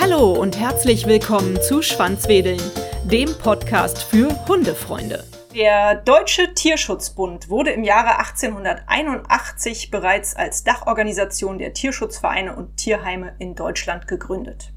Hallo 0.00 0.32
und 0.32 0.58
herzlich 0.58 1.06
willkommen 1.06 1.60
zu 1.62 1.82
Schwanzwedeln, 1.82 2.60
dem 3.04 3.32
Podcast 3.38 4.02
für 4.02 4.28
Hundefreunde. 4.48 5.24
Der 5.54 5.94
Deutsche 5.96 6.54
Tierschutzbund 6.54 7.48
wurde 7.48 7.70
im 7.70 7.84
Jahre 7.84 8.18
1881 8.18 9.90
bereits 9.90 10.34
als 10.34 10.64
Dachorganisation 10.64 11.58
der 11.58 11.72
Tierschutzvereine 11.72 12.56
und 12.56 12.76
Tierheime 12.76 13.34
in 13.38 13.54
Deutschland 13.54 14.08
gegründet. 14.08 14.72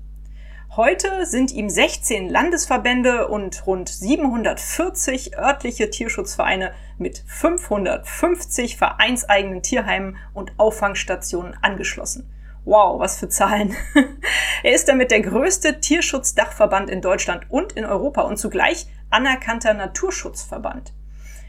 Heute 0.75 1.27
sind 1.27 1.51
ihm 1.51 1.69
16 1.69 2.29
Landesverbände 2.29 3.27
und 3.27 3.67
rund 3.67 3.89
740 3.89 5.37
örtliche 5.37 5.91
Tierschutzvereine 5.91 6.73
mit 6.97 7.23
550 7.27 8.75
vereinseigenen 8.75 9.61
Tierheimen 9.61 10.17
und 10.33 10.53
Auffangstationen 10.57 11.55
angeschlossen. 11.61 12.27
Wow, 12.65 12.99
was 12.99 13.19
für 13.19 13.29
Zahlen. 13.29 13.75
er 14.63 14.73
ist 14.73 14.87
damit 14.87 15.11
der 15.11 15.21
größte 15.21 15.79
Tierschutzdachverband 15.79 16.89
in 16.89 17.01
Deutschland 17.01 17.45
und 17.51 17.73
in 17.73 17.85
Europa 17.85 18.23
und 18.23 18.37
zugleich 18.37 18.87
anerkannter 19.11 19.75
Naturschutzverband. 19.75 20.91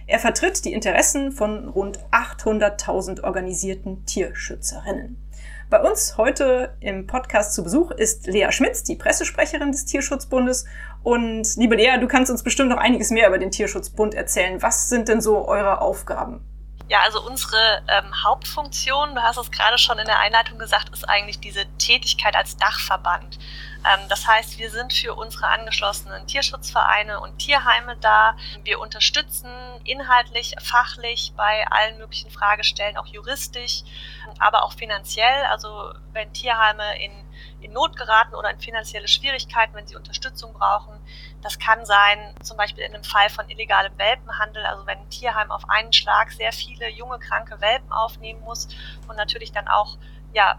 Er 0.07 0.19
vertritt 0.19 0.67
die 0.67 0.75
Interessen 0.75 1.33
von 1.33 1.71
rund 1.71 1.99
800.000 2.11 3.25
organisierten 3.25 4.05
Tierschützerinnen. 4.05 5.24
Bei 5.71 5.81
uns 5.81 6.19
heute 6.19 6.77
im 6.81 7.07
Podcast 7.07 7.55
zu 7.55 7.65
Besuch 7.65 7.91
ist 7.91 8.27
Lea 8.27 8.49
Schmitz, 8.51 8.83
die 8.85 8.97
Pressesprecherin 8.97 9.73
des 9.73 9.87
Tierschutzbundes. 9.87 10.67
Und 11.03 11.57
liebe 11.57 11.77
Lea, 11.77 11.99
du 11.99 12.07
kannst 12.07 12.31
uns 12.31 12.43
bestimmt 12.43 12.69
noch 12.69 12.77
einiges 12.77 13.11
mehr 13.11 13.29
über 13.29 13.39
den 13.39 13.51
Tierschutzbund 13.51 14.15
erzählen. 14.15 14.61
Was 14.61 14.91
sind 14.91 15.09
denn 15.09 15.23
so 15.23 15.49
eure 15.49 15.81
Aufgaben? 15.81 16.45
Ja, 16.89 16.99
also 17.01 17.27
unsere 17.27 17.83
ähm, 17.89 18.13
Hauptfunktion, 18.25 19.15
du 19.15 19.23
hast 19.23 19.39
es 19.39 19.51
gerade 19.51 19.79
schon 19.79 19.99
in 19.99 20.05
der 20.05 20.21
Einleitung 20.21 20.59
gesagt, 20.59 20.91
ist 20.91 21.09
eigentlich 21.09 21.41
diese 21.41 21.65
Tätigkeit 21.79 22.37
als 22.37 22.59
Dachverband. 22.59 23.39
Ähm, 23.85 24.09
das 24.09 24.27
heißt, 24.27 24.59
wir 24.59 24.71
sind 24.71 24.93
für 24.93 25.15
unsere 25.15 25.49
angeschlossenen 25.49 26.27
Tierschutzvereine 26.27 27.21
und 27.21 27.39
Tierheime 27.39 27.97
da. 27.97 28.37
Wir 28.63 28.81
unterstützen 28.81 29.51
inhaltlich, 29.85 30.55
fachlich 30.63 31.33
bei 31.37 31.67
allen 31.71 31.99
möglichen 31.99 32.31
Fragestellen, 32.31 32.97
auch 32.97 33.07
juristisch, 33.07 33.83
aber 34.39 34.65
auch 34.65 34.73
finanziell. 34.73 35.45
Also 35.51 35.93
wenn 36.13 36.33
Tierheime 36.33 37.03
in, 37.03 37.13
in 37.61 37.73
Not 37.73 37.97
geraten 37.97 38.35
oder 38.35 38.51
in 38.51 38.59
finanzielle 38.59 39.09
Schwierigkeiten, 39.09 39.75
wenn 39.75 39.87
sie 39.87 39.97
Unterstützung 39.97 40.53
brauchen, 40.55 40.99
das 41.43 41.59
kann 41.59 41.85
sein, 41.85 42.35
zum 42.43 42.57
Beispiel 42.57 42.85
in 42.85 42.95
einem 42.95 43.05
Fall 43.05 43.29
von 43.29 43.49
illegalem 43.51 43.97
Welpenhandel, 43.99 44.65
also 44.65 44.87
wenn 44.87 44.99
ein 44.99 45.11
Tierheim 45.11 45.51
auf 45.51 45.69
einen 45.69 45.93
Schlag 45.93 46.33
sehr 46.33 46.53
viele 46.53 46.89
junge, 46.89 47.19
kranke 47.19 47.61
Welpen 47.61 47.93
aufnehmen 47.93 48.41
muss 48.41 48.69
und 49.09 49.17
natürlich 49.17 49.53
dann 49.53 49.69
auch 49.69 49.99
ja, 50.33 50.59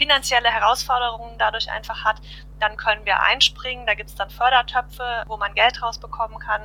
finanzielle 0.00 0.48
Herausforderungen 0.48 1.36
dadurch 1.36 1.70
einfach 1.70 2.06
hat, 2.06 2.22
dann 2.58 2.78
können 2.78 3.04
wir 3.04 3.20
einspringen. 3.20 3.86
Da 3.86 3.92
gibt 3.92 4.08
es 4.08 4.16
dann 4.16 4.30
Fördertöpfe, 4.30 5.24
wo 5.26 5.36
man 5.36 5.52
Geld 5.52 5.82
rausbekommen 5.82 6.38
kann. 6.38 6.62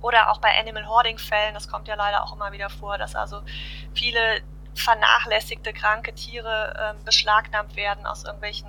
Oder 0.00 0.30
auch 0.30 0.38
bei 0.38 0.56
Animal 0.56 0.86
Hoarding-Fällen, 0.86 1.54
das 1.54 1.66
kommt 1.66 1.88
ja 1.88 1.96
leider 1.96 2.22
auch 2.22 2.36
immer 2.36 2.52
wieder 2.52 2.70
vor, 2.70 2.98
dass 2.98 3.16
also 3.16 3.42
viele 3.94 4.42
vernachlässigte, 4.76 5.72
kranke 5.72 6.14
Tiere 6.14 6.94
äh, 7.00 7.04
beschlagnahmt 7.04 7.74
werden 7.74 8.06
aus 8.06 8.24
irgendwelchen 8.24 8.68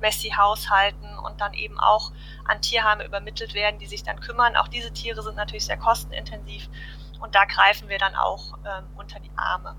Messi-Haushalten 0.00 1.16
und 1.20 1.40
dann 1.40 1.54
eben 1.54 1.78
auch 1.78 2.10
an 2.44 2.60
Tierheime 2.60 3.04
übermittelt 3.04 3.54
werden, 3.54 3.78
die 3.78 3.86
sich 3.86 4.02
dann 4.02 4.18
kümmern. 4.18 4.56
Auch 4.56 4.68
diese 4.68 4.92
Tiere 4.92 5.22
sind 5.22 5.36
natürlich 5.36 5.64
sehr 5.64 5.78
kostenintensiv 5.78 6.68
und 7.20 7.36
da 7.36 7.44
greifen 7.44 7.88
wir 7.88 7.98
dann 7.98 8.16
auch 8.16 8.58
ähm, 8.64 8.84
unter 8.96 9.20
die 9.20 9.30
Arme. 9.36 9.76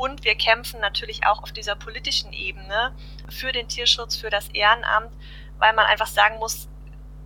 Und 0.00 0.24
wir 0.24 0.34
kämpfen 0.34 0.80
natürlich 0.80 1.26
auch 1.26 1.42
auf 1.42 1.52
dieser 1.52 1.76
politischen 1.76 2.32
Ebene 2.32 2.94
für 3.28 3.52
den 3.52 3.68
Tierschutz, 3.68 4.16
für 4.16 4.30
das 4.30 4.48
Ehrenamt, 4.48 5.12
weil 5.58 5.74
man 5.74 5.84
einfach 5.84 6.06
sagen 6.06 6.38
muss, 6.38 6.70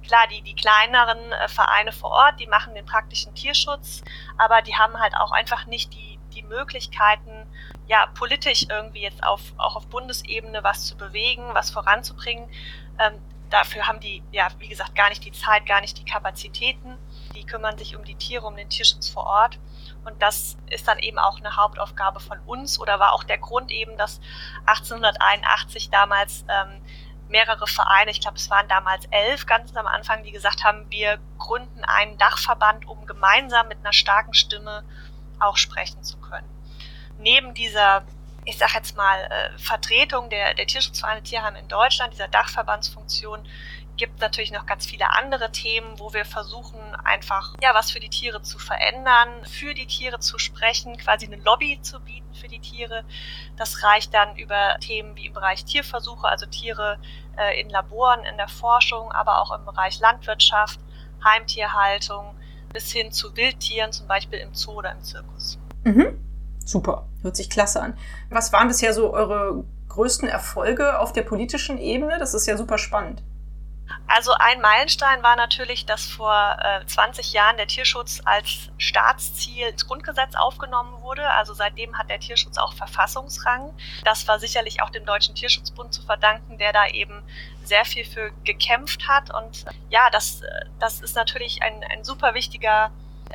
klar, 0.04 0.26
die, 0.28 0.42
die 0.42 0.56
kleineren 0.56 1.20
äh, 1.30 1.46
Vereine 1.46 1.92
vor 1.92 2.10
Ort, 2.10 2.40
die 2.40 2.48
machen 2.48 2.74
den 2.74 2.84
praktischen 2.84 3.32
Tierschutz, 3.36 4.02
aber 4.38 4.60
die 4.60 4.74
haben 4.74 4.98
halt 4.98 5.14
auch 5.16 5.30
einfach 5.30 5.66
nicht 5.66 5.94
die, 5.94 6.18
die 6.34 6.42
Möglichkeiten, 6.42 7.46
ja, 7.86 8.06
politisch 8.06 8.66
irgendwie 8.68 9.02
jetzt 9.02 9.22
auf, 9.22 9.40
auch 9.56 9.76
auf 9.76 9.86
Bundesebene 9.86 10.64
was 10.64 10.84
zu 10.84 10.96
bewegen, 10.96 11.54
was 11.54 11.70
voranzubringen. 11.70 12.50
Ähm, 12.98 13.20
dafür 13.50 13.86
haben 13.86 14.00
die, 14.00 14.20
ja, 14.32 14.48
wie 14.58 14.66
gesagt, 14.66 14.96
gar 14.96 15.10
nicht 15.10 15.24
die 15.24 15.30
Zeit, 15.30 15.64
gar 15.66 15.80
nicht 15.80 15.96
die 15.96 16.04
Kapazitäten. 16.04 16.98
Die 17.36 17.46
kümmern 17.46 17.78
sich 17.78 17.94
um 17.94 18.02
die 18.02 18.16
Tiere, 18.16 18.44
um 18.44 18.56
den 18.56 18.68
Tierschutz 18.68 19.08
vor 19.08 19.26
Ort. 19.26 19.60
Und 20.04 20.20
das 20.20 20.56
ist 20.70 20.86
dann 20.86 20.98
eben 20.98 21.18
auch 21.18 21.38
eine 21.38 21.56
Hauptaufgabe 21.56 22.20
von 22.20 22.38
uns 22.46 22.78
oder 22.78 22.98
war 22.98 23.12
auch 23.12 23.24
der 23.24 23.38
Grund 23.38 23.70
eben, 23.70 23.96
dass 23.96 24.20
1881 24.66 25.90
damals 25.90 26.44
ähm, 26.48 26.80
mehrere 27.28 27.66
Vereine, 27.66 28.10
ich 28.10 28.20
glaube 28.20 28.36
es 28.36 28.50
waren 28.50 28.68
damals 28.68 29.06
elf 29.10 29.46
ganz 29.46 29.74
am 29.76 29.86
Anfang, 29.86 30.22
die 30.22 30.32
gesagt 30.32 30.64
haben, 30.64 30.86
wir 30.90 31.18
gründen 31.38 31.84
einen 31.84 32.18
Dachverband, 32.18 32.86
um 32.86 33.06
gemeinsam 33.06 33.68
mit 33.68 33.78
einer 33.78 33.92
starken 33.92 34.34
Stimme 34.34 34.84
auch 35.38 35.56
sprechen 35.56 36.02
zu 36.02 36.18
können. 36.18 36.48
Neben 37.18 37.54
dieser, 37.54 38.04
ich 38.44 38.58
sag 38.58 38.74
jetzt 38.74 38.96
mal, 38.96 39.18
äh, 39.24 39.58
Vertretung 39.58 40.28
der, 40.30 40.54
der 40.54 40.66
Tierschutzvereine 40.66 41.22
Tierheim 41.22 41.56
in 41.56 41.68
Deutschland, 41.68 42.12
dieser 42.12 42.28
Dachverbandsfunktion, 42.28 43.46
gibt 43.96 44.20
natürlich 44.20 44.52
noch 44.52 44.66
ganz 44.66 44.86
viele 44.86 45.10
andere 45.10 45.50
Themen, 45.52 45.98
wo 45.98 46.12
wir 46.12 46.24
versuchen, 46.24 46.80
einfach 47.04 47.54
ja 47.62 47.74
was 47.74 47.90
für 47.90 48.00
die 48.00 48.08
Tiere 48.08 48.42
zu 48.42 48.58
verändern, 48.58 49.28
für 49.44 49.74
die 49.74 49.86
Tiere 49.86 50.18
zu 50.18 50.38
sprechen, 50.38 50.96
quasi 50.96 51.26
eine 51.26 51.36
Lobby 51.36 51.78
zu 51.82 52.00
bieten 52.00 52.34
für 52.34 52.48
die 52.48 52.58
Tiere. 52.58 53.04
Das 53.56 53.82
reicht 53.82 54.12
dann 54.14 54.36
über 54.36 54.76
Themen 54.80 55.16
wie 55.16 55.26
im 55.26 55.32
Bereich 55.32 55.64
Tierversuche, 55.64 56.26
also 56.26 56.46
Tiere 56.46 56.98
äh, 57.36 57.60
in 57.60 57.70
Laboren, 57.70 58.24
in 58.24 58.36
der 58.36 58.48
Forschung, 58.48 59.12
aber 59.12 59.40
auch 59.40 59.56
im 59.56 59.64
Bereich 59.64 60.00
Landwirtschaft, 60.00 60.80
Heimtierhaltung 61.24 62.34
bis 62.72 62.90
hin 62.90 63.12
zu 63.12 63.36
Wildtieren, 63.36 63.92
zum 63.92 64.08
Beispiel 64.08 64.40
im 64.40 64.52
Zoo 64.54 64.72
oder 64.72 64.92
im 64.92 65.02
Zirkus. 65.02 65.58
Mhm. 65.84 66.18
Super, 66.64 67.06
hört 67.22 67.36
sich 67.36 67.50
klasse 67.50 67.80
an. 67.80 67.96
Was 68.30 68.52
waren 68.52 68.68
bisher 68.68 68.92
so 68.92 69.12
eure 69.12 69.64
größten 69.88 70.28
Erfolge 70.28 70.98
auf 70.98 71.12
der 71.12 71.22
politischen 71.22 71.78
Ebene? 71.78 72.18
Das 72.18 72.34
ist 72.34 72.46
ja 72.46 72.56
super 72.56 72.78
spannend. 72.78 73.22
Also 74.06 74.32
ein 74.32 74.60
Meilenstein 74.60 75.22
war 75.22 75.36
natürlich, 75.36 75.86
dass 75.86 76.06
vor 76.06 76.56
äh, 76.60 76.84
20 76.86 77.32
Jahren 77.32 77.56
der 77.56 77.66
Tierschutz 77.66 78.20
als 78.24 78.70
Staatsziel 78.78 79.68
ins 79.68 79.86
Grundgesetz 79.86 80.34
aufgenommen 80.36 81.00
wurde. 81.02 81.28
Also 81.30 81.54
seitdem 81.54 81.98
hat 81.98 82.10
der 82.10 82.20
Tierschutz 82.20 82.58
auch 82.58 82.74
Verfassungsrang. 82.74 83.74
Das 84.04 84.26
war 84.28 84.38
sicherlich 84.38 84.82
auch 84.82 84.90
dem 84.90 85.04
Deutschen 85.04 85.34
Tierschutzbund 85.34 85.92
zu 85.92 86.02
verdanken, 86.02 86.58
der 86.58 86.72
da 86.72 86.86
eben 86.86 87.22
sehr 87.64 87.84
viel 87.84 88.04
für 88.04 88.30
gekämpft 88.44 89.08
hat. 89.08 89.34
Und 89.34 89.64
ja, 89.90 90.10
das, 90.10 90.42
das 90.78 91.00
ist 91.00 91.16
natürlich 91.16 91.62
ein, 91.62 91.82
ein 91.90 92.04
super 92.04 92.34
wichtiger 92.34 92.90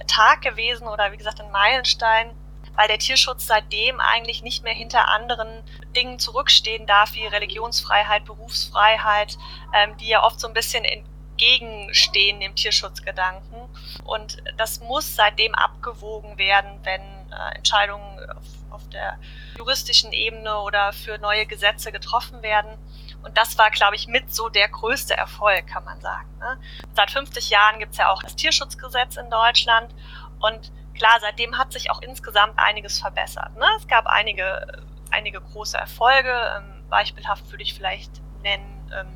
Tag 0.07 0.41
gewesen 0.41 0.87
oder 0.87 1.11
wie 1.11 1.17
gesagt 1.17 1.41
ein 1.41 1.51
Meilenstein, 1.51 2.31
weil 2.75 2.87
der 2.87 2.99
Tierschutz 2.99 3.47
seitdem 3.47 3.99
eigentlich 3.99 4.41
nicht 4.43 4.63
mehr 4.63 4.73
hinter 4.73 5.09
anderen 5.09 5.63
Dingen 5.95 6.19
zurückstehen 6.19 6.85
darf, 6.85 7.13
wie 7.15 7.25
Religionsfreiheit, 7.25 8.25
Berufsfreiheit, 8.25 9.37
ähm, 9.73 9.97
die 9.97 10.07
ja 10.07 10.23
oft 10.23 10.39
so 10.39 10.47
ein 10.47 10.53
bisschen 10.53 10.85
entgegenstehen 10.85 12.39
dem 12.39 12.55
Tierschutzgedanken. 12.55 13.69
Und 14.03 14.37
das 14.57 14.81
muss 14.81 15.15
seitdem 15.15 15.55
abgewogen 15.55 16.37
werden, 16.37 16.79
wenn 16.83 17.01
äh, 17.01 17.55
Entscheidungen 17.55 18.17
auf, 18.31 18.43
auf 18.71 18.89
der 18.89 19.17
juristischen 19.57 20.11
Ebene 20.13 20.59
oder 20.59 20.93
für 20.93 21.17
neue 21.17 21.45
Gesetze 21.45 21.91
getroffen 21.91 22.41
werden. 22.41 22.77
Und 23.23 23.37
das 23.37 23.57
war, 23.57 23.69
glaube 23.69 23.95
ich, 23.95 24.07
mit 24.07 24.33
so 24.33 24.49
der 24.49 24.69
größte 24.69 25.15
Erfolg, 25.15 25.67
kann 25.67 25.83
man 25.83 25.99
sagen. 25.99 26.29
Ne? 26.39 26.57
Seit 26.93 27.11
50 27.11 27.49
Jahren 27.49 27.79
gibt 27.79 27.91
es 27.91 27.97
ja 27.97 28.09
auch 28.09 28.23
das 28.23 28.35
Tierschutzgesetz 28.35 29.17
in 29.17 29.29
Deutschland. 29.29 29.93
Und 30.39 30.71
klar, 30.99 31.17
seitdem 31.19 31.57
hat 31.57 31.73
sich 31.73 31.89
auch 31.89 32.01
insgesamt 32.01 32.53
einiges 32.57 32.99
verbessert. 32.99 33.55
Ne? 33.57 33.65
Es 33.77 33.87
gab 33.87 34.05
einige, 34.05 34.83
einige 35.09 35.41
große 35.41 35.77
Erfolge. 35.77 36.33
Ähm, 36.57 36.83
beispielhaft 36.89 37.49
würde 37.49 37.63
ich 37.63 37.73
vielleicht 37.73 38.21
nennen, 38.43 38.91
ähm, 38.93 39.07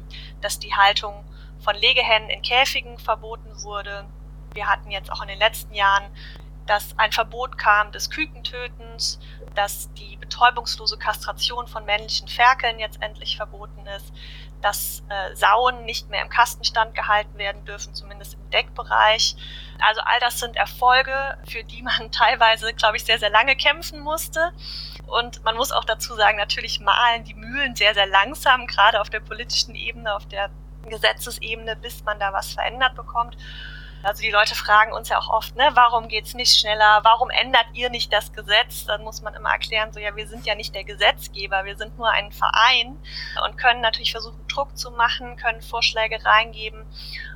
dass 0.42 0.58
die 0.58 0.74
Haltung 0.74 1.24
von 1.60 1.76
Legehennen 1.76 2.30
in 2.30 2.42
Käfigen 2.42 2.98
verboten 2.98 3.64
wurde. 3.64 4.06
Wir 4.54 4.68
hatten 4.68 4.90
jetzt 4.90 5.12
auch 5.12 5.22
in 5.22 5.28
den 5.28 5.40
letzten 5.40 5.74
Jahren, 5.74 6.04
dass 6.66 6.98
ein 6.98 7.12
Verbot 7.12 7.58
kam 7.58 7.92
des 7.92 8.10
Kükentötens, 8.10 9.20
dass 9.56 9.92
die 9.94 10.16
betäubungslose 10.18 10.98
Kastration 10.98 11.68
von 11.68 11.86
männlichen 11.86 12.28
Ferkeln 12.28 12.80
jetzt 12.80 13.02
endlich 13.02 13.36
verboten 13.36 13.86
ist, 13.98 14.14
dass 14.64 15.04
äh, 15.10 15.36
Sauen 15.36 15.86
nicht 15.86 16.10
mehr 16.10 16.22
im 16.22 16.30
Kastenstand 16.30 16.96
gehalten 16.96 17.38
werden 17.38 17.66
dürfen, 17.66 17.94
zumindest 17.94 18.36
im 18.36 18.50
Deckbereich. 18.50 19.36
Also 19.80 20.02
all 20.02 20.20
das 20.20 20.40
sind 20.40 20.56
Erfolge, 20.56 21.38
für 21.48 21.64
die 21.64 21.82
man 21.82 22.12
teilweise, 22.12 22.74
glaube 22.74 22.98
ich, 22.98 23.04
sehr, 23.04 23.20
sehr 23.20 23.30
lange 23.30 23.56
kämpfen 23.56 24.00
musste. 24.00 24.54
Und 25.06 25.44
man 25.44 25.56
muss 25.56 25.72
auch 25.72 25.84
dazu 25.84 26.16
sagen, 26.16 26.38
natürlich 26.38 26.80
malen 26.80 27.24
die 27.26 27.34
Mühlen 27.34 27.76
sehr, 27.76 27.94
sehr 27.94 28.08
langsam, 28.08 28.66
gerade 28.66 29.02
auf 29.02 29.10
der 29.10 29.20
politischen 29.20 29.76
Ebene, 29.76 30.16
auf 30.16 30.26
der 30.28 30.50
Gesetzesebene, 30.88 31.76
bis 31.76 32.04
man 32.04 32.20
da 32.20 32.34
was 32.34 32.54
verändert 32.54 32.96
bekommt. 32.96 33.38
Also 34.04 34.22
die 34.22 34.32
Leute 34.32 34.54
fragen 34.54 34.92
uns 34.92 35.08
ja 35.08 35.18
auch 35.18 35.30
oft, 35.30 35.56
ne, 35.56 35.70
warum 35.76 36.10
geht's 36.10 36.34
nicht 36.34 36.60
schneller? 36.60 37.00
Warum 37.04 37.30
ändert 37.30 37.68
ihr 37.74 37.90
nicht 37.90 38.12
das 38.12 38.34
Gesetz? 38.34 38.84
Dann 38.86 39.02
muss 39.04 39.22
man 39.22 39.34
immer 39.34 39.50
erklären, 39.50 39.94
so 39.94 40.00
ja, 40.00 40.14
wir 40.14 40.28
sind 40.28 40.46
ja 40.46 40.56
nicht 40.56 40.76
der 40.76 40.84
Gesetzgeber, 40.84 41.64
wir 41.64 41.78
sind 41.78 41.98
nur 41.98 42.10
ein 42.10 42.34
Verein 42.34 43.00
und 43.46 43.58
können 43.58 43.80
natürlich 43.80 44.12
versuchen, 44.12 44.46
Druck 44.48 44.78
zu 44.78 44.92
machen, 44.92 45.38
können 45.38 45.62
Vorschläge 45.62 46.24
reingeben. 46.26 46.86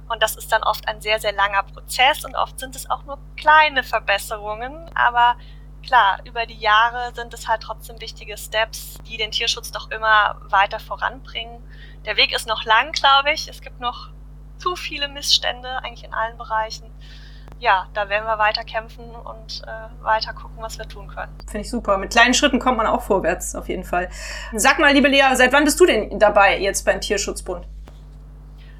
Und 0.10 0.22
das 0.22 0.36
ist 0.36 0.52
dann 0.52 0.64
oft 0.64 0.88
ein 0.90 1.00
sehr, 1.02 1.20
sehr 1.20 1.32
langer 1.32 1.64
Prozess 1.64 2.26
und 2.26 2.36
oft 2.36 2.60
sind 2.60 2.76
es 2.76 2.90
auch 2.90 3.06
nur 3.06 3.18
kleine 3.38 3.84
Verbesserungen, 3.84 4.92
aber 4.94 5.38
klar, 5.84 6.20
über 6.26 6.46
die 6.46 6.60
Jahre 6.60 7.14
sind 7.16 7.34
es 7.34 7.48
halt 7.48 7.62
trotzdem 7.62 8.02
wichtige 8.02 8.38
Steps, 8.38 8.98
die 9.08 9.16
den 9.16 9.32
Tierschutz 9.32 9.72
doch 9.72 9.90
immer 9.90 10.36
weiter 10.50 10.82
voranbringen. 10.82 11.64
Der 12.06 12.18
Weg 12.18 12.34
ist 12.34 12.46
noch 12.46 12.66
lang, 12.66 12.92
glaube 12.92 13.32
ich. 13.32 13.48
Es 13.48 13.62
gibt 13.62 13.80
noch 13.80 14.10
zu 14.58 14.76
viele 14.76 15.08
Missstände, 15.08 15.70
eigentlich 15.84 16.04
in 16.04 16.14
allen 16.14 16.38
Bereichen. 16.38 16.86
Ja, 17.60 17.88
da 17.94 18.08
werden 18.08 18.26
wir 18.26 18.38
weiter 18.38 18.64
kämpfen 18.64 19.10
und 19.10 19.64
äh, 19.66 20.04
weiter 20.04 20.34
gucken, 20.34 20.58
was 20.60 20.78
wir 20.78 20.88
tun 20.88 21.08
können. 21.08 21.36
Finde 21.48 21.62
ich 21.62 21.70
super. 21.70 21.98
Mit 21.98 22.12
kleinen 22.12 22.34
Schritten 22.34 22.60
kommt 22.60 22.78
man 22.78 22.86
auch 22.86 23.02
vorwärts, 23.02 23.56
auf 23.56 23.68
jeden 23.68 23.84
Fall. 23.84 24.10
Sag 24.54 24.78
mal, 24.78 24.94
liebe 24.94 25.08
Lea, 25.08 25.24
seit 25.34 25.54
wann 25.54 25.64
bist 25.64 25.80
du 25.80 25.86
denn 25.86 26.20
dabei 26.20 26.60
jetzt 26.60 26.86
beim 26.86 27.02
Tierschutzbund? 27.02 27.66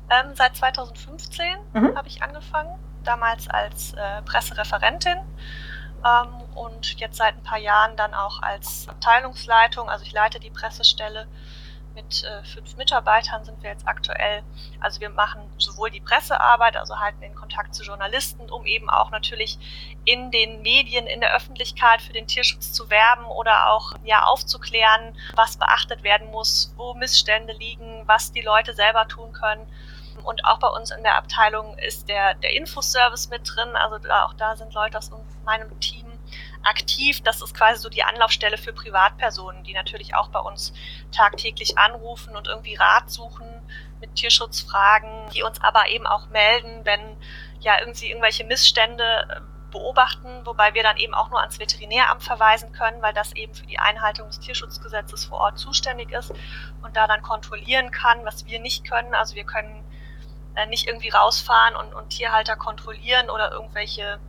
Ähm, 0.10 0.32
seit 0.36 0.56
2015 0.56 1.46
mhm. 1.74 1.96
habe 1.98 2.08
ich 2.08 2.22
angefangen, 2.22 2.78
damals 3.04 3.50
als 3.50 3.94
äh, 3.94 4.22
Pressereferentin 4.24 5.18
ähm, 6.06 6.42
und 6.56 7.00
jetzt 7.00 7.18
seit 7.18 7.36
ein 7.36 7.44
paar 7.44 7.60
Jahren 7.60 7.96
dann 7.96 8.14
auch 8.14 8.42
als 8.42 8.88
Abteilungsleitung. 8.88 9.90
Also 9.90 10.06
ich 10.06 10.12
leite 10.12 10.40
die 10.40 10.50
Pressestelle. 10.50 11.28
Mit 11.98 12.24
äh, 12.26 12.44
fünf 12.44 12.78
Mitarbeitern 12.78 13.44
sind 13.44 13.64
wir 13.64 13.72
jetzt 13.72 13.88
aktuell. 13.88 14.44
Also 14.80 15.02
wir 15.02 15.10
machen 15.10 15.42
sowohl 15.58 15.90
die 15.90 16.00
Pressearbeit, 16.00 16.78
also 16.78 17.00
halten 17.00 17.22
den 17.22 17.34
Kontakt 17.34 17.74
zu 17.74 17.84
Journalisten, 17.84 18.52
um 18.52 18.68
eben 18.68 18.88
auch 18.88 19.10
natürlich 19.10 19.58
in 20.06 20.30
den 20.30 20.62
Medien, 20.62 21.08
in 21.08 21.22
der 21.22 21.36
Öffentlichkeit 21.36 22.04
für 22.04 22.14
den 22.14 22.28
Tierschutz 22.28 22.72
zu 22.72 22.92
werben 22.92 23.26
oder 23.26 23.72
auch 23.72 23.94
ja 24.04 24.26
aufzuklären, 24.26 25.18
was 25.34 25.58
beachtet 25.58 26.04
werden 26.04 26.30
muss, 26.30 26.72
wo 26.78 26.94
Missstände 26.94 27.54
liegen, 27.54 28.04
was 28.06 28.32
die 28.32 28.42
Leute 28.42 28.76
selber 28.76 29.08
tun 29.08 29.34
können. 29.34 29.68
Und 30.24 30.46
auch 30.46 30.60
bei 30.60 30.68
uns 30.68 30.92
in 30.92 31.02
der 31.02 31.16
Abteilung 31.16 31.80
ist 31.80 32.10
der, 32.10 32.36
der 32.36 32.54
Infoservice 32.56 33.30
mit 33.30 33.42
drin. 33.44 33.76
Also 33.76 33.98
da, 33.98 34.26
auch 34.26 34.36
da 34.36 34.56
sind 34.56 34.72
Leute 34.76 35.00
aus 35.00 35.10
meinem 35.46 35.80
Team 35.80 36.07
aktiv. 36.68 37.22
Das 37.22 37.42
ist 37.42 37.54
quasi 37.56 37.82
so 37.82 37.90
die 37.90 38.04
Anlaufstelle 38.04 38.58
für 38.58 38.74
Privatpersonen, 38.74 39.64
die 39.64 39.74
natürlich 39.74 40.16
auch 40.16 40.30
bei 40.30 40.40
uns 40.40 40.74
tagtäglich 41.12 41.78
anrufen 41.78 42.36
und 42.36 42.48
irgendwie 42.48 42.76
Rat 42.76 43.10
suchen 43.10 43.48
mit 44.00 44.16
Tierschutzfragen, 44.16 45.30
die 45.34 45.44
uns 45.44 45.62
aber 45.62 45.90
eben 45.90 46.06
auch 46.06 46.30
melden, 46.30 46.86
wenn 46.86 47.18
ja 47.60 47.80
irgendwie 47.80 48.10
irgendwelche 48.10 48.44
Missstände 48.44 49.04
äh, 49.04 49.40
beobachten, 49.72 50.46
wobei 50.46 50.74
wir 50.74 50.84
dann 50.84 50.98
eben 50.98 51.14
auch 51.14 51.30
nur 51.30 51.42
ans 51.42 51.60
Veterinäramt 51.60 52.24
verweisen 52.24 52.72
können, 52.72 53.02
weil 53.02 53.14
das 53.14 53.34
eben 53.34 53.54
für 53.54 53.66
die 53.66 53.80
Einhaltung 53.80 54.28
des 54.28 54.40
Tierschutzgesetzes 54.40 55.26
vor 55.26 55.40
Ort 55.40 55.60
zuständig 55.60 56.12
ist 56.12 56.32
und 56.84 56.96
da 56.96 57.08
dann 57.08 57.22
kontrollieren 57.22 57.92
kann, 57.92 58.24
was 58.26 58.46
wir 58.46 58.60
nicht 58.60 58.90
können. 58.90 59.14
Also 59.14 59.36
wir 59.36 59.44
können 59.44 59.84
äh, 60.56 60.66
nicht 60.68 60.88
irgendwie 60.88 61.10
rausfahren 61.10 61.76
und, 61.76 61.94
und 61.94 62.10
Tierhalter 62.10 62.56
kontrollieren 62.56 63.30
oder 63.30 63.52
irgendwelche 63.52 64.20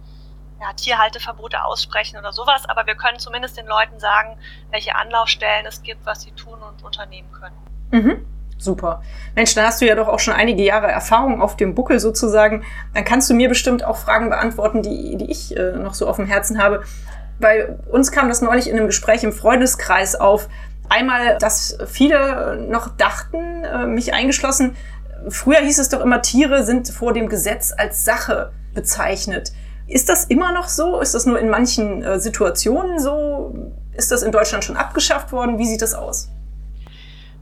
ja, 0.61 0.73
Tierhalteverbote 0.75 1.65
aussprechen 1.65 2.19
oder 2.19 2.33
sowas, 2.33 2.69
aber 2.69 2.87
wir 2.87 2.95
können 2.95 3.19
zumindest 3.19 3.57
den 3.57 3.67
Leuten 3.67 3.99
sagen, 3.99 4.39
welche 4.71 4.95
Anlaufstellen 4.95 5.67
es 5.67 5.83
gibt, 5.83 6.05
was 6.05 6.23
sie 6.23 6.33
tun 6.33 6.59
und 6.61 6.85
unternehmen 6.85 7.31
können. 7.33 7.57
Mhm. 7.91 8.27
Super. 8.61 9.03
Mensch, 9.37 9.55
da 9.55 9.67
hast 9.67 9.81
du 9.81 9.87
ja 9.87 9.95
doch 9.95 10.09
auch 10.09 10.19
schon 10.19 10.35
einige 10.35 10.65
Jahre 10.65 10.89
Erfahrung 10.89 11.41
auf 11.41 11.57
dem 11.57 11.77
Buckel 11.77 12.01
sozusagen. 12.01 12.65
Dann 12.93 13.05
kannst 13.05 13.31
du 13.31 13.35
mir 13.35 13.49
bestimmt 13.49 13.85
auch 13.85 13.97
Fragen 13.97 14.31
beantworten, 14.31 14.83
die, 14.83 15.17
die 15.17 15.31
ich 15.31 15.57
äh, 15.57 15.73
noch 15.77 15.95
so 15.95 16.09
auf 16.09 16.17
dem 16.17 16.27
Herzen 16.27 16.61
habe. 16.61 16.83
Bei 17.39 17.69
uns 17.91 18.11
kam 18.11 18.29
das 18.29 18.43
neulich 18.43 18.69
in 18.69 18.77
einem 18.77 18.87
Gespräch 18.87 19.23
im 19.23 19.33
Freundeskreis 19.33 20.17
auf. 20.17 20.49
Einmal, 20.89 21.39
dass 21.39 21.79
viele 21.87 22.67
noch 22.69 22.89
dachten, 22.97 23.63
äh, 23.65 23.87
mich 23.87 24.13
eingeschlossen, 24.13 24.75
früher 25.29 25.61
hieß 25.61 25.79
es 25.79 25.89
doch 25.89 26.01
immer, 26.01 26.23
Tiere 26.23 26.65
sind 26.65 26.89
vor 26.89 27.13
dem 27.13 27.29
Gesetz 27.29 27.73
als 27.77 28.05
Sache 28.05 28.51
bezeichnet. 28.75 29.53
Ist 29.89 30.11
das 30.11 30.25
immer 30.27 30.53
noch 30.53 30.69
so? 30.69 31.01
Ist 31.01 31.15
das 31.15 31.25
nur 31.25 31.39
in 31.39 31.49
manchen 31.49 32.03
äh, 32.03 32.21
Situationen 32.21 33.01
so? 33.01 33.73
Ist 33.95 34.11
das 34.13 34.23
in 34.23 34.31
Deutschland 34.31 34.63
schon 34.63 34.77
abgeschafft 34.77 35.33
worden? 35.33 35.59
Wie 35.59 35.67
sieht 35.67 35.81
das 35.81 35.95
aus? 35.95 36.29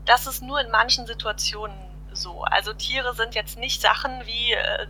Das 0.04 0.28
ist 0.28 0.42
nur 0.42 0.60
in 0.60 0.70
manchen 0.70 1.06
Situationen 1.06 1.76
so. 2.12 2.42
Also 2.42 2.72
Tiere 2.72 3.14
sind 3.14 3.34
jetzt 3.34 3.58
nicht 3.58 3.82
Sachen 3.82 4.12
wie 4.24 4.52
äh, 4.52 4.86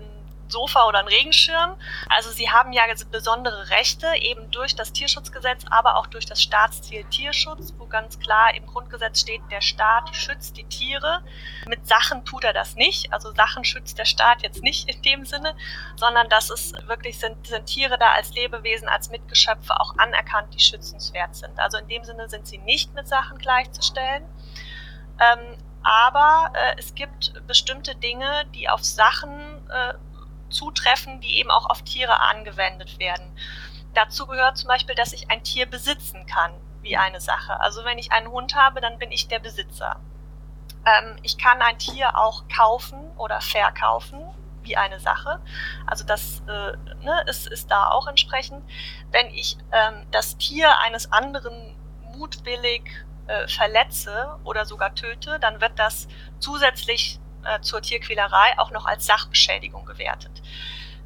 Sofa 0.49 0.87
oder 0.87 1.01
ein 1.01 1.09
Regenschirm. 1.09 1.77
Also 2.09 2.31
sie 2.31 2.51
haben 2.51 2.73
ja 2.73 2.83
besondere 3.11 3.71
Rechte 3.71 4.07
eben 4.21 4.51
durch 4.51 4.75
das 4.75 4.93
Tierschutzgesetz, 4.93 5.65
aber 5.71 5.97
auch 5.97 6.07
durch 6.07 6.27
das 6.27 6.43
Staatsziel 6.43 7.05
Tierschutz, 7.05 7.75
wo 7.79 7.87
ganz 7.87 8.19
klar 8.19 8.55
im 8.55 8.67
Grundgesetz 8.67 9.21
steht, 9.21 9.43
der 9.51 9.61
Staat 9.61 10.15
schützt 10.15 10.57
die 10.57 10.65
Tiere. 10.65 11.23
Mit 11.67 11.87
Sachen 11.87 12.25
tut 12.25 12.45
er 12.45 12.53
das 12.53 12.75
nicht. 12.75 13.13
Also 13.13 13.33
Sachen 13.35 13.65
schützt 13.65 13.99
der 13.99 14.05
Staat 14.05 14.43
jetzt 14.43 14.63
nicht 14.63 14.89
in 14.89 15.03
dem 15.03 15.25
Sinne, 15.25 15.57
sondern 15.97 16.29
das 16.29 16.51
ist 16.51 16.87
wirklich 16.89 17.19
sind, 17.19 17.47
sind 17.47 17.67
Tiere 17.67 17.99
da 17.99 18.13
als 18.13 18.35
Lebewesen, 18.35 18.89
als 18.89 19.11
Mitgeschöpfe 19.11 19.79
auch 19.81 19.97
anerkannt, 19.99 20.55
die 20.55 20.61
schützenswert 20.61 21.35
sind. 21.35 21.59
Also 21.59 21.79
in 21.79 21.89
dem 21.89 22.05
Sinne 22.05 22.29
sind 22.29 22.47
sie 22.47 22.59
nicht 22.59 22.95
mit 22.95 23.09
Sachen 23.09 23.39
gleichzustellen. 23.39 24.25
Ähm, 25.19 25.57
aber 25.83 26.51
äh, 26.55 26.75
es 26.79 26.95
gibt 26.95 27.33
bestimmte 27.47 27.95
Dinge, 27.95 28.45
die 28.55 28.69
auf 28.69 28.83
Sachen 28.83 29.39
äh, 29.71 29.95
zutreffen, 30.49 31.21
die 31.21 31.39
eben 31.39 31.51
auch 31.51 31.69
auf 31.69 31.83
Tiere 31.83 32.21
angewendet 32.21 32.99
werden. 32.99 33.37
Dazu 33.95 34.27
gehört 34.27 34.59
zum 34.59 34.69
Beispiel, 34.69 34.95
dass 34.95 35.13
ich 35.13 35.31
ein 35.31 35.43
Tier 35.43 35.67
besitzen 35.67 36.27
kann, 36.27 36.53
wie 36.83 36.97
eine 36.97 37.21
Sache. 37.21 37.61
Also 37.61 37.85
wenn 37.85 37.99
ich 37.99 38.13
einen 38.13 38.29
Hund 38.29 38.55
habe, 38.55 38.81
dann 38.81 38.99
bin 38.99 39.11
ich 39.11 39.29
der 39.29 39.39
Besitzer. 39.39 40.01
Ähm, 40.85 41.17
ich 41.23 41.39
kann 41.39 41.63
ein 41.63 41.79
Tier 41.79 42.17
auch 42.19 42.45
kaufen 42.49 42.99
oder 43.17 43.41
verkaufen, 43.41 44.21
wie 44.63 44.77
eine 44.77 45.01
Sache. 45.01 45.41
Also 45.87 46.05
das 46.05 46.43
äh, 46.47 46.73
ne, 47.05 47.25
ist, 47.27 47.47
ist 47.49 47.71
da 47.71 47.89
auch 47.89 48.07
entsprechend. 48.07 48.63
Wenn 49.11 49.29
ich 49.31 49.57
ähm, 49.73 50.07
das 50.11 50.37
Tier 50.37 50.79
eines 50.81 51.13
anderen 51.13 51.75
mutwillig 52.17 52.83
äh, 53.27 53.49
verletze 53.49 54.39
oder 54.45 54.65
sogar 54.65 54.95
töte, 54.95 55.39
dann 55.41 55.61
wird 55.61 55.79
das 55.79 56.07
zusätzlich 56.39 57.19
äh, 57.49 57.61
zur 57.61 57.83
Tierquälerei 57.83 58.59
auch 58.59 58.71
noch 58.71 58.87
als 58.87 59.07
Sachbeschädigung 59.07 59.85
gewertet. 59.85 60.43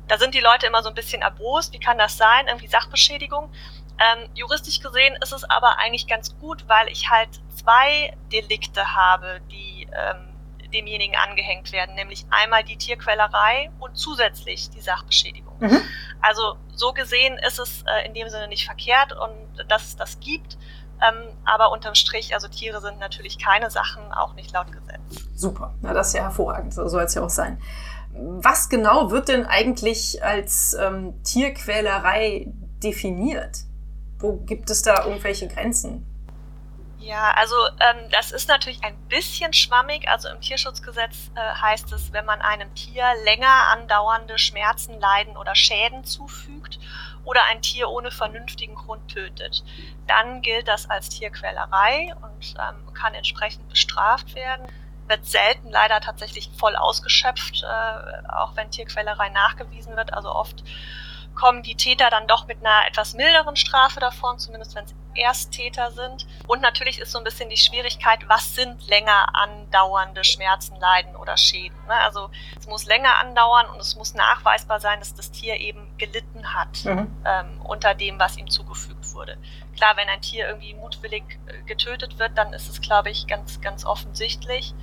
Da 0.08 0.18
sind 0.18 0.34
die 0.34 0.40
Leute 0.40 0.66
immer 0.66 0.82
so 0.82 0.88
ein 0.88 0.94
bisschen 0.94 1.22
erbost. 1.22 1.72
Wie 1.72 1.78
kann 1.78 1.96
das 1.98 2.16
sein? 2.16 2.48
Irgendwie 2.48 2.66
Sachbeschädigung. 2.66 3.50
Ähm, 3.98 4.28
juristisch 4.34 4.80
gesehen 4.80 5.16
ist 5.22 5.32
es 5.32 5.44
aber 5.44 5.78
eigentlich 5.78 6.06
ganz 6.06 6.36
gut, 6.38 6.64
weil 6.68 6.88
ich 6.88 7.10
halt 7.10 7.28
zwei 7.54 8.16
Delikte 8.32 8.94
habe, 8.94 9.40
die 9.50 9.86
ähm, 9.92 10.30
demjenigen 10.72 11.16
angehängt 11.16 11.72
werden, 11.72 11.94
nämlich 11.94 12.24
einmal 12.30 12.64
die 12.64 12.76
Tierquälerei 12.76 13.70
und 13.78 13.96
zusätzlich 13.96 14.70
die 14.70 14.80
Sachbeschädigung. 14.80 15.56
Mhm. 15.60 15.82
Also 16.20 16.56
so 16.74 16.92
gesehen 16.92 17.38
ist 17.38 17.58
es 17.58 17.82
äh, 17.82 18.06
in 18.06 18.14
dem 18.14 18.28
Sinne 18.28 18.48
nicht 18.48 18.64
verkehrt 18.64 19.12
und 19.12 19.68
dass 19.68 19.88
es 19.88 19.96
das 19.96 20.20
gibt. 20.20 20.56
Ähm, 21.02 21.36
aber 21.44 21.72
unterm 21.72 21.94
Strich, 21.94 22.34
also 22.34 22.48
Tiere 22.48 22.80
sind 22.80 22.98
natürlich 22.98 23.38
keine 23.38 23.70
Sachen, 23.70 24.12
auch 24.12 24.34
nicht 24.34 24.52
laut 24.52 24.70
Gesetz. 24.72 25.00
Super, 25.34 25.74
na 25.80 25.94
das 25.94 26.08
ist 26.08 26.14
ja 26.14 26.22
hervorragend, 26.22 26.74
so 26.74 26.86
soll 26.88 27.04
es 27.04 27.14
ja 27.14 27.22
auch 27.22 27.30
sein. 27.30 27.60
Was 28.12 28.68
genau 28.68 29.10
wird 29.10 29.28
denn 29.28 29.46
eigentlich 29.46 30.22
als 30.22 30.74
ähm, 30.74 31.22
Tierquälerei 31.22 32.52
definiert? 32.82 33.58
Wo 34.18 34.36
gibt 34.36 34.68
es 34.68 34.82
da 34.82 35.04
irgendwelche 35.04 35.48
Grenzen? 35.48 36.06
Ja, 36.98 37.32
also 37.36 37.54
ähm, 37.80 38.10
das 38.10 38.30
ist 38.30 38.48
natürlich 38.48 38.84
ein 38.84 38.94
bisschen 39.08 39.54
schwammig. 39.54 40.06
Also 40.08 40.28
im 40.28 40.40
Tierschutzgesetz 40.40 41.30
äh, 41.34 41.40
heißt 41.40 41.90
es, 41.92 42.12
wenn 42.12 42.26
man 42.26 42.42
einem 42.42 42.74
Tier 42.74 43.04
länger 43.24 43.68
andauernde 43.72 44.38
Schmerzen, 44.38 45.00
Leiden 45.00 45.36
oder 45.38 45.54
Schäden 45.54 46.04
zufügt 46.04 46.78
oder 47.24 47.44
ein 47.44 47.62
Tier 47.62 47.88
ohne 47.88 48.10
vernünftigen 48.10 48.74
Grund 48.74 49.08
tötet, 49.08 49.64
dann 50.06 50.42
gilt 50.42 50.68
das 50.68 50.88
als 50.88 51.08
Tierquälerei 51.08 52.14
und 52.22 52.54
ähm, 52.58 52.94
kann 52.94 53.14
entsprechend 53.14 53.68
bestraft 53.68 54.34
werden. 54.34 54.66
Wird 55.06 55.26
selten 55.26 55.70
leider 55.70 56.00
tatsächlich 56.00 56.50
voll 56.56 56.76
ausgeschöpft, 56.76 57.64
äh, 57.64 58.28
auch 58.28 58.56
wenn 58.56 58.70
Tierquälerei 58.70 59.28
nachgewiesen 59.30 59.96
wird. 59.96 60.12
Also 60.12 60.32
oft 60.32 60.62
kommen 61.34 61.62
die 61.62 61.74
Täter 61.74 62.10
dann 62.10 62.26
doch 62.26 62.46
mit 62.46 62.58
einer 62.60 62.86
etwas 62.86 63.14
milderen 63.14 63.56
Strafe 63.56 64.00
davon, 64.00 64.38
zumindest 64.38 64.74
wenn 64.74 64.84
es 64.84 64.94
Ersttäter 65.14 65.90
sind. 65.90 66.26
Und 66.46 66.62
natürlich 66.62 66.98
ist 66.98 67.12
so 67.12 67.18
ein 67.18 67.24
bisschen 67.24 67.50
die 67.50 67.56
Schwierigkeit, 67.56 68.20
was 68.28 68.54
sind 68.54 68.86
länger 68.86 69.26
andauernde 69.34 70.24
Schmerzen, 70.24 70.76
Leiden 70.76 71.16
oder 71.16 71.36
Schäden. 71.36 71.76
Ne? 71.86 71.94
Also 71.94 72.30
es 72.58 72.66
muss 72.66 72.86
länger 72.86 73.18
andauern 73.18 73.66
und 73.70 73.80
es 73.80 73.96
muss 73.96 74.14
nachweisbar 74.14 74.80
sein, 74.80 74.98
dass 75.00 75.14
das 75.14 75.30
Tier 75.30 75.56
eben 75.58 75.86
gelitten 75.98 76.54
hat 76.54 76.84
mhm. 76.84 77.14
ähm, 77.24 77.60
unter 77.64 77.94
dem, 77.94 78.18
was 78.18 78.36
ihm 78.36 78.48
zugefügt 78.48 79.14
wurde. 79.14 79.36
Klar, 79.76 79.96
wenn 79.96 80.08
ein 80.08 80.20
Tier 80.20 80.48
irgendwie 80.48 80.74
mutwillig 80.74 81.24
äh, 81.46 81.62
getötet 81.62 82.18
wird, 82.18 82.36
dann 82.36 82.52
ist 82.52 82.68
es, 82.68 82.80
glaube 82.80 83.10
ich, 83.10 83.26
ganz, 83.26 83.60
ganz 83.60 83.84
offensichtlich. 83.84 84.74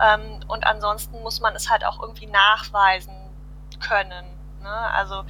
Ähm, 0.00 0.40
und 0.48 0.66
ansonsten 0.66 1.22
muss 1.22 1.40
man 1.40 1.54
es 1.54 1.70
halt 1.70 1.84
auch 1.84 2.00
irgendwie 2.00 2.26
nachweisen 2.26 3.14
können. 3.80 4.24
Ne? 4.62 4.90
Also 4.92 5.24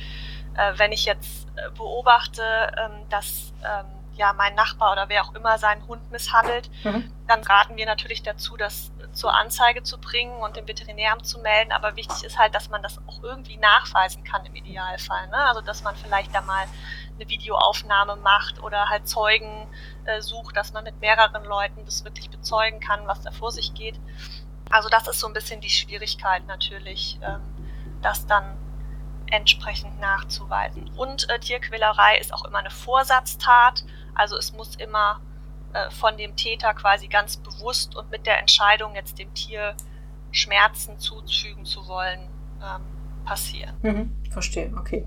wenn 0.76 0.92
ich 0.92 1.04
jetzt 1.04 1.48
äh, 1.56 1.70
beobachte, 1.70 2.42
ähm, 2.78 3.08
dass 3.10 3.52
ähm, 3.62 3.86
ja 4.16 4.32
mein 4.32 4.54
Nachbar 4.54 4.92
oder 4.92 5.08
wer 5.08 5.24
auch 5.24 5.34
immer 5.34 5.58
seinen 5.58 5.86
Hund 5.86 6.10
misshandelt, 6.10 6.70
mhm. 6.84 7.12
dann 7.26 7.42
raten 7.42 7.76
wir 7.76 7.86
natürlich 7.86 8.22
dazu, 8.22 8.56
das 8.56 8.92
zur 9.12 9.34
Anzeige 9.34 9.82
zu 9.82 9.98
bringen 9.98 10.36
und 10.40 10.56
dem 10.56 10.66
Veterinäramt 10.66 11.26
zu 11.26 11.38
melden. 11.38 11.72
Aber 11.72 11.96
wichtig 11.96 12.24
ist 12.24 12.38
halt, 12.38 12.54
dass 12.54 12.68
man 12.68 12.82
das 12.82 12.98
auch 13.06 13.22
irgendwie 13.22 13.56
nachweisen 13.56 14.24
kann 14.24 14.44
im 14.46 14.54
Idealfall. 14.54 15.28
Ne? 15.28 15.36
Also 15.36 15.60
dass 15.60 15.82
man 15.82 15.96
vielleicht 15.96 16.34
da 16.34 16.40
mal 16.40 16.66
eine 17.14 17.28
Videoaufnahme 17.28 18.16
macht 18.16 18.62
oder 18.62 18.88
halt 18.88 19.08
Zeugen 19.08 19.68
äh, 20.04 20.20
sucht, 20.20 20.56
dass 20.56 20.72
man 20.72 20.84
mit 20.84 21.00
mehreren 21.00 21.44
Leuten 21.44 21.84
das 21.84 22.04
wirklich 22.04 22.30
bezeugen 22.30 22.80
kann, 22.80 23.06
was 23.06 23.20
da 23.20 23.30
vor 23.30 23.52
sich 23.52 23.74
geht. 23.74 23.98
Also 24.70 24.88
das 24.88 25.06
ist 25.06 25.20
so 25.20 25.26
ein 25.28 25.32
bisschen 25.32 25.60
die 25.60 25.70
Schwierigkeit 25.70 26.46
natürlich, 26.46 27.18
ähm, 27.22 27.40
das 28.02 28.26
dann 28.26 28.56
entsprechend 29.30 30.00
nachzuweisen. 30.00 30.90
Und 30.96 31.28
äh, 31.30 31.38
Tierquälerei 31.38 32.18
ist 32.18 32.32
auch 32.32 32.44
immer 32.44 32.58
eine 32.58 32.70
Vorsatztat. 32.70 33.84
Also 34.14 34.36
es 34.36 34.52
muss 34.52 34.76
immer 34.76 35.20
äh, 35.72 35.90
von 35.90 36.16
dem 36.16 36.36
Täter 36.36 36.74
quasi 36.74 37.08
ganz 37.08 37.36
bewusst 37.36 37.96
und 37.96 38.10
mit 38.10 38.26
der 38.26 38.38
Entscheidung, 38.38 38.94
jetzt 38.94 39.18
dem 39.18 39.32
Tier 39.34 39.74
Schmerzen 40.30 40.98
zufügen 40.98 41.64
zu 41.64 41.86
wollen, 41.86 42.20
ähm, 42.62 42.82
passieren. 43.24 43.76
Mhm, 43.82 44.16
verstehe, 44.30 44.72
okay. 44.78 45.06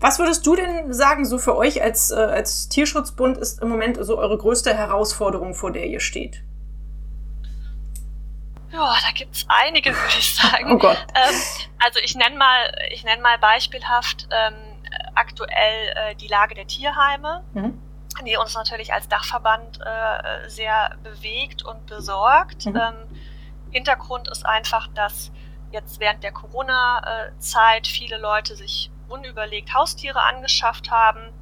Was 0.00 0.18
würdest 0.18 0.46
du 0.46 0.54
denn 0.54 0.92
sagen, 0.92 1.24
so 1.24 1.38
für 1.38 1.56
euch 1.56 1.82
als, 1.82 2.10
äh, 2.10 2.16
als 2.16 2.68
Tierschutzbund 2.68 3.38
ist 3.38 3.62
im 3.62 3.68
Moment 3.68 3.98
so 4.00 4.18
eure 4.18 4.36
größte 4.36 4.74
Herausforderung, 4.74 5.54
vor 5.54 5.72
der 5.72 5.86
ihr 5.86 6.00
steht? 6.00 6.42
Ja, 8.74 8.96
da 9.06 9.12
gibt 9.14 9.34
es 9.34 9.46
einige, 9.48 9.90
würde 9.94 10.18
ich 10.18 10.34
sagen. 10.42 10.72
Oh 10.72 10.78
Gott. 10.78 10.98
Ähm, 11.14 11.34
also 11.78 12.00
ich 12.02 12.14
nenne 12.16 12.36
mal, 12.36 12.74
ich 12.90 13.04
nenne 13.04 13.22
mal 13.22 13.38
beispielhaft 13.38 14.28
ähm, 14.30 14.54
aktuell 15.14 15.94
äh, 15.94 16.14
die 16.16 16.28
Lage 16.28 16.54
der 16.54 16.66
Tierheime. 16.66 17.44
Mhm 17.54 17.80
die 18.22 18.36
uns 18.36 18.54
natürlich 18.54 18.92
als 18.92 19.08
Dachverband 19.08 19.80
äh, 19.80 20.48
sehr 20.48 20.96
bewegt 21.02 21.64
und 21.64 21.86
besorgt. 21.86 22.66
Mhm. 22.66 22.76
Ähm, 22.76 22.94
Hintergrund 23.70 24.28
ist 24.28 24.46
einfach, 24.46 24.86
dass 24.94 25.32
jetzt 25.72 25.98
während 25.98 26.22
der 26.22 26.32
Corona-Zeit 26.32 27.86
viele 27.86 28.18
Leute 28.18 28.54
sich 28.54 28.90
unüberlegt 29.08 29.74
Haustiere 29.74 30.22
angeschafft 30.22 30.90
haben 30.90 31.32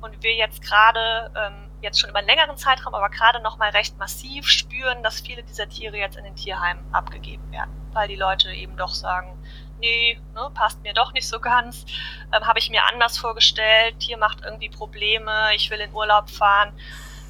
und 0.00 0.22
wir 0.22 0.34
jetzt 0.34 0.62
gerade, 0.62 1.32
ähm, 1.34 1.67
jetzt 1.80 2.00
schon 2.00 2.10
über 2.10 2.18
einen 2.18 2.28
längeren 2.28 2.56
Zeitraum, 2.56 2.94
aber 2.94 3.08
gerade 3.08 3.40
noch 3.40 3.58
mal 3.58 3.70
recht 3.70 3.98
massiv 3.98 4.48
spüren, 4.48 5.02
dass 5.02 5.20
viele 5.20 5.42
dieser 5.42 5.68
Tiere 5.68 5.96
jetzt 5.96 6.16
in 6.16 6.24
den 6.24 6.36
Tierheimen 6.36 6.82
abgegeben 6.92 7.50
werden, 7.52 7.70
weil 7.92 8.08
die 8.08 8.16
Leute 8.16 8.52
eben 8.52 8.76
doch 8.76 8.94
sagen, 8.94 9.38
nee, 9.80 10.18
ne, 10.34 10.50
passt 10.54 10.82
mir 10.82 10.92
doch 10.92 11.12
nicht 11.12 11.28
so 11.28 11.40
ganz, 11.40 11.84
ähm, 12.32 12.46
habe 12.46 12.58
ich 12.58 12.70
mir 12.70 12.82
anders 12.92 13.18
vorgestellt, 13.18 14.00
Tier 14.00 14.18
macht 14.18 14.44
irgendwie 14.44 14.68
Probleme, 14.68 15.54
ich 15.54 15.70
will 15.70 15.78
in 15.78 15.92
Urlaub 15.92 16.30
fahren, 16.30 16.72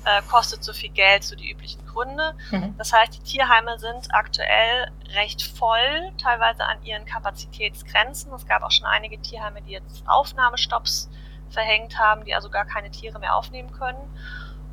äh, 0.04 0.22
kostet 0.30 0.64
so 0.64 0.72
viel 0.72 0.90
Geld, 0.90 1.24
so 1.24 1.36
die 1.36 1.50
üblichen 1.50 1.84
Gründe. 1.86 2.34
Mhm. 2.50 2.74
Das 2.78 2.92
heißt, 2.92 3.14
die 3.14 3.22
Tierheime 3.22 3.78
sind 3.78 4.14
aktuell 4.14 4.90
recht 5.14 5.42
voll, 5.42 6.12
teilweise 6.22 6.64
an 6.64 6.82
ihren 6.82 7.04
Kapazitätsgrenzen. 7.04 8.32
Es 8.32 8.46
gab 8.46 8.62
auch 8.62 8.70
schon 8.70 8.86
einige 8.86 9.20
Tierheime, 9.20 9.60
die 9.62 9.72
jetzt 9.72 10.04
Aufnahmestopps 10.06 11.10
verhängt 11.50 11.98
haben, 11.98 12.24
die 12.24 12.34
also 12.34 12.50
gar 12.50 12.64
keine 12.64 12.90
Tiere 12.90 13.18
mehr 13.18 13.34
aufnehmen 13.34 13.72
können. 13.72 13.98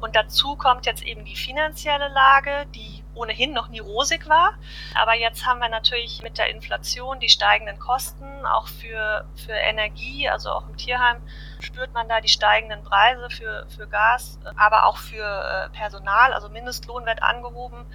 Und 0.01 0.15
dazu 0.15 0.55
kommt 0.55 0.86
jetzt 0.86 1.03
eben 1.03 1.25
die 1.25 1.36
finanzielle 1.36 2.10
Lage, 2.10 2.67
die 2.75 3.03
ohnehin 3.15 3.53
noch 3.53 3.70
nie 3.70 3.79
rosig 3.79 4.27
war. 4.27 4.53
Aber 4.94 5.15
jetzt 5.15 5.46
haben 5.46 5.60
wir 5.60 5.70
natürlich 5.70 6.22
mit 6.22 6.38
der 6.38 6.50
Inflation 6.50 7.20
die 7.20 7.29
steigenden 7.29 7.79
Kosten, 7.79 8.46
auch 8.46 8.67
für, 8.67 9.25
für 9.36 9.53
Energie, 9.53 10.29
also 10.29 10.51
auch 10.51 10.67
im 10.67 10.77
Tierheim 10.77 11.22
spürt 11.60 11.94
man 11.94 12.10
da 12.10 12.20
die 12.20 12.27
steigenden 12.27 12.84
Preise 12.84 13.29
für, 13.29 13.65
für 13.70 13.88
Gas, 13.88 14.38
aber 14.58 14.86
auch 14.86 14.98
für 14.98 15.24
äh, 15.24 15.70
Personal. 15.70 16.34
Also 16.34 16.50
Mindestlohn 16.50 17.05
wird 17.05 17.24
angehoben, 17.24 17.86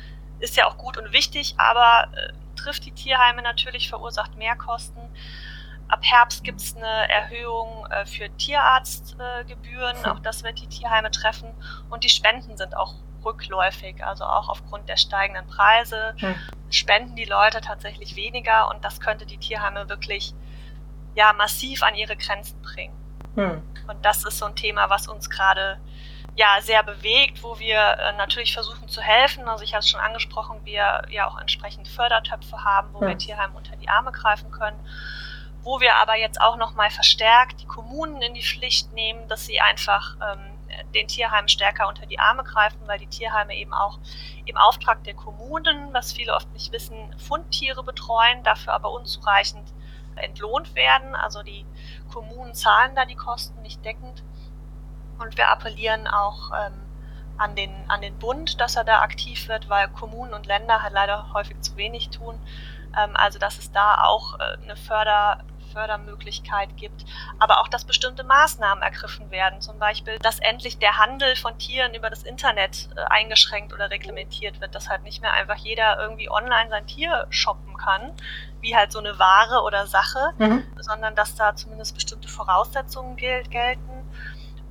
ist 0.40 0.56
ja 0.56 0.66
auch 0.66 0.78
gut 0.78 0.96
und 0.96 1.12
wichtig, 1.12 1.54
aber 1.58 2.08
äh, 2.16 2.32
trifft 2.56 2.86
die 2.86 2.92
Tierheime 2.92 3.42
natürlich, 3.42 3.88
verursacht 3.88 4.36
Mehrkosten. 4.36 5.02
Ab 5.90 6.00
Herbst 6.02 6.44
gibt 6.44 6.60
es 6.60 6.76
eine 6.76 7.10
Erhöhung 7.10 7.84
äh, 7.90 8.06
für 8.06 8.28
Tierarztgebühren, 8.36 9.96
äh, 10.04 10.08
auch 10.08 10.20
das 10.20 10.44
wird 10.44 10.60
die 10.60 10.68
Tierheime 10.68 11.10
treffen. 11.10 11.52
Und 11.90 12.04
die 12.04 12.08
Spenden 12.08 12.56
sind 12.56 12.76
auch 12.76 12.94
rückläufig, 13.24 14.04
also 14.04 14.24
auch 14.24 14.48
aufgrund 14.48 14.88
der 14.88 14.96
steigenden 14.96 15.46
Preise 15.48 16.14
hm. 16.18 16.34
spenden 16.70 17.16
die 17.16 17.24
Leute 17.24 17.60
tatsächlich 17.60 18.16
weniger 18.16 18.70
und 18.70 18.84
das 18.84 19.00
könnte 19.00 19.26
die 19.26 19.36
Tierheime 19.36 19.88
wirklich 19.88 20.32
ja 21.14 21.32
massiv 21.32 21.82
an 21.82 21.94
ihre 21.96 22.16
Grenzen 22.16 22.62
bringen. 22.62 22.94
Hm. 23.34 23.62
Und 23.88 24.04
das 24.04 24.24
ist 24.24 24.38
so 24.38 24.46
ein 24.46 24.54
Thema, 24.54 24.88
was 24.90 25.08
uns 25.08 25.28
gerade 25.28 25.78
ja 26.36 26.60
sehr 26.60 26.82
bewegt, 26.82 27.42
wo 27.42 27.58
wir 27.58 27.78
äh, 27.78 28.16
natürlich 28.16 28.54
versuchen 28.54 28.88
zu 28.88 29.02
helfen. 29.02 29.48
Also 29.48 29.64
ich 29.64 29.74
habe 29.74 29.80
es 29.80 29.88
schon 29.88 30.00
angesprochen, 30.00 30.60
wir 30.64 31.02
ja 31.10 31.28
auch 31.28 31.38
entsprechend 31.38 31.88
Fördertöpfe 31.88 32.64
haben, 32.64 32.88
wo 32.92 33.00
hm. 33.00 33.08
wir 33.08 33.18
Tierheim 33.18 33.54
unter 33.56 33.76
die 33.76 33.88
Arme 33.88 34.12
greifen 34.12 34.52
können 34.52 34.78
wo 35.62 35.80
wir 35.80 35.96
aber 35.96 36.16
jetzt 36.16 36.40
auch 36.40 36.56
noch 36.56 36.74
mal 36.74 36.90
verstärkt 36.90 37.60
die 37.60 37.66
Kommunen 37.66 38.22
in 38.22 38.34
die 38.34 38.42
Pflicht 38.42 38.92
nehmen, 38.92 39.28
dass 39.28 39.46
sie 39.46 39.60
einfach 39.60 40.16
ähm, 40.16 40.58
den 40.94 41.08
Tierheimen 41.08 41.48
stärker 41.48 41.88
unter 41.88 42.06
die 42.06 42.18
Arme 42.18 42.44
greifen, 42.44 42.80
weil 42.86 42.98
die 42.98 43.06
Tierheime 43.06 43.54
eben 43.54 43.72
auch 43.72 43.98
im 44.46 44.56
Auftrag 44.56 45.04
der 45.04 45.14
Kommunen, 45.14 45.92
was 45.92 46.12
viele 46.12 46.34
oft 46.34 46.50
nicht 46.52 46.72
wissen, 46.72 47.14
Fundtiere 47.18 47.82
betreuen, 47.82 48.42
dafür 48.42 48.72
aber 48.72 48.90
unzureichend 48.92 49.72
entlohnt 50.16 50.74
werden. 50.74 51.14
Also 51.14 51.42
die 51.42 51.64
Kommunen 52.12 52.54
zahlen 52.54 52.94
da 52.94 53.04
die 53.04 53.16
Kosten 53.16 53.60
nicht 53.62 53.84
deckend. 53.84 54.22
Und 55.18 55.36
wir 55.36 55.50
appellieren 55.50 56.06
auch 56.06 56.50
ähm, 56.52 56.80
an, 57.36 57.54
den, 57.54 57.72
an 57.88 58.00
den 58.00 58.18
Bund, 58.18 58.60
dass 58.60 58.76
er 58.76 58.84
da 58.84 59.00
aktiv 59.00 59.48
wird, 59.48 59.68
weil 59.68 59.88
Kommunen 59.88 60.34
und 60.34 60.46
Länder 60.46 60.82
halt 60.82 60.92
leider 60.92 61.32
häufig 61.32 61.60
zu 61.60 61.76
wenig 61.76 62.10
tun. 62.10 62.38
Ähm, 62.96 63.10
also 63.14 63.38
dass 63.38 63.58
es 63.58 63.70
da 63.70 64.04
auch 64.04 64.38
äh, 64.38 64.56
eine 64.62 64.76
Förder, 64.76 65.44
Fördermöglichkeit 65.72 66.76
gibt, 66.76 67.04
aber 67.38 67.60
auch, 67.60 67.68
dass 67.68 67.84
bestimmte 67.84 68.24
Maßnahmen 68.24 68.82
ergriffen 68.82 69.30
werden. 69.30 69.60
Zum 69.60 69.78
Beispiel, 69.78 70.18
dass 70.18 70.38
endlich 70.38 70.78
der 70.78 70.98
Handel 70.98 71.36
von 71.36 71.58
Tieren 71.58 71.94
über 71.94 72.10
das 72.10 72.22
Internet 72.22 72.88
äh, 72.96 73.00
eingeschränkt 73.08 73.72
oder 73.72 73.90
reglementiert 73.90 74.60
wird, 74.60 74.74
dass 74.74 74.88
halt 74.88 75.02
nicht 75.02 75.22
mehr 75.22 75.32
einfach 75.32 75.56
jeder 75.56 76.00
irgendwie 76.00 76.30
online 76.30 76.70
sein 76.70 76.86
Tier 76.86 77.26
shoppen 77.30 77.76
kann, 77.76 78.12
wie 78.60 78.76
halt 78.76 78.92
so 78.92 78.98
eine 78.98 79.18
Ware 79.18 79.62
oder 79.62 79.86
Sache, 79.86 80.32
mhm. 80.38 80.64
sondern 80.78 81.14
dass 81.14 81.34
da 81.34 81.54
zumindest 81.54 81.94
bestimmte 81.94 82.28
Voraussetzungen 82.28 83.16
gel 83.16 83.42
gelten 83.44 84.04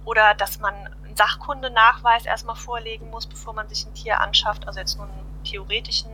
oder 0.05 0.33
dass 0.33 0.59
man 0.59 0.73
einen 1.05 1.15
Sachkundenachweis 1.15 2.25
erstmal 2.25 2.55
vorlegen 2.55 3.09
muss, 3.09 3.27
bevor 3.27 3.53
man 3.53 3.67
sich 3.69 3.85
ein 3.85 3.93
Tier 3.93 4.19
anschafft, 4.21 4.67
also 4.67 4.79
jetzt 4.79 4.97
nur 4.97 5.07
einen 5.07 5.43
theoretischen 5.43 6.09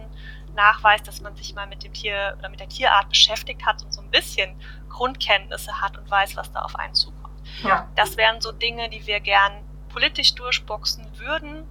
Nachweis, 0.56 1.04
dass 1.04 1.22
man 1.22 1.36
sich 1.36 1.54
mal 1.54 1.68
mit 1.68 1.84
dem 1.84 1.94
Tier 1.94 2.36
oder 2.40 2.50
mit 2.50 2.60
der 2.60 2.70
Tierart 2.70 3.10
beschäftigt 3.10 3.66
hat 3.66 3.84
und 3.84 3.94
so 3.94 4.02
ein 4.02 4.10
bisschen 4.10 4.56
Grundkenntnisse 4.90 5.82
hat 5.82 5.98
und 5.98 6.10
weiß, 6.10 6.36
was 6.36 6.52
da 6.52 6.62
auf 6.62 6.76
einen 6.76 6.94
zukommt. 6.94 7.36
Ja. 7.64 7.88
Das 7.96 8.18
wären 8.18 8.42
so 8.42 8.52
Dinge, 8.52 8.90
die 8.90 9.06
wir 9.06 9.20
gern 9.20 9.54
politisch 9.90 10.36
durchboxen 10.36 11.06
würden 11.18 11.66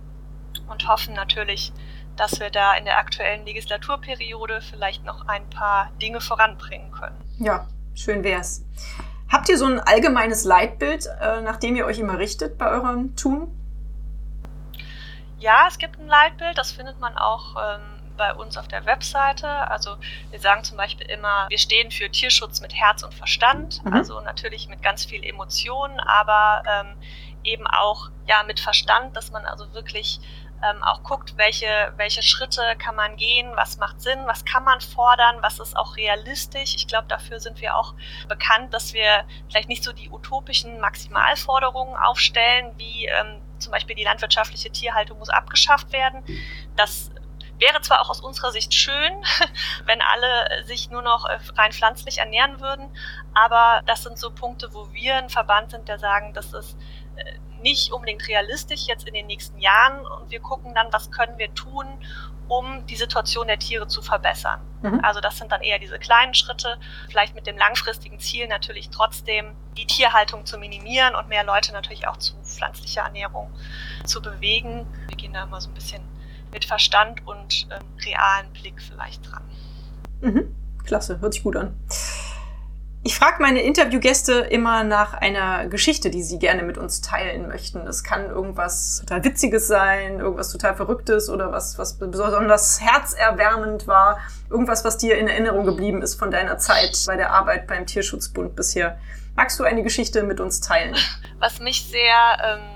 und 0.68 0.88
hoffen 0.88 1.14
natürlich, 1.14 1.72
dass 2.16 2.38
wir 2.40 2.50
da 2.50 2.74
in 2.74 2.84
der 2.84 2.98
aktuellen 2.98 3.44
Legislaturperiode 3.44 4.60
vielleicht 4.60 5.04
noch 5.04 5.26
ein 5.26 5.48
paar 5.50 5.90
Dinge 6.00 6.20
voranbringen 6.20 6.92
können. 6.92 7.16
Ja, 7.38 7.66
schön 7.94 8.22
wär's. 8.22 8.64
Habt 9.28 9.48
ihr 9.48 9.58
so 9.58 9.66
ein 9.66 9.80
allgemeines 9.80 10.44
Leitbild, 10.44 11.06
äh, 11.20 11.40
nach 11.40 11.56
dem 11.56 11.76
ihr 11.76 11.86
euch 11.86 11.98
immer 11.98 12.18
richtet 12.18 12.56
bei 12.56 12.70
eurem 12.70 13.16
Tun? 13.16 13.48
Ja, 15.38 15.66
es 15.68 15.78
gibt 15.78 15.98
ein 15.98 16.06
Leitbild, 16.06 16.56
das 16.56 16.72
findet 16.72 17.00
man 17.00 17.18
auch 17.18 17.56
ähm, 17.56 17.93
bei 18.16 18.34
uns 18.34 18.56
auf 18.56 18.68
der 18.68 18.86
Webseite. 18.86 19.48
Also 19.48 19.96
wir 20.30 20.40
sagen 20.40 20.64
zum 20.64 20.76
Beispiel 20.76 21.06
immer, 21.06 21.46
wir 21.48 21.58
stehen 21.58 21.90
für 21.90 22.10
Tierschutz 22.10 22.60
mit 22.60 22.74
Herz 22.74 23.02
und 23.02 23.14
Verstand, 23.14 23.84
mhm. 23.84 23.92
also 23.92 24.20
natürlich 24.20 24.68
mit 24.68 24.82
ganz 24.82 25.04
viel 25.04 25.24
Emotionen, 25.24 26.00
aber 26.00 26.62
ähm, 26.68 26.96
eben 27.44 27.66
auch 27.66 28.10
ja 28.26 28.42
mit 28.44 28.60
Verstand, 28.60 29.16
dass 29.16 29.30
man 29.30 29.44
also 29.44 29.72
wirklich 29.74 30.20
ähm, 30.64 30.82
auch 30.82 31.02
guckt, 31.02 31.34
welche, 31.36 31.92
welche 31.96 32.22
Schritte 32.22 32.62
kann 32.78 32.94
man 32.94 33.16
gehen, 33.16 33.52
was 33.54 33.76
macht 33.78 34.00
Sinn, 34.00 34.20
was 34.26 34.44
kann 34.44 34.64
man 34.64 34.80
fordern, 34.80 35.36
was 35.40 35.58
ist 35.58 35.76
auch 35.76 35.96
realistisch. 35.96 36.74
Ich 36.76 36.86
glaube, 36.86 37.06
dafür 37.08 37.40
sind 37.40 37.60
wir 37.60 37.76
auch 37.76 37.94
bekannt, 38.28 38.72
dass 38.72 38.94
wir 38.94 39.24
vielleicht 39.48 39.68
nicht 39.68 39.84
so 39.84 39.92
die 39.92 40.10
utopischen 40.10 40.80
Maximalforderungen 40.80 41.96
aufstellen, 41.96 42.72
wie 42.78 43.06
ähm, 43.06 43.42
zum 43.58 43.72
Beispiel 43.72 43.96
die 43.96 44.04
landwirtschaftliche 44.04 44.70
Tierhaltung 44.70 45.18
muss 45.18 45.28
abgeschafft 45.28 45.92
werden. 45.92 46.22
Das 46.76 47.10
Wäre 47.58 47.80
zwar 47.82 48.00
auch 48.00 48.10
aus 48.10 48.20
unserer 48.20 48.52
Sicht 48.52 48.74
schön, 48.74 49.12
wenn 49.86 50.00
alle 50.02 50.64
sich 50.64 50.90
nur 50.90 51.02
noch 51.02 51.24
äh, 51.26 51.38
rein 51.56 51.72
pflanzlich 51.72 52.18
ernähren 52.18 52.60
würden, 52.60 52.90
aber 53.32 53.82
das 53.86 54.02
sind 54.02 54.18
so 54.18 54.30
Punkte, 54.30 54.72
wo 54.72 54.92
wir 54.92 55.16
ein 55.16 55.30
Verband 55.30 55.70
sind, 55.70 55.88
der 55.88 55.98
sagen, 55.98 56.32
das 56.34 56.52
ist 56.52 56.76
äh, 57.16 57.38
nicht 57.60 57.92
unbedingt 57.92 58.28
realistisch 58.28 58.86
jetzt 58.86 59.08
in 59.08 59.14
den 59.14 59.26
nächsten 59.26 59.58
Jahren 59.58 60.06
und 60.06 60.30
wir 60.30 60.40
gucken 60.40 60.74
dann, 60.74 60.92
was 60.92 61.10
können 61.10 61.38
wir 61.38 61.52
tun, 61.54 61.86
um 62.48 62.84
die 62.86 62.96
Situation 62.96 63.46
der 63.46 63.58
Tiere 63.58 63.86
zu 63.86 64.02
verbessern. 64.02 64.60
Mhm. 64.82 65.00
Also 65.02 65.20
das 65.20 65.38
sind 65.38 65.50
dann 65.50 65.62
eher 65.62 65.78
diese 65.78 65.98
kleinen 65.98 66.34
Schritte, 66.34 66.78
vielleicht 67.08 67.34
mit 67.34 67.46
dem 67.46 67.56
langfristigen 67.56 68.18
Ziel 68.18 68.48
natürlich 68.48 68.90
trotzdem 68.90 69.56
die 69.76 69.86
Tierhaltung 69.86 70.44
zu 70.44 70.58
minimieren 70.58 71.14
und 71.14 71.28
mehr 71.28 71.44
Leute 71.44 71.72
natürlich 71.72 72.06
auch 72.06 72.18
zu 72.18 72.34
pflanzlicher 72.42 73.02
Ernährung 73.02 73.50
zu 74.04 74.20
bewegen. 74.20 74.86
Wir 75.08 75.16
gehen 75.16 75.32
da 75.32 75.46
mal 75.46 75.60
so 75.60 75.70
ein 75.70 75.74
bisschen 75.74 76.02
mit 76.54 76.64
Verstand 76.64 77.26
und 77.26 77.68
ähm, 77.70 77.86
realen 78.02 78.50
Blick 78.54 78.80
vielleicht 78.80 79.30
dran. 79.30 79.42
Mhm. 80.22 80.54
Klasse, 80.86 81.20
hört 81.20 81.34
sich 81.34 81.42
gut 81.42 81.56
an. 81.56 81.76
Ich 83.06 83.18
frage 83.18 83.42
meine 83.42 83.60
Interviewgäste 83.60 84.32
immer 84.32 84.82
nach 84.82 85.12
einer 85.12 85.66
Geschichte, 85.66 86.08
die 86.08 86.22
sie 86.22 86.38
gerne 86.38 86.62
mit 86.62 86.78
uns 86.78 87.02
teilen 87.02 87.48
möchten. 87.48 87.84
Das 87.84 88.02
kann 88.02 88.30
irgendwas 88.30 89.00
total 89.00 89.22
Witziges 89.24 89.68
sein, 89.68 90.20
irgendwas 90.20 90.50
total 90.50 90.74
Verrücktes 90.74 91.28
oder 91.28 91.52
was, 91.52 91.78
was 91.78 91.98
besonders 91.98 92.80
herzerwärmend 92.80 93.86
war. 93.86 94.20
Irgendwas, 94.48 94.86
was 94.86 94.96
dir 94.96 95.18
in 95.18 95.28
Erinnerung 95.28 95.66
geblieben 95.66 96.00
ist 96.00 96.14
von 96.14 96.30
deiner 96.30 96.56
Zeit 96.56 96.96
bei 97.06 97.16
der 97.16 97.32
Arbeit 97.32 97.66
beim 97.66 97.84
Tierschutzbund 97.84 98.56
bisher. 98.56 98.98
Magst 99.36 99.60
du 99.60 99.64
eine 99.64 99.82
Geschichte 99.82 100.22
mit 100.22 100.40
uns 100.40 100.62
teilen? 100.62 100.96
Was 101.40 101.60
mich 101.60 101.84
sehr, 101.84 102.38
ähm, 102.42 102.73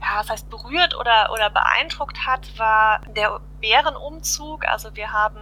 ja, 0.00 0.20
was 0.20 0.30
heißt 0.30 0.50
berührt 0.50 0.96
oder, 0.96 1.30
oder 1.32 1.50
beeindruckt 1.50 2.26
hat, 2.26 2.58
war 2.58 3.00
der 3.08 3.40
Bärenumzug. 3.60 4.66
Also 4.66 4.94
wir 4.94 5.12
haben 5.12 5.40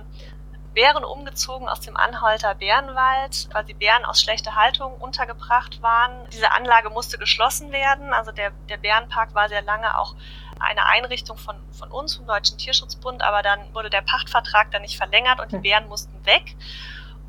Bären 0.77 1.05
umgezogen 1.05 1.69
aus 1.69 1.81
dem 1.81 1.97
Anhalter 1.97 2.55
Bärenwald, 2.55 3.49
weil 3.53 3.65
die 3.65 3.75
Bären 3.75 4.05
aus 4.05 4.21
schlechter 4.21 4.55
Haltung 4.55 4.95
untergebracht 4.99 5.81
waren. 5.81 6.29
Diese 6.33 6.53
Anlage 6.53 6.91
musste 6.91 7.17
geschlossen 7.17 7.73
werden. 7.73 8.13
Also 8.13 8.31
der, 8.31 8.51
der 8.69 8.77
Bärenpark 8.77 9.35
war 9.35 9.49
sehr 9.49 9.63
lange 9.63 9.99
auch 9.99 10.15
eine 10.61 10.87
Einrichtung 10.87 11.39
von, 11.39 11.57
von 11.73 11.91
uns, 11.91 12.17
vom 12.17 12.27
Deutschen 12.27 12.59
Tierschutzbund, 12.59 13.23
aber 13.23 13.43
dann 13.43 13.75
wurde 13.75 13.91
der 13.91 14.03
Pachtvertrag 14.03 14.71
dann 14.71 14.83
nicht 14.83 14.97
verlängert 14.97 15.41
und 15.41 15.51
die 15.51 15.57
hm. 15.57 15.63
Bären 15.63 15.89
mussten 15.89 16.25
weg 16.27 16.57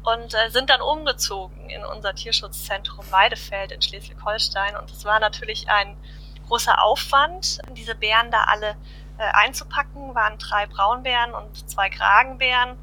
und 0.03 0.34
äh, 0.34 0.50
sind 0.50 0.69
dann 0.69 0.81
umgezogen 0.81 1.69
in 1.69 1.84
unser 1.84 2.15
Tierschutzzentrum 2.15 3.12
Weidefeld 3.12 3.72
in 3.72 3.81
Schleswig-Holstein. 3.81 4.77
Und 4.77 4.91
es 4.91 5.03
war 5.05 5.19
natürlich 5.19 5.69
ein 5.69 5.98
großer 6.47 6.81
Aufwand, 6.81 7.59
diese 7.71 7.95
Bären 7.95 8.31
da 8.31 8.43
alle 8.45 8.75
äh, 9.17 9.23
einzupacken, 9.33 10.15
waren 10.15 10.37
drei 10.37 10.65
Braunbären 10.67 11.33
und 11.33 11.69
zwei 11.69 11.89
Kragenbären. 11.89 12.77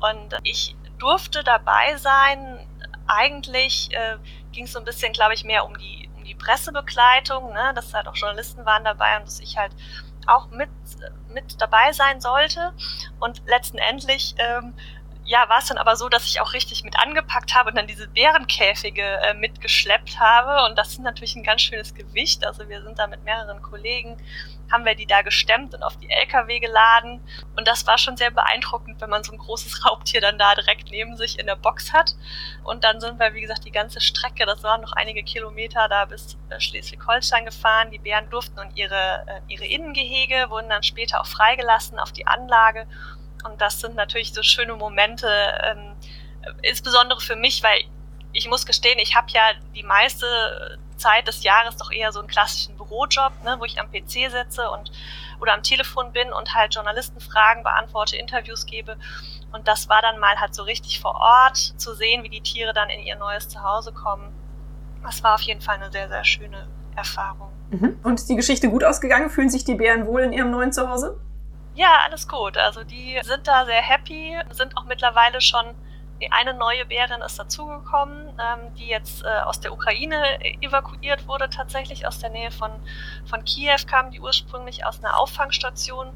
Und 0.00 0.38
ich 0.42 0.76
durfte 0.98 1.42
dabei 1.44 1.96
sein. 1.96 2.66
Eigentlich 3.06 3.90
äh, 3.92 4.16
ging 4.52 4.64
es 4.64 4.72
so 4.72 4.78
ein 4.78 4.84
bisschen, 4.84 5.12
glaube 5.12 5.34
ich, 5.34 5.44
mehr 5.44 5.64
um 5.64 5.76
die, 5.76 6.08
um 6.16 6.24
die 6.24 6.34
Pressebegleitung, 6.34 7.52
ne? 7.52 7.72
dass 7.74 7.92
halt 7.92 8.06
auch 8.06 8.16
Journalisten 8.16 8.64
waren 8.64 8.84
dabei 8.84 9.16
und 9.18 9.26
dass 9.26 9.40
ich 9.40 9.56
halt 9.56 9.72
auch 10.26 10.48
mit, 10.50 10.70
mit 11.28 11.60
dabei 11.60 11.92
sein 11.92 12.20
sollte. 12.20 12.72
Und 13.18 13.42
letztendlich 13.46 14.34
ähm, 14.38 14.74
ja, 15.32 15.48
war 15.48 15.60
es 15.60 15.66
dann 15.68 15.78
aber 15.78 15.96
so, 15.96 16.10
dass 16.10 16.26
ich 16.26 16.42
auch 16.42 16.52
richtig 16.52 16.84
mit 16.84 16.98
angepackt 16.98 17.54
habe 17.54 17.70
und 17.70 17.76
dann 17.78 17.86
diese 17.86 18.06
Bärenkäfige 18.06 19.02
äh, 19.02 19.32
mitgeschleppt 19.32 20.20
habe. 20.20 20.66
Und 20.66 20.76
das 20.76 20.90
ist 20.90 20.98
natürlich 20.98 21.34
ein 21.36 21.42
ganz 21.42 21.62
schönes 21.62 21.94
Gewicht. 21.94 22.44
Also 22.44 22.68
wir 22.68 22.82
sind 22.82 22.98
da 22.98 23.06
mit 23.06 23.24
mehreren 23.24 23.62
Kollegen 23.62 24.18
haben 24.70 24.84
wir 24.86 24.94
die 24.94 25.06
da 25.06 25.20
gestemmt 25.22 25.74
und 25.74 25.82
auf 25.82 25.96
die 25.98 26.10
LKW 26.10 26.58
geladen. 26.58 27.20
Und 27.56 27.68
das 27.68 27.86
war 27.86 27.98
schon 27.98 28.16
sehr 28.16 28.30
beeindruckend, 28.30 29.00
wenn 29.00 29.10
man 29.10 29.22
so 29.22 29.32
ein 29.32 29.38
großes 29.38 29.84
Raubtier 29.88 30.20
dann 30.20 30.38
da 30.38 30.54
direkt 30.54 30.90
neben 30.90 31.16
sich 31.16 31.38
in 31.38 31.46
der 31.46 31.56
Box 31.56 31.92
hat. 31.92 32.14
Und 32.64 32.84
dann 32.84 33.00
sind 33.00 33.18
wir, 33.18 33.32
wie 33.34 33.42
gesagt, 33.42 33.64
die 33.64 33.70
ganze 33.70 34.00
Strecke, 34.00 34.44
das 34.44 34.62
waren 34.62 34.80
noch 34.82 34.92
einige 34.92 35.22
Kilometer 35.22 35.88
da 35.88 36.06
bis 36.06 36.36
äh, 36.48 36.60
Schleswig-Holstein 36.60 37.44
gefahren. 37.44 37.90
Die 37.90 37.98
Bären 37.98 38.28
durften 38.30 38.58
und 38.58 38.76
ihre, 38.76 39.24
äh, 39.26 39.40
ihre 39.48 39.66
Innengehege 39.66 40.50
wurden 40.50 40.68
dann 40.68 40.82
später 40.82 41.20
auch 41.20 41.26
freigelassen 41.26 41.98
auf 41.98 42.12
die 42.12 42.26
Anlage. 42.26 42.86
Und 43.44 43.60
das 43.60 43.80
sind 43.80 43.94
natürlich 43.94 44.32
so 44.32 44.42
schöne 44.42 44.74
Momente, 44.74 45.28
ähm, 45.64 45.94
insbesondere 46.62 47.20
für 47.20 47.36
mich, 47.36 47.62
weil 47.62 47.80
ich 48.32 48.48
muss 48.48 48.66
gestehen, 48.66 48.98
ich 48.98 49.14
habe 49.14 49.26
ja 49.30 49.42
die 49.74 49.82
meiste 49.82 50.78
Zeit 50.96 51.26
des 51.28 51.42
Jahres 51.42 51.76
doch 51.76 51.90
eher 51.90 52.12
so 52.12 52.20
einen 52.20 52.28
klassischen 52.28 52.76
Bürojob, 52.76 53.32
ne, 53.44 53.56
wo 53.58 53.64
ich 53.64 53.80
am 53.80 53.90
PC 53.90 54.30
sitze 54.30 54.70
und 54.70 54.92
oder 55.40 55.54
am 55.54 55.62
Telefon 55.62 56.12
bin 56.12 56.32
und 56.32 56.54
halt 56.54 56.74
Journalistenfragen 56.74 57.64
beantworte, 57.64 58.16
Interviews 58.16 58.64
gebe. 58.64 58.96
Und 59.52 59.66
das 59.66 59.88
war 59.88 60.00
dann 60.00 60.18
mal 60.18 60.40
halt 60.40 60.54
so 60.54 60.62
richtig 60.62 61.00
vor 61.00 61.16
Ort 61.16 61.56
zu 61.56 61.94
sehen, 61.94 62.22
wie 62.22 62.28
die 62.28 62.40
Tiere 62.40 62.72
dann 62.72 62.88
in 62.88 63.00
ihr 63.00 63.16
neues 63.16 63.48
Zuhause 63.48 63.92
kommen. 63.92 64.32
Das 65.02 65.22
war 65.24 65.34
auf 65.34 65.42
jeden 65.42 65.60
Fall 65.60 65.76
eine 65.76 65.90
sehr, 65.90 66.08
sehr 66.08 66.24
schöne 66.24 66.68
Erfahrung. 66.94 67.50
Mhm. 67.70 67.98
Und 68.04 68.14
ist 68.14 68.28
die 68.28 68.36
Geschichte 68.36 68.70
gut 68.70 68.84
ausgegangen? 68.84 69.30
Fühlen 69.30 69.50
sich 69.50 69.64
die 69.64 69.74
Bären 69.74 70.06
wohl 70.06 70.22
in 70.22 70.32
ihrem 70.32 70.50
neuen 70.50 70.72
Zuhause? 70.72 71.18
Ja, 71.74 72.00
alles 72.04 72.28
gut. 72.28 72.58
Also 72.58 72.84
die 72.84 73.18
sind 73.22 73.46
da 73.46 73.64
sehr 73.64 73.80
happy, 73.80 74.38
sind 74.50 74.76
auch 74.76 74.84
mittlerweile 74.84 75.40
schon 75.40 75.74
eine 76.30 76.54
neue 76.54 76.84
Bärin 76.86 77.20
ist 77.22 77.38
dazugekommen, 77.38 78.28
ähm, 78.28 78.74
die 78.76 78.86
jetzt 78.86 79.24
äh, 79.24 79.40
aus 79.44 79.60
der 79.60 79.72
Ukraine 79.72 80.38
evakuiert 80.60 81.26
wurde, 81.26 81.50
tatsächlich 81.50 82.06
aus 82.06 82.20
der 82.20 82.30
Nähe 82.30 82.50
von, 82.50 82.70
von 83.24 83.44
Kiew 83.44 83.78
kam 83.88 84.10
die 84.10 84.20
ursprünglich 84.20 84.86
aus 84.86 85.02
einer 85.02 85.18
Auffangstation, 85.18 86.12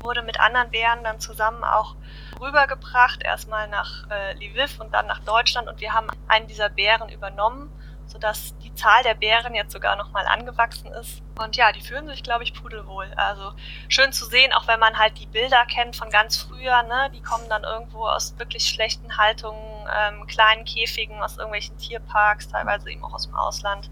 wurde 0.00 0.22
mit 0.22 0.38
anderen 0.38 0.70
Bären 0.70 1.02
dann 1.02 1.18
zusammen 1.18 1.64
auch 1.64 1.96
rübergebracht, 2.40 3.22
erstmal 3.22 3.68
nach 3.68 4.08
äh, 4.10 4.34
Lviv 4.34 4.80
und 4.80 4.92
dann 4.92 5.06
nach 5.06 5.20
Deutschland 5.20 5.68
und 5.68 5.80
wir 5.80 5.94
haben 5.94 6.08
einen 6.28 6.46
dieser 6.46 6.68
Bären 6.68 7.08
übernommen 7.08 7.70
sodass 8.08 8.56
die 8.58 8.74
Zahl 8.74 9.02
der 9.02 9.14
Bären 9.14 9.54
jetzt 9.54 9.72
sogar 9.72 9.94
nochmal 9.96 10.26
angewachsen 10.26 10.90
ist. 10.92 11.22
Und 11.38 11.56
ja, 11.56 11.72
die 11.72 11.82
fühlen 11.82 12.08
sich, 12.08 12.22
glaube 12.22 12.42
ich, 12.42 12.54
pudelwohl. 12.54 13.12
Also 13.16 13.52
schön 13.88 14.12
zu 14.12 14.24
sehen, 14.24 14.52
auch 14.54 14.66
wenn 14.66 14.80
man 14.80 14.98
halt 14.98 15.18
die 15.18 15.26
Bilder 15.26 15.64
kennt 15.66 15.94
von 15.94 16.10
ganz 16.10 16.38
früher, 16.38 16.82
ne? 16.82 17.10
Die 17.14 17.22
kommen 17.22 17.48
dann 17.48 17.64
irgendwo 17.64 18.06
aus 18.06 18.36
wirklich 18.38 18.64
schlechten 18.64 19.18
Haltungen, 19.18 19.88
ähm, 19.94 20.26
kleinen 20.26 20.64
Käfigen, 20.64 21.22
aus 21.22 21.36
irgendwelchen 21.36 21.76
Tierparks, 21.76 22.48
teilweise 22.48 22.90
eben 22.90 23.04
auch 23.04 23.12
aus 23.12 23.26
dem 23.26 23.36
Ausland, 23.36 23.90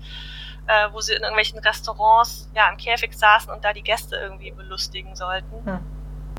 äh, 0.66 0.88
wo 0.92 1.00
sie 1.00 1.12
in 1.12 1.22
irgendwelchen 1.22 1.58
Restaurants 1.58 2.50
ja 2.54 2.68
im 2.70 2.78
Käfig 2.78 3.12
saßen 3.14 3.52
und 3.52 3.64
da 3.64 3.72
die 3.72 3.82
Gäste 3.82 4.16
irgendwie 4.16 4.50
belustigen 4.50 5.14
sollten. 5.14 5.64
Hm. 5.64 5.80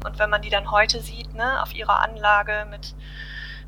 Und 0.03 0.19
wenn 0.19 0.29
man 0.29 0.41
die 0.41 0.49
dann 0.49 0.71
heute 0.71 0.99
sieht, 1.01 1.33
ne, 1.33 1.61
auf 1.61 1.73
ihrer 1.75 2.01
Anlage 2.01 2.65
mit 2.69 2.95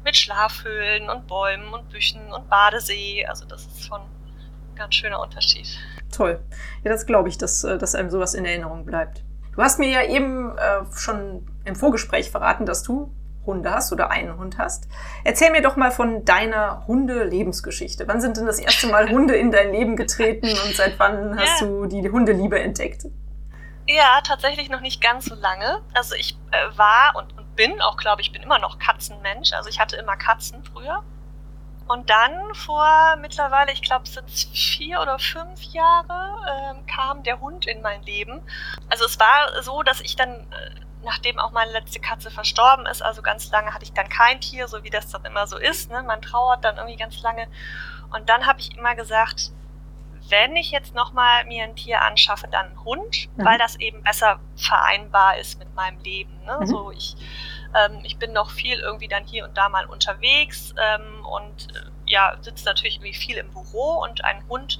mit 0.03 0.15
Schlafhöhlen 0.15 1.09
und 1.09 1.27
Bäumen 1.27 1.73
und 1.73 1.89
Büchen 1.89 2.31
und 2.31 2.49
Badesee. 2.49 3.25
Also 3.25 3.45
das 3.45 3.65
ist 3.65 3.83
schon 3.83 4.01
ein 4.01 4.75
ganz 4.75 4.95
schöner 4.95 5.21
Unterschied. 5.21 5.67
Toll. 6.11 6.39
Ja, 6.83 6.91
das 6.91 7.05
glaube 7.05 7.29
ich, 7.29 7.37
dass, 7.37 7.63
äh, 7.63 7.77
dass 7.77 7.95
einem 7.95 8.09
sowas 8.09 8.33
in 8.33 8.45
Erinnerung 8.45 8.85
bleibt. 8.85 9.23
Du 9.55 9.61
hast 9.61 9.79
mir 9.79 9.89
ja 9.89 10.03
eben 10.03 10.57
äh, 10.57 10.85
schon 10.95 11.45
im 11.65 11.75
Vorgespräch 11.75 12.31
verraten, 12.31 12.65
dass 12.65 12.83
du 12.83 13.13
Hunde 13.45 13.71
hast 13.71 13.91
oder 13.91 14.11
einen 14.11 14.37
Hund 14.37 14.57
hast. 14.57 14.87
Erzähl 15.23 15.51
mir 15.51 15.61
doch 15.61 15.75
mal 15.75 15.91
von 15.91 16.23
deiner 16.23 16.85
Hunde-Lebensgeschichte. 16.87 18.07
Wann 18.07 18.21
sind 18.21 18.37
denn 18.37 18.45
das 18.45 18.59
erste 18.59 18.87
Mal 18.87 19.09
Hunde 19.11 19.35
in 19.35 19.51
dein 19.51 19.71
Leben 19.71 19.95
getreten 19.95 20.47
und 20.47 20.75
seit 20.75 20.99
wann 20.99 21.37
hast 21.37 21.61
ja. 21.61 21.67
du 21.67 21.85
die 21.87 22.09
Hundeliebe 22.09 22.59
entdeckt? 22.59 23.05
Ja, 23.87 24.21
tatsächlich 24.23 24.69
noch 24.69 24.81
nicht 24.81 25.01
ganz 25.01 25.25
so 25.25 25.35
lange. 25.35 25.81
Also 25.93 26.15
ich 26.15 26.37
äh, 26.51 26.77
war 26.77 27.15
und, 27.15 27.35
und 27.37 27.48
bin, 27.59 27.81
auch 27.81 27.97
glaube 27.97 28.21
ich, 28.21 28.31
bin 28.31 28.41
immer 28.41 28.57
noch 28.57 28.79
Katzenmensch. 28.79 29.51
Also 29.51 29.69
ich 29.69 29.81
hatte 29.81 29.97
immer 29.97 30.15
Katzen 30.15 30.63
früher. 30.63 31.03
Und 31.89 32.09
dann 32.09 32.53
vor 32.53 33.17
mittlerweile, 33.19 33.73
ich 33.73 33.81
glaube, 33.81 34.07
sind 34.07 34.29
vier 34.29 35.01
oder 35.01 35.19
fünf 35.19 35.61
Jahre, 35.73 36.37
ähm, 36.47 36.85
kam 36.85 37.23
der 37.23 37.41
Hund 37.41 37.67
in 37.67 37.81
mein 37.81 38.01
Leben. 38.03 38.41
Also 38.89 39.03
es 39.03 39.19
war 39.19 39.61
so, 39.61 39.83
dass 39.83 39.99
ich 39.99 40.15
dann, 40.15 40.29
äh, 40.29 40.45
nachdem 41.03 41.37
auch 41.37 41.51
meine 41.51 41.71
letzte 41.71 41.99
Katze 41.99 42.31
verstorben 42.31 42.85
ist, 42.85 43.01
also 43.01 43.21
ganz 43.21 43.51
lange 43.51 43.73
hatte 43.73 43.83
ich 43.83 43.91
dann 43.91 44.07
kein 44.07 44.39
Tier, 44.39 44.69
so 44.69 44.83
wie 44.85 44.89
das 44.89 45.09
dann 45.09 45.25
immer 45.25 45.45
so 45.45 45.57
ist. 45.57 45.91
Ne? 45.91 46.01
Man 46.03 46.21
trauert 46.21 46.63
dann 46.63 46.77
irgendwie 46.77 46.95
ganz 46.95 47.21
lange. 47.21 47.49
Und 48.13 48.29
dann 48.29 48.45
habe 48.45 48.61
ich 48.61 48.77
immer 48.77 48.95
gesagt, 48.95 49.51
wenn 50.29 50.55
ich 50.55 50.71
jetzt 50.71 50.95
nochmal 50.95 51.45
mir 51.45 51.63
ein 51.63 51.75
Tier 51.75 52.01
anschaffe, 52.01 52.47
dann 52.49 52.67
einen 52.67 52.83
Hund, 52.83 53.29
mhm. 53.35 53.45
weil 53.45 53.57
das 53.57 53.75
eben 53.77 54.01
besser 54.03 54.39
vereinbar 54.55 55.37
ist 55.37 55.59
mit 55.59 55.73
meinem 55.75 55.99
Leben. 55.99 56.31
Ne? 56.45 56.57
Mhm. 56.61 56.65
So 56.65 56.91
ich, 56.91 57.15
ähm, 57.75 57.99
ich 58.03 58.17
bin 58.17 58.33
noch 58.33 58.49
viel 58.49 58.79
irgendwie 58.79 59.07
dann 59.07 59.25
hier 59.25 59.45
und 59.45 59.57
da 59.57 59.69
mal 59.69 59.85
unterwegs 59.85 60.73
ähm, 60.77 61.25
und 61.25 61.75
äh, 61.75 61.89
ja, 62.05 62.35
sitze 62.41 62.65
natürlich 62.65 62.97
irgendwie 62.97 63.13
viel 63.13 63.37
im 63.37 63.51
Büro 63.51 64.01
und 64.03 64.23
ein 64.23 64.47
Hund 64.47 64.79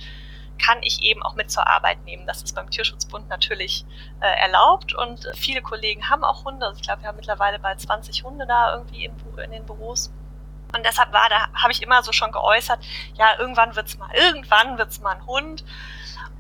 kann 0.62 0.80
ich 0.82 1.04
eben 1.04 1.24
auch 1.24 1.36
mit 1.36 1.50
zur 1.50 1.68
Arbeit 1.68 2.04
nehmen. 2.06 2.28
Das 2.28 2.44
ist 2.44 2.54
beim 2.54 2.70
Tierschutzbund 2.70 3.30
natürlich 3.30 3.86
äh, 4.20 4.28
erlaubt 4.42 4.94
und 4.94 5.28
viele 5.36 5.62
Kollegen 5.62 6.10
haben 6.10 6.24
auch 6.24 6.44
Hunde. 6.44 6.66
Also 6.66 6.80
ich 6.80 6.84
glaube, 6.84 7.02
wir 7.02 7.08
haben 7.08 7.16
mittlerweile 7.16 7.60
bald 7.60 7.80
20 7.80 8.24
Hunde 8.24 8.46
da 8.46 8.76
irgendwie 8.76 9.06
in, 9.06 9.14
in 9.44 9.52
den 9.52 9.66
Büros. 9.66 10.12
Und 10.76 10.86
deshalb 10.86 11.12
war, 11.14 11.28
da 11.30 11.48
habe 11.54 11.72
ich 11.72 11.82
immer 11.82 12.04
so 12.04 12.12
schon 12.12 12.32
geäußert, 12.32 12.84
ja, 13.16 13.40
irgendwann 13.40 13.76
wird's 13.76 13.98
mal, 13.98 14.10
irgendwann 14.14 14.78
wird's 14.78 15.00
mal 15.00 15.16
ein 15.16 15.26
Hund. 15.26 15.64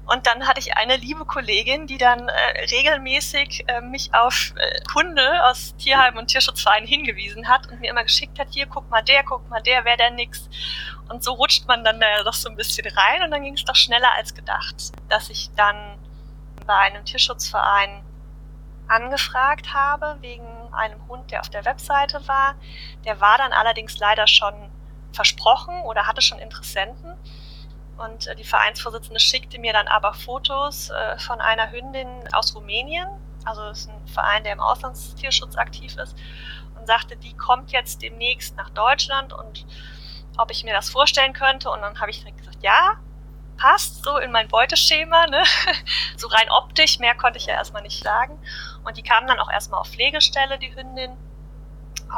Und 0.06 0.26
dann 0.26 0.48
hatte 0.48 0.60
ich 0.60 0.76
eine 0.76 0.98
liebe 0.98 1.24
Kollegin, 1.24 1.86
die 1.86 2.00
dann 2.00 2.28
äh, 2.30 2.66
regelmäßig 2.72 3.66
äh, 3.68 3.82
mich 3.82 4.12
auf 4.14 4.54
äh, 4.56 4.80
Hunde 4.96 5.46
aus 5.46 5.76
Tierheim 5.78 6.18
und 6.18 6.28
Tierschutzvereinen 6.28 6.88
hingewiesen 6.88 7.48
hat 7.48 7.68
und 7.72 7.80
mir 7.80 7.92
immer 7.92 8.04
geschickt 8.04 8.40
hat, 8.40 8.48
hier, 8.52 8.66
guck 8.66 8.90
mal 8.90 9.04
der, 9.04 9.24
guck 9.24 9.48
mal 9.50 9.62
der, 9.62 9.86
wer 9.86 9.98
der 9.98 10.10
nix. 10.10 10.50
Und 11.10 11.24
so 11.24 11.34
rutscht 11.34 11.68
man 11.68 11.84
dann 11.84 12.00
da 12.00 12.24
doch 12.24 12.34
so 12.34 12.50
ein 12.50 12.56
bisschen 12.56 12.88
rein 12.88 13.22
und 13.24 13.30
dann 13.32 13.44
ging 13.44 13.54
es 13.54 13.66
doch 13.66 13.76
schneller 13.76 14.12
als 14.16 14.34
gedacht, 14.34 14.92
dass 15.10 15.30
ich 15.30 15.52
dann 15.56 16.00
bei 16.66 16.76
einem 16.76 17.06
Tierschutzverein 17.06 18.04
angefragt 18.88 19.74
habe 19.74 20.18
wegen 20.22 20.59
einem 20.74 21.08
Hund, 21.08 21.32
der 21.32 21.42
auf 21.42 21.50
der 21.50 21.66
Webseite 21.66 22.28
war. 22.28 22.56
Der 23.06 23.20
war 23.20 23.38
dann 23.38 23.54
allerdings 23.54 23.98
leider 24.00 24.28
schon 24.28 24.54
versprochen 25.12 25.82
oder 25.82 26.08
hatte 26.08 26.22
schon 26.22 26.40
Interessenten. 26.40 27.16
Und 27.98 28.28
äh, 28.28 28.36
die 28.36 28.44
Vereinsvorsitzende 28.44 29.20
schickte 29.20 29.60
mir 29.60 29.74
dann 29.74 29.88
aber 29.88 30.14
Fotos 30.14 30.90
äh, 30.90 31.20
von 31.20 31.42
einer 31.42 31.72
Hündin 31.72 32.08
aus 32.34 32.56
Rumänien. 32.56 33.08
Also 33.46 33.64
es 33.64 33.82
ist 33.82 33.90
ein 33.90 34.08
Verein, 34.08 34.44
der 34.44 34.54
im 34.54 34.60
Auslandstierschutz 34.60 35.58
aktiv 35.58 35.96
ist. 35.98 36.16
Und 36.78 36.88
sagte, 36.88 37.18
die 37.18 37.36
kommt 37.36 37.72
jetzt 37.72 38.02
demnächst 38.02 38.56
nach 38.56 38.70
Deutschland 38.70 39.34
und 39.34 39.66
ob 40.38 40.52
ich 40.52 40.64
mir 40.64 40.74
das 40.74 40.90
vorstellen 40.90 41.34
könnte. 41.34 41.70
Und 41.70 41.82
dann 41.82 42.00
habe 42.00 42.12
ich 42.12 42.20
direkt 42.20 42.38
gesagt, 42.38 42.60
ja, 42.62 42.96
passt 43.58 44.04
so 44.04 44.18
in 44.18 44.32
mein 44.32 44.48
Beuteschema. 44.48 45.28
Ne? 45.28 45.44
so 46.18 46.28
rein 46.28 46.50
optisch, 46.50 47.00
mehr 47.00 47.16
konnte 47.16 47.38
ich 47.38 47.46
ja 47.46 47.54
erstmal 47.54 47.82
nicht 47.82 48.02
sagen. 48.04 48.40
Und 48.90 48.98
die 48.98 49.04
kam 49.04 49.28
dann 49.28 49.40
auch 49.40 49.52
erstmal 49.52 49.80
auf 49.80 49.88
Pflegestelle, 49.88 50.58
die 50.58 50.76
Hündin. 50.76 51.12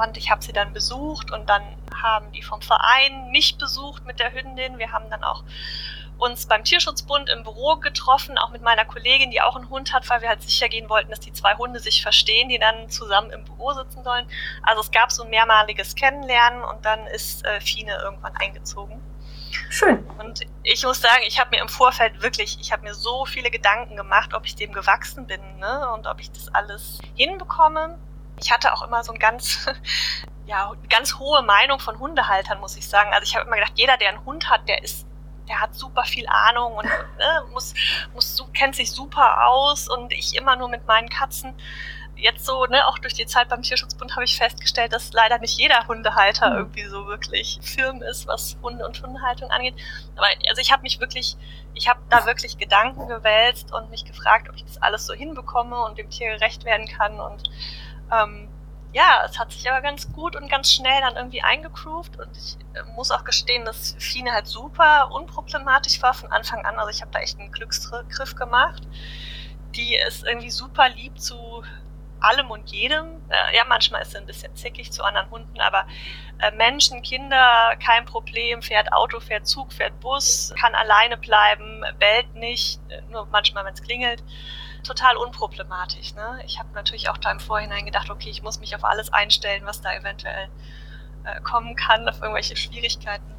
Und 0.06 0.16
ich 0.16 0.32
habe 0.32 0.42
sie 0.42 0.54
dann 0.54 0.72
besucht 0.72 1.32
und 1.32 1.50
dann 1.50 1.64
haben 2.02 2.32
die 2.32 2.42
vom 2.42 2.62
Verein 2.62 3.30
mich 3.30 3.58
besucht 3.58 4.06
mit 4.06 4.20
der 4.22 4.32
Hündin. 4.34 4.78
Wir 4.78 4.94
haben 4.94 5.10
dann 5.10 5.22
auch 5.22 5.44
uns 6.18 6.46
beim 6.46 6.64
Tierschutzbund 6.64 7.30
im 7.30 7.44
Büro 7.44 7.76
getroffen, 7.76 8.38
auch 8.38 8.52
mit 8.52 8.62
meiner 8.62 8.86
Kollegin, 8.86 9.32
die 9.32 9.42
auch 9.42 9.58
einen 9.58 9.70
Hund 9.70 9.92
hat, 9.92 10.10
weil 10.10 10.22
wir 10.22 10.30
halt 10.30 10.42
sicher 10.44 10.70
gehen 10.70 10.88
wollten, 10.88 11.10
dass 11.10 11.20
die 11.20 11.34
zwei 11.34 11.56
Hunde 11.56 11.82
sich 11.82 12.02
verstehen, 12.02 12.48
die 12.48 12.58
dann 12.58 12.90
zusammen 12.90 13.32
im 13.32 13.44
Büro 13.44 13.74
sitzen 13.74 14.02
sollen. 14.06 14.26
Also 14.64 14.80
es 14.80 14.92
gab 14.92 15.12
so 15.12 15.24
ein 15.24 15.30
mehrmaliges 15.30 15.96
Kennenlernen 15.96 16.64
und 16.64 16.86
dann 16.86 17.06
ist 17.08 17.46
äh, 17.46 17.60
Fine 17.60 18.00
irgendwann 18.02 18.38
eingezogen. 18.38 19.02
Schön. 19.72 20.04
Und 20.20 20.42
ich 20.64 20.84
muss 20.84 21.02
sagen, 21.02 21.24
ich 21.26 21.40
habe 21.40 21.52
mir 21.52 21.62
im 21.62 21.70
Vorfeld 21.70 22.22
wirklich, 22.22 22.60
ich 22.60 22.72
habe 22.72 22.84
mir 22.84 22.94
so 22.94 23.26
viele 23.26 23.50
Gedanken 23.50 23.96
gemacht, 23.96 24.34
ob 24.34 24.46
ich 24.46 24.56
dem 24.56 24.74
gewachsen 24.74 25.26
bin 25.28 25.42
ne? 25.60 25.90
und 25.94 26.08
ob 26.08 26.20
ich 26.20 26.32
das 26.32 26.54
alles 26.54 27.00
hinbekomme 27.16 27.98
ich 28.42 28.52
hatte 28.52 28.74
auch 28.74 28.82
immer 28.84 29.04
so 29.04 29.14
ein 29.14 29.20
ganz, 29.20 29.68
ja, 30.46 30.72
ganz 30.90 31.18
hohe 31.20 31.42
Meinung 31.44 31.80
von 31.80 32.00
Hundehaltern, 32.00 32.60
muss 32.60 32.76
ich 32.76 32.88
sagen. 32.88 33.12
Also 33.14 33.24
ich 33.24 33.36
habe 33.36 33.46
immer 33.46 33.56
gedacht, 33.56 33.74
jeder, 33.76 33.98
der 33.98 34.10
einen 34.10 34.26
Hund 34.26 34.50
hat, 34.50 34.68
der 34.68 34.84
ist 34.84 35.08
der 35.48 35.60
hat 35.60 35.76
super 35.76 36.04
viel 36.04 36.28
Ahnung 36.28 36.76
und 36.76 36.86
ne, 36.86 37.44
muss, 37.52 37.74
muss, 38.14 38.46
kennt 38.54 38.76
sich 38.76 38.92
super 38.92 39.48
aus 39.48 39.90
und 39.90 40.14
ich 40.14 40.38
immer 40.38 40.56
nur 40.56 40.70
mit 40.70 40.88
meinen 40.88 41.10
Katzen. 41.10 41.56
Jetzt 42.22 42.46
so, 42.46 42.66
ne, 42.68 42.88
auch 42.88 43.00
durch 43.00 43.16
die 43.16 43.26
Zeit 43.26 43.50
beim 43.50 43.64
Tierschutzbund 43.64 44.12
habe 44.16 44.26
ich 44.26 44.38
festgestellt, 44.38 44.94
dass 44.94 45.12
leider 45.12 45.40
nicht 45.40 45.58
jeder 45.58 45.88
Hundehalter 45.88 46.52
mhm. 46.52 46.58
irgendwie 46.58 46.86
so 46.86 47.08
wirklich 47.08 47.58
firm 47.64 48.04
ist, 48.04 48.28
was 48.28 48.58
Hunde 48.62 48.86
und 48.86 49.02
Hundehaltung 49.02 49.50
angeht. 49.50 49.74
Aber 50.16 50.28
also 50.48 50.62
ich 50.62 50.72
habe 50.72 50.84
mich 50.84 51.00
wirklich, 51.00 51.36
ich 51.74 51.90
habe 51.90 52.00
da 52.10 52.28
wirklich 52.28 52.60
Gedanken 52.60 53.08
gewälzt 53.08 53.74
und 53.74 53.90
mich 53.90 54.06
gefragt, 54.06 54.50
ob 54.50 54.56
ich 54.56 54.64
das 54.64 54.80
alles 54.82 55.08
so 55.08 55.16
hinbekomme 55.16 55.84
und 55.84 55.98
dem 55.98 56.12
Tier 56.12 56.38
gerecht 56.38 56.64
werden 56.64 56.88
kann 56.88 57.20
und 57.20 57.50
ähm, 58.12 58.50
ja, 58.94 59.24
es 59.26 59.40
hat 59.40 59.52
sich 59.52 59.70
aber 59.70 59.82
ganz 59.82 60.12
gut 60.12 60.36
und 60.36 60.50
ganz 60.50 60.72
schnell 60.72 61.00
dann 61.02 61.16
irgendwie 61.16 61.42
eingegroovt 61.42 62.20
und 62.20 62.38
ich 62.38 62.58
äh, 62.76 62.84
muss 62.96 63.10
auch 63.10 63.24
gestehen, 63.24 63.66
dass 63.66 63.96
Fine 64.00 64.32
halt 64.34 64.48
super 64.48 65.10
unproblematisch 65.12 66.02
war 66.02 66.14
von 66.14 66.32
Anfang 66.32 66.66
an. 66.66 66.78
Also 66.78 66.90
ich 66.90 67.02
habe 67.02 67.12
da 67.12 67.20
echt 67.20 67.40
einen 67.40 67.52
Glücksgriff 67.52 68.36
gemacht. 68.36 68.84
Die 69.76 69.96
ist 69.96 70.26
irgendwie 70.26 70.50
super 70.50 70.90
lieb 70.90 71.20
zu 71.20 71.64
allem 72.22 72.52
und 72.52 72.72
jedem. 72.72 73.22
Äh, 73.30 73.56
ja, 73.56 73.64
manchmal 73.68 74.02
ist 74.02 74.12
sie 74.12 74.18
ein 74.18 74.26
bisschen 74.26 74.56
zickig 74.56 74.92
zu 74.92 75.04
anderen 75.04 75.30
Hunden, 75.30 75.60
aber 75.60 75.86
äh, 76.40 76.52
Menschen, 76.52 77.02
Kinder, 77.02 77.76
kein 77.84 78.06
Problem, 78.06 78.62
fährt 78.62 78.94
Auto, 78.94 79.20
fährt 79.20 79.48
Zug, 79.48 79.74
fährt 79.74 80.00
Bus, 80.00 80.54
kann 80.60 80.76
alleine 80.76 81.18
bleiben, 81.18 81.84
bellt 82.00 82.34
nicht, 82.36 82.80
nur 83.10 83.28
manchmal, 83.32 83.66
wenn 83.66 83.74
es 83.74 83.82
klingelt 83.82 84.24
total 84.84 85.18
unproblematisch. 85.18 86.16
Ne? 86.16 86.42
Ich 86.46 86.60
habe 86.60 86.70
natürlich 86.74 87.10
auch 87.10 87.18
da 87.18 87.32
im 87.32 87.40
Vorhinein 87.40 87.86
gedacht, 87.86 88.10
okay, 88.10 88.30
ich 88.30 88.42
muss 88.42 88.60
mich 88.60 88.76
auf 88.76 88.84
alles 88.84 89.12
einstellen, 89.14 89.66
was 89.66 89.82
da 89.82 89.94
eventuell 89.94 90.50
äh, 91.24 91.42
kommen 91.42 91.76
kann, 91.76 92.08
auf 92.08 92.22
irgendwelche 92.22 92.56
Schwierigkeiten. 92.56 93.36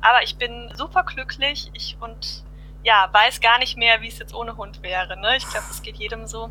Aber 0.00 0.22
ich 0.22 0.36
bin 0.36 0.72
super 0.74 1.04
glücklich 1.04 1.70
ich, 1.74 1.96
und 2.00 2.44
ja, 2.82 3.08
weiß 3.12 3.40
gar 3.40 3.58
nicht 3.58 3.76
mehr, 3.76 4.00
wie 4.00 4.08
es 4.08 4.18
jetzt 4.18 4.34
ohne 4.34 4.56
Hund 4.56 4.82
wäre. 4.82 5.18
Ne? 5.18 5.36
Ich 5.36 5.48
glaube, 5.48 5.66
es 5.70 5.82
geht 5.82 5.96
jedem 5.96 6.26
so. 6.26 6.50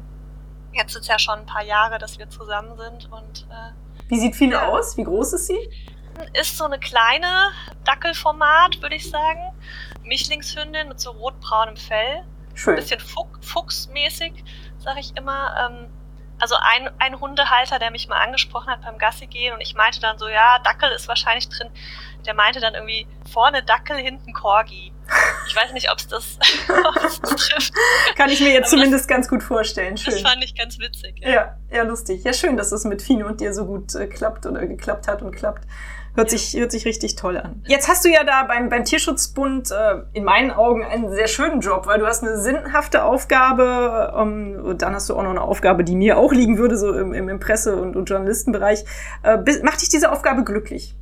Jetzt 0.77 0.95
es 0.95 1.07
ja 1.07 1.17
schon 1.17 1.39
ein 1.39 1.45
paar 1.45 1.63
Jahre, 1.63 1.97
dass 1.97 2.19
wir 2.19 2.29
zusammen 2.29 2.77
sind. 2.77 3.11
Und, 3.11 3.47
äh, 3.49 3.71
wie 4.07 4.19
sieht 4.19 4.35
Fine 4.35 4.53
ja. 4.53 4.67
aus? 4.69 4.95
Wie 4.97 5.03
groß 5.03 5.33
ist 5.33 5.47
sie? 5.47 5.69
Ist 6.33 6.57
so 6.57 6.65
eine 6.65 6.79
kleine 6.79 7.51
Dackelformat, 7.83 8.81
würde 8.81 8.95
ich 8.95 9.09
sagen. 9.09 9.41
Mischlingshündin 10.03 10.87
mit 10.87 10.99
so 10.99 11.11
rotbraunem 11.11 11.75
Fell. 11.75 12.23
Schön. 12.53 12.75
Ein 12.75 12.81
bisschen 12.81 13.01
fuchsmäßig, 13.41 14.43
sage 14.79 14.99
ich 14.99 15.15
immer. 15.15 15.69
Ähm, 15.69 15.89
also 16.39 16.55
ein, 16.59 16.89
ein 16.99 17.19
Hundehalter, 17.19 17.79
der 17.79 17.91
mich 17.91 18.07
mal 18.07 18.21
angesprochen 18.21 18.69
hat 18.69 18.81
beim 18.81 18.97
Gassi 18.97 19.27
gehen 19.27 19.53
und 19.53 19.61
ich 19.61 19.75
meinte 19.75 19.99
dann 19.99 20.17
so, 20.17 20.27
ja, 20.27 20.59
Dackel 20.63 20.91
ist 20.91 21.07
wahrscheinlich 21.07 21.49
drin. 21.49 21.69
Der 22.25 22.33
meinte 22.33 22.59
dann 22.59 22.73
irgendwie 22.73 23.07
vorne 23.31 23.63
Dackel, 23.63 23.97
hinten 23.97 24.33
Corgi. 24.33 24.91
Ich 25.47 25.55
weiß 25.55 25.71
nicht, 25.71 25.89
ob 25.89 25.97
es 25.97 26.07
das, 26.07 26.37
das 27.01 27.21
trifft. 27.21 27.73
Kann 28.15 28.29
ich 28.29 28.41
mir 28.41 28.51
jetzt 28.51 28.67
Aber 28.67 28.81
zumindest 28.81 29.05
das, 29.05 29.07
ganz 29.07 29.29
gut 29.29 29.41
vorstellen. 29.41 29.97
Schön. 29.97 30.13
Das 30.13 30.21
fand 30.21 30.43
ich 30.43 30.53
ganz 30.55 30.77
witzig. 30.79 31.15
Ja, 31.19 31.29
ja, 31.29 31.57
ja 31.71 31.83
lustig. 31.83 32.23
Ja, 32.23 32.33
schön, 32.33 32.57
dass 32.57 32.71
es 32.71 32.83
mit 32.83 33.01
Fine 33.01 33.25
und 33.25 33.39
dir 33.39 33.53
so 33.53 33.65
gut 33.65 33.95
äh, 33.95 34.07
klappt 34.07 34.45
oder 34.45 34.65
geklappt 34.65 35.07
hat 35.07 35.21
und 35.21 35.31
klappt. 35.31 35.63
Hört, 36.17 36.31
sich, 36.31 36.55
hört 36.55 36.71
sich 36.71 36.85
richtig 36.85 37.15
toll 37.15 37.37
an. 37.37 37.63
Jetzt 37.67 37.87
hast 37.87 38.03
du 38.03 38.09
ja 38.09 38.23
da 38.23 38.41
beim, 38.41 38.69
beim 38.69 38.83
Tierschutzbund 38.83 39.69
äh, 39.69 40.01
in 40.13 40.23
meinen 40.23 40.49
Augen 40.49 40.83
einen 40.83 41.11
sehr 41.11 41.27
schönen 41.27 41.61
Job, 41.61 41.85
weil 41.85 41.99
du 41.99 42.07
hast 42.07 42.23
eine 42.23 42.39
sinnhafte 42.39 43.03
Aufgabe 43.03 44.15
ähm, 44.17 44.59
und 44.65 44.81
dann 44.81 44.95
hast 44.95 45.09
du 45.09 45.15
auch 45.15 45.21
noch 45.21 45.29
eine 45.29 45.43
Aufgabe, 45.43 45.83
die 45.83 45.95
mir 45.95 46.17
auch 46.17 46.33
liegen 46.33 46.57
würde, 46.57 46.75
so 46.75 46.91
im, 46.91 47.13
im 47.13 47.39
Presse- 47.39 47.75
und, 47.75 47.95
und 47.95 48.09
Journalistenbereich. 48.09 48.83
Äh, 49.21 49.37
macht 49.61 49.83
dich 49.83 49.89
diese 49.89 50.11
Aufgabe 50.11 50.43
glücklich? 50.43 50.95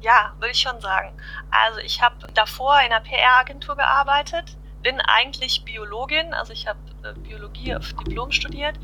Ja, 0.00 0.34
würde 0.38 0.52
ich 0.52 0.60
schon 0.60 0.80
sagen. 0.80 1.10
Also 1.50 1.80
ich 1.80 2.00
habe 2.00 2.14
davor 2.32 2.78
in 2.86 2.92
einer 2.92 3.00
PR-Agentur 3.00 3.74
gearbeitet, 3.74 4.56
bin 4.84 5.00
eigentlich 5.00 5.64
Biologin, 5.64 6.32
also 6.32 6.52
ich 6.52 6.68
habe 6.68 6.78
äh, 7.02 7.12
Biologie 7.28 7.74
auf 7.74 7.92
Diplom 7.94 8.30
studiert 8.30 8.78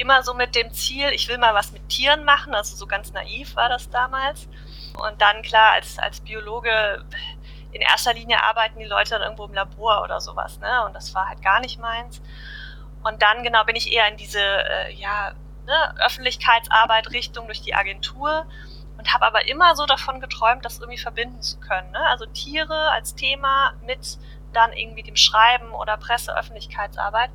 immer 0.00 0.22
so 0.22 0.34
mit 0.34 0.54
dem 0.54 0.72
Ziel, 0.72 1.08
ich 1.10 1.28
will 1.28 1.38
mal 1.38 1.54
was 1.54 1.72
mit 1.72 1.88
Tieren 1.88 2.24
machen, 2.24 2.54
also 2.54 2.74
so 2.76 2.86
ganz 2.86 3.12
naiv 3.12 3.54
war 3.56 3.68
das 3.68 3.90
damals. 3.90 4.48
Und 5.06 5.20
dann 5.20 5.42
klar, 5.42 5.72
als, 5.72 5.98
als 5.98 6.20
Biologe 6.20 7.04
in 7.72 7.80
erster 7.82 8.14
Linie 8.14 8.42
arbeiten 8.42 8.78
die 8.78 8.86
Leute 8.86 9.10
dann 9.10 9.22
irgendwo 9.22 9.44
im 9.44 9.54
Labor 9.54 10.02
oder 10.02 10.20
sowas, 10.20 10.58
ne? 10.58 10.84
Und 10.86 10.94
das 10.94 11.14
war 11.14 11.28
halt 11.28 11.42
gar 11.42 11.60
nicht 11.60 11.78
meins. 11.78 12.20
Und 13.02 13.22
dann 13.22 13.42
genau 13.42 13.64
bin 13.64 13.76
ich 13.76 13.92
eher 13.92 14.08
in 14.08 14.16
diese 14.16 14.40
äh, 14.40 14.92
ja, 14.94 15.32
ne, 15.66 15.94
Öffentlichkeitsarbeit 16.04 17.10
Richtung 17.12 17.46
durch 17.46 17.62
die 17.62 17.74
Agentur 17.74 18.46
und 18.98 19.14
habe 19.14 19.26
aber 19.26 19.48
immer 19.48 19.76
so 19.76 19.86
davon 19.86 20.20
geträumt, 20.20 20.64
das 20.64 20.78
irgendwie 20.78 20.98
verbinden 20.98 21.40
zu 21.40 21.58
können. 21.60 21.90
Ne? 21.92 22.00
Also 22.08 22.26
Tiere 22.26 22.90
als 22.90 23.14
Thema 23.14 23.72
mit 23.86 24.18
dann 24.52 24.72
irgendwie 24.72 25.02
dem 25.02 25.16
Schreiben 25.16 25.70
oder 25.72 25.96
Presse, 25.96 26.36
Öffentlichkeitsarbeit. 26.36 27.30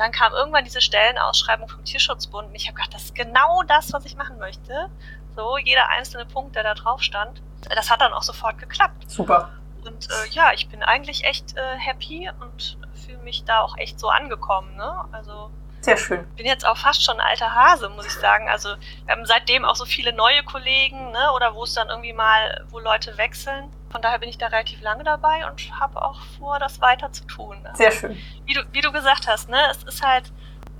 Und 0.00 0.04
dann 0.06 0.12
kam 0.12 0.32
irgendwann 0.32 0.64
diese 0.64 0.80
Stellenausschreibung 0.80 1.68
vom 1.68 1.84
Tierschutzbund 1.84 2.48
und 2.48 2.54
ich 2.54 2.68
habe 2.68 2.76
gedacht, 2.76 2.94
das 2.94 3.04
ist 3.04 3.14
genau 3.14 3.62
das, 3.64 3.92
was 3.92 4.06
ich 4.06 4.16
machen 4.16 4.38
möchte. 4.38 4.88
So, 5.36 5.58
jeder 5.58 5.90
einzelne 5.90 6.24
Punkt, 6.24 6.56
der 6.56 6.62
da 6.62 6.72
drauf 6.72 7.02
stand. 7.02 7.42
Das 7.68 7.90
hat 7.90 8.00
dann 8.00 8.14
auch 8.14 8.22
sofort 8.22 8.56
geklappt. 8.56 9.10
Super. 9.10 9.50
Und 9.84 10.08
äh, 10.08 10.30
ja, 10.30 10.52
ich 10.54 10.70
bin 10.70 10.82
eigentlich 10.82 11.24
echt 11.24 11.54
äh, 11.54 11.76
happy 11.76 12.30
und 12.40 12.78
fühle 13.04 13.18
mich 13.18 13.44
da 13.44 13.60
auch 13.60 13.76
echt 13.76 14.00
so 14.00 14.08
angekommen. 14.08 14.74
Ne? 14.74 15.04
Also 15.12 15.50
sehr 15.82 15.98
schön. 15.98 16.26
Bin 16.34 16.46
jetzt 16.46 16.66
auch 16.66 16.78
fast 16.78 17.04
schon 17.04 17.20
ein 17.20 17.26
alter 17.26 17.54
Hase, 17.54 17.90
muss 17.90 18.06
ich 18.06 18.14
sagen. 18.14 18.48
Also 18.48 18.70
wir 19.04 19.14
haben 19.14 19.26
seitdem 19.26 19.66
auch 19.66 19.76
so 19.76 19.84
viele 19.84 20.14
neue 20.14 20.42
Kollegen, 20.44 21.10
ne? 21.10 21.30
oder 21.36 21.54
wo 21.54 21.64
es 21.64 21.74
dann 21.74 21.90
irgendwie 21.90 22.14
mal, 22.14 22.64
wo 22.70 22.78
Leute 22.78 23.18
wechseln. 23.18 23.70
Von 23.90 24.02
daher 24.02 24.18
bin 24.20 24.28
ich 24.28 24.38
da 24.38 24.46
relativ 24.46 24.80
lange 24.82 25.02
dabei 25.02 25.48
und 25.50 25.80
habe 25.80 26.00
auch 26.02 26.20
vor, 26.38 26.58
das 26.58 26.80
weiter 26.80 27.10
zu 27.12 27.24
tun. 27.24 27.56
Also, 27.64 27.76
Sehr 27.76 27.90
schön. 27.90 28.16
Wie 28.46 28.54
du, 28.54 28.62
wie 28.72 28.80
du 28.80 28.92
gesagt 28.92 29.26
hast, 29.26 29.48
ne? 29.48 29.58
es 29.70 29.82
ist 29.82 30.02
halt 30.02 30.32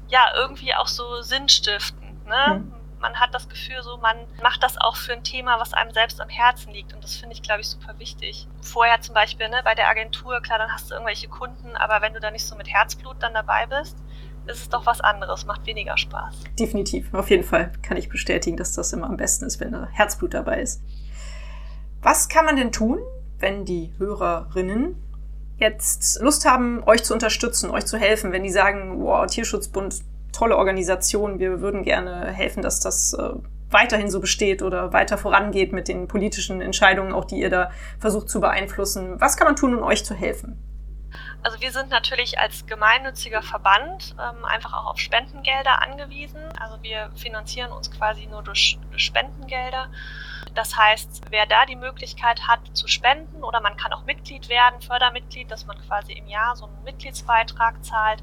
ja 0.09 0.21
irgendwie 0.37 0.75
auch 0.75 0.87
so 0.87 1.21
sinnstiftend. 1.23 2.27
Ne? 2.27 2.47
Hm. 2.47 2.73
Man 3.01 3.19
hat 3.19 3.35
das 3.35 3.49
Gefühl, 3.49 3.83
so 3.83 3.97
man 3.97 4.17
macht 4.43 4.63
das 4.63 4.79
auch 4.79 4.95
für 4.95 5.13
ein 5.13 5.25
Thema, 5.25 5.59
was 5.59 5.73
einem 5.73 5.93
selbst 5.93 6.21
am 6.21 6.29
Herzen 6.29 6.73
liegt. 6.73 6.93
Und 6.93 7.03
das 7.03 7.17
finde 7.17 7.35
ich, 7.35 7.43
glaube 7.43 7.63
ich, 7.63 7.69
super 7.69 7.99
wichtig. 7.99 8.47
Vorher 8.61 9.01
zum 9.01 9.15
Beispiel 9.15 9.49
ne, 9.49 9.63
bei 9.65 9.75
der 9.75 9.89
Agentur, 9.89 10.41
klar, 10.43 10.59
dann 10.59 10.71
hast 10.71 10.91
du 10.91 10.95
irgendwelche 10.95 11.29
Kunden, 11.29 11.77
aber 11.77 12.03
wenn 12.03 12.13
du 12.13 12.21
da 12.21 12.31
nicht 12.31 12.47
so 12.47 12.55
mit 12.57 12.69
Herzblut 12.69 13.17
dann 13.21 13.35
dabei 13.35 13.67
bist, 13.67 13.97
ist 14.47 14.61
es 14.61 14.69
doch 14.69 14.87
was 14.87 15.01
anderes, 15.01 15.47
macht 15.47 15.67
weniger 15.67 15.97
Spaß. 15.97 16.35
Definitiv, 16.59 17.13
auf 17.15 17.31
jeden 17.31 17.45
Fall 17.45 17.73
kann 17.83 17.97
ich 17.97 18.09
bestätigen, 18.09 18.57
dass 18.57 18.75
das 18.75 18.93
immer 18.93 19.07
am 19.07 19.17
besten 19.17 19.47
ist, 19.47 19.61
wenn 19.61 19.73
da 19.73 19.89
Herzblut 19.93 20.35
dabei 20.35 20.61
ist. 20.61 20.83
Was 22.03 22.29
kann 22.29 22.45
man 22.47 22.57
denn 22.57 22.73
tun, 22.73 22.99
wenn 23.39 23.65
die 23.65 23.93
Hörerinnen 23.99 24.97
jetzt 25.59 26.21
Lust 26.21 26.47
haben, 26.47 26.83
euch 26.85 27.05
zu 27.05 27.13
unterstützen, 27.13 27.71
euch 27.71 27.87
zu 27.87 27.99
helfen, 27.99 28.33
wenn 28.33 28.43
die 28.43 28.51
sagen, 28.51 29.03
wow, 29.03 29.27
Tierschutzbund, 29.27 30.01
tolle 30.33 30.57
Organisation, 30.57 31.39
wir 31.39 31.61
würden 31.61 31.83
gerne 31.83 32.27
helfen, 32.33 32.63
dass 32.63 32.81
das 32.81 33.13
äh, 33.13 33.31
weiterhin 33.69 34.11
so 34.11 34.21
besteht 34.21 34.63
oder 34.63 34.93
weiter 34.93 35.19
vorangeht 35.19 35.73
mit 35.73 35.89
den 35.89 36.09
politischen 36.09 36.61
Entscheidungen, 36.61 37.13
auch 37.13 37.25
die 37.25 37.41
ihr 37.41 37.51
da 37.51 37.71
versucht 37.99 38.31
zu 38.31 38.41
beeinflussen. 38.41 39.21
Was 39.21 39.37
kann 39.37 39.47
man 39.47 39.57
tun, 39.57 39.77
um 39.77 39.83
euch 39.83 40.05
zu 40.05 40.15
helfen? 40.15 40.59
Also 41.43 41.61
wir 41.61 41.73
sind 41.73 41.89
natürlich 41.89 42.39
als 42.39 42.67
gemeinnütziger 42.67 43.43
Verband 43.43 44.15
ähm, 44.19 44.45
einfach 44.45 44.73
auch 44.73 44.91
auf 44.91 44.99
Spendengelder 44.99 45.83
angewiesen. 45.83 46.41
Also 46.59 46.83
wir 46.83 47.11
finanzieren 47.17 47.73
uns 47.73 47.91
quasi 47.91 48.27
nur 48.27 48.43
durch, 48.43 48.79
durch 48.91 49.05
Spendengelder. 49.05 49.91
Das 50.55 50.77
heißt, 50.77 51.23
wer 51.31 51.47
da 51.47 51.67
die 51.67 51.77
Möglichkeit 51.77 52.49
hat 52.49 52.61
zu 52.73 52.89
spenden 52.89 53.45
oder 53.45 53.61
man 53.61 53.77
kann 53.77 53.93
auch 53.93 54.05
Mitglied 54.05 54.49
werden, 54.49 54.81
Fördermitglied, 54.81 55.51
dass 55.51 55.67
man 55.67 55.79
quasi 55.87 56.13
im 56.13 56.27
Jahr 56.27 56.57
so 56.57 56.67
einen 56.67 56.83
Mitgliedsbeitrag 56.85 57.85
zahlt, 57.85 58.23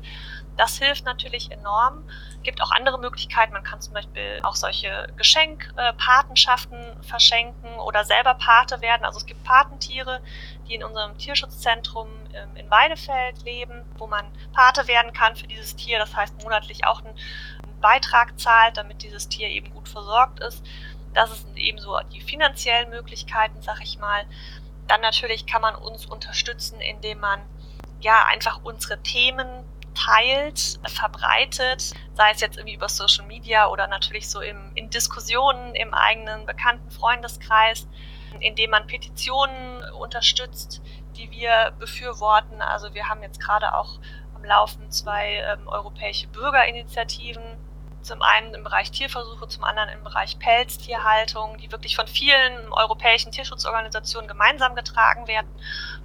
das 0.58 0.80
hilft 0.80 1.06
natürlich 1.06 1.52
enorm. 1.52 2.04
Gibt 2.42 2.62
auch 2.62 2.72
andere 2.72 2.98
Möglichkeiten. 3.00 3.54
Man 3.54 3.64
kann 3.64 3.80
zum 3.80 3.94
Beispiel 3.94 4.40
auch 4.42 4.56
solche 4.56 5.08
Geschenkpatenschaften 5.16 6.80
verschenken 7.04 7.76
oder 7.80 8.04
selber 8.04 8.34
Pate 8.34 8.82
werden. 8.82 9.06
Also 9.06 9.20
es 9.20 9.26
gibt 9.26 9.44
Patentiere, 9.44 10.20
die 10.68 10.74
in 10.74 10.84
unserem 10.84 11.16
Tierschutzzentrum 11.18 12.08
ähm, 12.34 12.56
in 12.56 12.70
Weidefeld 12.72 13.44
leben, 13.44 13.86
wo 13.98 14.08
man 14.08 14.26
Pate 14.52 14.88
werden 14.88 15.14
kann 15.14 15.36
für 15.36 15.48
dieses 15.48 15.76
Tier. 15.76 16.00
Das 16.00 16.16
heißt, 16.16 16.44
monatlich 16.44 16.86
auch 16.86 17.04
einen 17.04 17.16
Beitrag 17.80 18.40
zahlt, 18.40 18.78
damit 18.78 19.04
dieses 19.04 19.30
Tier 19.30 19.50
eben 19.50 19.72
gut 19.72 19.88
versorgt 19.88 20.40
ist. 20.40 20.66
Das 21.18 21.42
sind 21.42 21.58
eben 21.58 21.80
so 21.80 22.00
die 22.14 22.22
finanziellen 22.22 22.92
Möglichkeiten, 22.92 23.60
sag 23.62 23.82
ich 23.82 23.98
mal. 23.98 24.24
Dann 24.88 25.02
natürlich 25.02 25.48
kann 25.48 25.64
man 25.64 25.76
uns 25.76 26.06
unterstützen, 26.06 26.80
indem 26.80 27.20
man 27.20 27.42
ja 28.00 28.26
einfach 28.28 28.60
unsere 28.64 29.02
Themen 29.02 29.48
teilt, 29.96 30.80
verbreitet, 30.86 31.96
sei 32.14 32.32
es 32.32 32.40
jetzt 32.40 32.58
irgendwie 32.58 32.76
über 32.76 32.88
Social 32.88 33.26
Media 33.26 33.68
oder 33.68 33.88
natürlich 33.88 34.30
so 34.30 34.42
im, 34.42 34.72
in 34.76 34.92
Diskussionen 34.92 35.74
im 35.74 35.96
eigenen 35.96 36.46
bekannten 36.46 36.92
Freundeskreis, 36.92 37.88
indem 38.40 38.70
man 38.70 38.86
Petitionen 38.86 39.82
unterstützt, 40.00 40.84
die 41.16 41.32
wir 41.32 41.74
befürworten. 41.80 42.62
Also 42.62 42.94
wir 42.94 43.10
haben 43.10 43.24
jetzt 43.24 43.40
gerade 43.40 43.74
auch 43.74 44.00
am 44.36 44.46
Laufen 44.46 44.92
zwei 44.92 45.38
ähm, 45.38 45.68
europäische 45.68 46.28
Bürgerinitiativen, 46.28 47.58
zum 48.02 48.22
einen 48.22 48.54
im 48.54 48.64
Bereich 48.64 48.92
Tierversuche, 48.92 49.48
zum 49.48 49.64
anderen 49.64 49.90
im 49.90 50.04
Bereich 50.04 50.40
Pelztierhaltung, 50.40 51.58
die 51.58 51.72
wirklich 51.72 51.96
von 51.96 52.08
vielen 52.08 52.72
europäischen 52.72 53.32
Tierschutzorganisationen 53.32 54.28
gemeinsam 54.28 54.76
getragen 54.76 55.28
werden, 55.28 55.50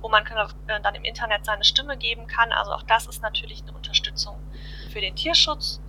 wo 0.01 0.09
man 0.09 0.25
äh, 0.27 0.81
dann 0.81 0.95
im 0.95 1.05
Internet 1.05 1.45
seine 1.45 1.65
Stimme 1.65 1.97
geben 1.97 2.27
kann. 2.27 2.53
Also 2.53 2.73
auch 2.73 2.83
das 2.83 3.07
ist 3.07 3.23
natürlich 3.23 3.63
eine 3.63 3.73
Unterstützung 3.73 4.37
für 4.93 5.01
den 5.01 5.15
Tierschutz. 5.15 5.81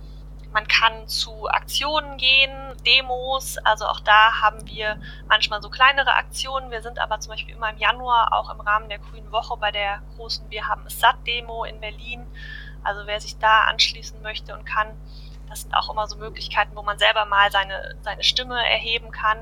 Man 0.54 0.68
kann 0.68 1.08
zu 1.08 1.48
Aktionen 1.48 2.16
gehen, 2.16 2.76
Demos. 2.86 3.58
Also 3.58 3.86
auch 3.86 3.98
da 3.98 4.40
haben 4.40 4.64
wir 4.68 5.00
manchmal 5.26 5.60
so 5.60 5.68
kleinere 5.68 6.14
Aktionen. 6.14 6.70
Wir 6.70 6.80
sind 6.80 7.00
aber 7.00 7.18
zum 7.18 7.32
Beispiel 7.32 7.56
immer 7.56 7.70
im 7.70 7.78
Januar 7.78 8.32
auch 8.32 8.54
im 8.54 8.60
Rahmen 8.60 8.88
der 8.88 9.00
Grünen 9.00 9.32
Woche 9.32 9.56
bei 9.56 9.72
der 9.72 10.00
großen 10.14 10.48
Wir 10.50 10.68
haben 10.68 10.86
es 10.86 11.00
satt 11.00 11.16
Demo 11.26 11.64
in 11.64 11.80
Berlin. 11.80 12.24
Also 12.84 13.04
wer 13.06 13.20
sich 13.20 13.36
da 13.38 13.62
anschließen 13.62 14.22
möchte 14.22 14.54
und 14.54 14.64
kann, 14.64 14.96
das 15.54 15.62
sind 15.62 15.74
auch 15.74 15.88
immer 15.88 16.08
so 16.08 16.16
Möglichkeiten, 16.16 16.74
wo 16.74 16.82
man 16.82 16.98
selber 16.98 17.26
mal 17.26 17.48
seine, 17.52 17.94
seine 18.02 18.24
Stimme 18.24 18.56
erheben 18.68 19.12
kann. 19.12 19.38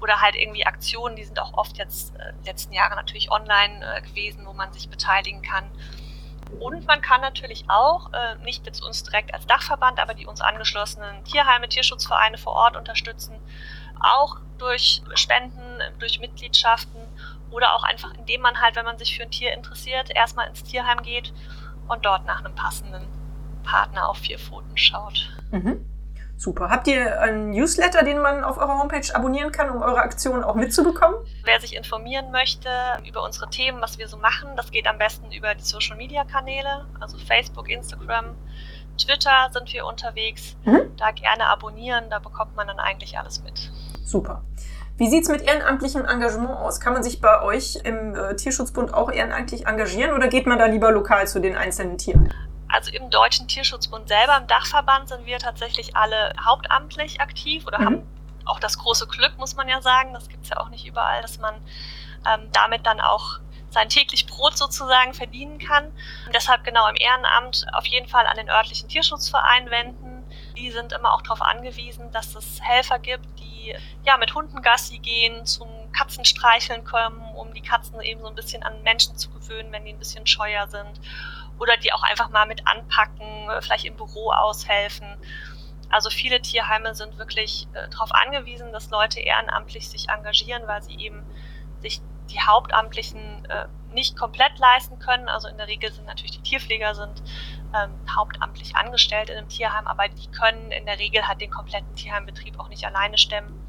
Oder 0.00 0.20
halt 0.20 0.36
irgendwie 0.36 0.64
Aktionen, 0.64 1.16
die 1.16 1.24
sind 1.24 1.40
auch 1.40 1.54
oft 1.54 1.76
jetzt 1.76 2.14
äh, 2.14 2.32
letzten 2.46 2.72
Jahre 2.72 2.94
natürlich 2.94 3.32
online 3.32 3.84
äh, 3.84 4.00
gewesen, 4.00 4.46
wo 4.46 4.52
man 4.52 4.72
sich 4.72 4.88
beteiligen 4.88 5.42
kann. 5.42 5.64
Und 6.60 6.86
man 6.86 7.02
kann 7.02 7.20
natürlich 7.20 7.64
auch, 7.68 8.12
äh, 8.12 8.36
nicht 8.44 8.64
jetzt 8.64 8.80
uns 8.80 9.02
direkt 9.02 9.34
als 9.34 9.44
Dachverband, 9.46 9.98
aber 9.98 10.14
die 10.14 10.26
uns 10.26 10.40
angeschlossenen 10.40 11.24
Tierheime, 11.24 11.68
Tierschutzvereine 11.68 12.38
vor 12.38 12.52
Ort 12.52 12.76
unterstützen, 12.76 13.34
auch 14.00 14.36
durch 14.58 15.02
Spenden, 15.14 15.80
durch 15.98 16.20
Mitgliedschaften 16.20 17.00
oder 17.50 17.74
auch 17.74 17.82
einfach, 17.82 18.14
indem 18.14 18.42
man 18.42 18.60
halt, 18.60 18.76
wenn 18.76 18.84
man 18.84 18.98
sich 18.98 19.16
für 19.16 19.24
ein 19.24 19.32
Tier 19.32 19.52
interessiert, 19.52 20.10
erstmal 20.14 20.46
ins 20.46 20.62
Tierheim 20.62 21.02
geht 21.02 21.32
und 21.88 22.06
dort 22.06 22.24
nach 22.24 22.38
einem 22.38 22.54
passenden 22.54 23.19
Partner 23.62 24.08
auf 24.08 24.18
vier 24.18 24.38
Pfoten 24.38 24.76
schaut. 24.76 25.30
Mhm. 25.50 25.84
Super. 26.36 26.70
Habt 26.70 26.86
ihr 26.86 27.20
einen 27.20 27.50
Newsletter, 27.50 28.02
den 28.02 28.18
man 28.18 28.44
auf 28.44 28.56
eurer 28.56 28.78
Homepage 28.78 29.14
abonnieren 29.14 29.52
kann, 29.52 29.68
um 29.68 29.82
eure 29.82 29.98
Aktionen 29.98 30.42
auch 30.42 30.54
mitzubekommen? 30.54 31.18
Wer 31.44 31.60
sich 31.60 31.76
informieren 31.76 32.30
möchte 32.30 32.70
über 33.06 33.22
unsere 33.22 33.50
Themen, 33.50 33.82
was 33.82 33.98
wir 33.98 34.08
so 34.08 34.16
machen, 34.16 34.48
das 34.56 34.70
geht 34.70 34.86
am 34.86 34.96
besten 34.96 35.30
über 35.32 35.54
die 35.54 35.62
Social 35.62 35.98
Media 35.98 36.24
Kanäle, 36.24 36.86
also 36.98 37.18
Facebook, 37.18 37.68
Instagram, 37.68 38.36
Twitter 38.96 39.50
sind 39.52 39.70
wir 39.74 39.84
unterwegs. 39.84 40.56
Mhm. 40.64 40.96
Da 40.96 41.10
gerne 41.10 41.46
abonnieren, 41.46 42.04
da 42.08 42.20
bekommt 42.20 42.56
man 42.56 42.66
dann 42.66 42.78
eigentlich 42.78 43.18
alles 43.18 43.42
mit. 43.42 43.70
Super. 44.02 44.42
Wie 44.96 45.08
sieht 45.08 45.24
es 45.24 45.28
mit 45.28 45.42
ehrenamtlichem 45.42 46.06
Engagement 46.06 46.58
aus? 46.58 46.80
Kann 46.80 46.92
man 46.92 47.02
sich 47.02 47.20
bei 47.20 47.42
euch 47.42 47.76
im 47.84 48.14
äh, 48.14 48.36
Tierschutzbund 48.36 48.92
auch 48.92 49.10
ehrenamtlich 49.10 49.66
engagieren 49.66 50.14
oder 50.14 50.28
geht 50.28 50.46
man 50.46 50.58
da 50.58 50.66
lieber 50.66 50.90
lokal 50.90 51.26
zu 51.28 51.40
den 51.40 51.56
einzelnen 51.56 51.98
Tieren? 51.98 52.32
Also 52.72 52.90
im 52.92 53.10
Deutschen 53.10 53.48
Tierschutzbund 53.48 54.08
selber, 54.08 54.36
im 54.36 54.46
Dachverband, 54.46 55.08
sind 55.08 55.26
wir 55.26 55.38
tatsächlich 55.38 55.96
alle 55.96 56.32
hauptamtlich 56.44 57.20
aktiv 57.20 57.66
oder 57.66 57.78
mhm. 57.80 57.84
haben 57.84 58.02
auch 58.44 58.60
das 58.60 58.78
große 58.78 59.06
Glück, 59.06 59.36
muss 59.38 59.56
man 59.56 59.68
ja 59.68 59.80
sagen, 59.80 60.14
das 60.14 60.28
gibt 60.28 60.44
es 60.44 60.50
ja 60.50 60.58
auch 60.58 60.68
nicht 60.68 60.86
überall, 60.86 61.22
dass 61.22 61.38
man 61.38 61.54
ähm, 62.26 62.48
damit 62.52 62.86
dann 62.86 63.00
auch 63.00 63.40
sein 63.70 63.88
täglich 63.88 64.26
Brot 64.26 64.56
sozusagen 64.56 65.14
verdienen 65.14 65.58
kann. 65.58 65.86
Und 66.26 66.34
deshalb 66.34 66.64
genau 66.64 66.88
im 66.88 66.96
Ehrenamt 66.96 67.66
auf 67.72 67.86
jeden 67.86 68.08
Fall 68.08 68.26
an 68.26 68.36
den 68.36 68.50
örtlichen 68.50 68.88
Tierschutzverein 68.88 69.70
wenden. 69.70 70.24
Die 70.56 70.70
sind 70.72 70.92
immer 70.92 71.14
auch 71.14 71.22
darauf 71.22 71.40
angewiesen, 71.40 72.10
dass 72.10 72.34
es 72.34 72.60
Helfer 72.62 72.98
gibt, 72.98 73.26
die 73.38 73.74
ja 74.04 74.16
mit 74.16 74.34
Hunden 74.34 74.60
Gassi 74.62 74.98
gehen, 74.98 75.46
zum 75.46 75.68
Katzenstreicheln 75.92 76.84
kommen, 76.84 77.20
um 77.36 77.54
die 77.54 77.62
Katzen 77.62 78.00
eben 78.00 78.20
so 78.20 78.28
ein 78.28 78.34
bisschen 78.34 78.62
an 78.62 78.82
Menschen 78.82 79.16
zu 79.16 79.30
gewöhnen, 79.30 79.70
wenn 79.72 79.84
die 79.84 79.92
ein 79.92 79.98
bisschen 79.98 80.26
scheuer 80.26 80.66
sind 80.66 81.00
oder 81.60 81.76
die 81.76 81.92
auch 81.92 82.02
einfach 82.02 82.30
mal 82.30 82.46
mit 82.46 82.66
anpacken, 82.66 83.48
vielleicht 83.60 83.84
im 83.84 83.96
Büro 83.96 84.32
aushelfen. 84.32 85.06
Also 85.90 86.08
viele 86.08 86.40
Tierheime 86.40 86.94
sind 86.94 87.18
wirklich 87.18 87.68
äh, 87.74 87.88
darauf 87.90 88.12
angewiesen, 88.12 88.72
dass 88.72 88.90
Leute 88.90 89.20
ehrenamtlich 89.20 89.88
sich 89.88 90.08
engagieren, 90.08 90.62
weil 90.66 90.82
sie 90.82 90.96
eben 90.96 91.22
sich 91.80 92.00
die 92.30 92.40
Hauptamtlichen 92.40 93.44
äh, 93.46 93.66
nicht 93.92 94.16
komplett 94.16 94.58
leisten 94.58 94.98
können. 95.00 95.28
Also 95.28 95.48
in 95.48 95.58
der 95.58 95.66
Regel 95.66 95.92
sind 95.92 96.06
natürlich 96.06 96.32
die 96.32 96.42
Tierpfleger 96.42 96.94
sind 96.94 97.22
ähm, 97.74 97.90
hauptamtlich 98.16 98.76
angestellt 98.76 99.30
in 99.30 99.36
einem 99.36 99.48
Tierheim, 99.48 99.86
aber 99.86 100.08
die 100.08 100.30
können 100.30 100.70
in 100.70 100.86
der 100.86 100.98
Regel 100.98 101.26
halt 101.26 101.40
den 101.40 101.50
kompletten 101.50 101.94
Tierheimbetrieb 101.94 102.58
auch 102.58 102.68
nicht 102.68 102.84
alleine 102.84 103.18
stemmen. 103.18 103.66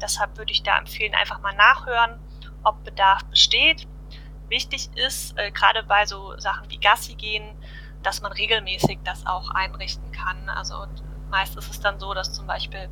Deshalb 0.00 0.36
würde 0.36 0.52
ich 0.52 0.64
da 0.64 0.78
empfehlen, 0.78 1.14
einfach 1.14 1.40
mal 1.40 1.54
nachhören, 1.54 2.18
ob 2.64 2.82
Bedarf 2.82 3.24
besteht 3.26 3.86
wichtig 4.52 4.88
ist, 4.94 5.36
äh, 5.36 5.50
gerade 5.50 5.82
bei 5.82 6.06
so 6.06 6.38
Sachen 6.38 6.70
wie 6.70 6.78
Gassi 6.78 7.14
gehen, 7.14 7.56
dass 8.04 8.22
man 8.22 8.30
regelmäßig 8.32 9.00
das 9.02 9.26
auch 9.26 9.50
einrichten 9.50 10.12
kann. 10.12 10.48
Also 10.48 10.86
meist 11.30 11.56
ist 11.56 11.70
es 11.70 11.80
dann 11.80 11.98
so, 11.98 12.14
dass 12.14 12.32
zum 12.32 12.46
Beispiel 12.46 12.88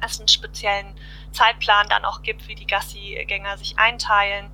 es 0.00 0.18
einen 0.18 0.28
speziellen 0.28 0.94
Zeitplan 1.30 1.88
dann 1.88 2.04
auch 2.04 2.22
gibt, 2.22 2.48
wie 2.48 2.54
die 2.54 2.66
Gassi-Gänger 2.66 3.56
sich 3.58 3.78
einteilen. 3.78 4.50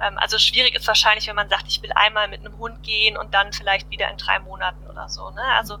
Ähm, 0.00 0.16
also 0.18 0.38
schwierig 0.38 0.74
ist 0.74 0.86
wahrscheinlich, 0.86 1.26
wenn 1.26 1.36
man 1.36 1.48
sagt, 1.48 1.66
ich 1.68 1.82
will 1.82 1.92
einmal 1.94 2.28
mit 2.28 2.40
einem 2.40 2.56
Hund 2.58 2.82
gehen 2.82 3.16
und 3.16 3.34
dann 3.34 3.52
vielleicht 3.52 3.90
wieder 3.90 4.10
in 4.10 4.16
drei 4.16 4.38
Monaten 4.38 4.86
oder 4.86 5.08
so. 5.08 5.30
Ne? 5.30 5.42
Also 5.56 5.78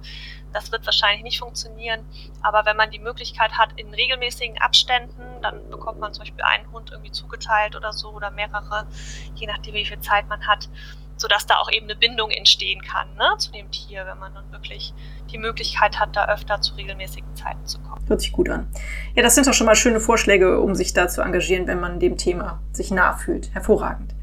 das 0.52 0.72
wird 0.72 0.86
wahrscheinlich 0.86 1.22
nicht 1.22 1.38
funktionieren. 1.38 2.04
Aber 2.42 2.64
wenn 2.66 2.76
man 2.76 2.90
die 2.90 2.98
Möglichkeit 2.98 3.52
hat, 3.52 3.70
in 3.76 3.92
regelmäßigen 3.92 4.58
Abständen, 4.58 5.22
dann 5.42 5.68
bekommt 5.70 6.00
man 6.00 6.12
zum 6.12 6.22
Beispiel 6.22 6.44
einen 6.44 6.70
Hund 6.72 6.90
irgendwie 6.90 7.12
zugeteilt 7.12 7.76
oder 7.76 7.92
so 7.92 8.10
oder 8.10 8.30
mehrere, 8.30 8.86
je 9.34 9.46
nachdem, 9.46 9.74
wie 9.74 9.84
viel 9.84 10.00
Zeit 10.00 10.28
man 10.28 10.46
hat, 10.46 10.68
sodass 11.16 11.46
da 11.46 11.56
auch 11.56 11.70
eben 11.70 11.86
eine 11.86 11.96
Bindung 11.96 12.30
entstehen 12.30 12.80
kann 12.82 13.08
ne, 13.16 13.36
zu 13.38 13.50
dem 13.52 13.70
Tier, 13.70 14.06
wenn 14.06 14.18
man 14.18 14.32
dann 14.34 14.50
wirklich 14.52 14.94
die 15.30 15.38
Möglichkeit 15.38 15.98
hat, 15.98 16.16
da 16.16 16.28
öfter 16.28 16.60
zu 16.60 16.74
regelmäßigen 16.74 17.34
Zeiten 17.34 17.66
zu 17.66 17.80
kommen. 17.80 18.04
Hört 18.06 18.20
sich 18.20 18.32
gut 18.32 18.48
an. 18.48 18.68
Ja, 19.14 19.22
das 19.22 19.34
sind 19.34 19.46
doch 19.46 19.54
schon 19.54 19.66
mal 19.66 19.74
schöne 19.74 20.00
Vorschläge, 20.00 20.60
um 20.60 20.74
sich 20.74 20.92
da 20.92 21.08
zu 21.08 21.20
engagieren, 21.22 21.66
wenn 21.66 21.80
man 21.80 21.98
dem 21.98 22.16
Thema 22.16 22.60
sich 22.72 22.90
nah 22.90 23.16
fühlt. 23.16 23.52
Hervorragend. 23.52 24.14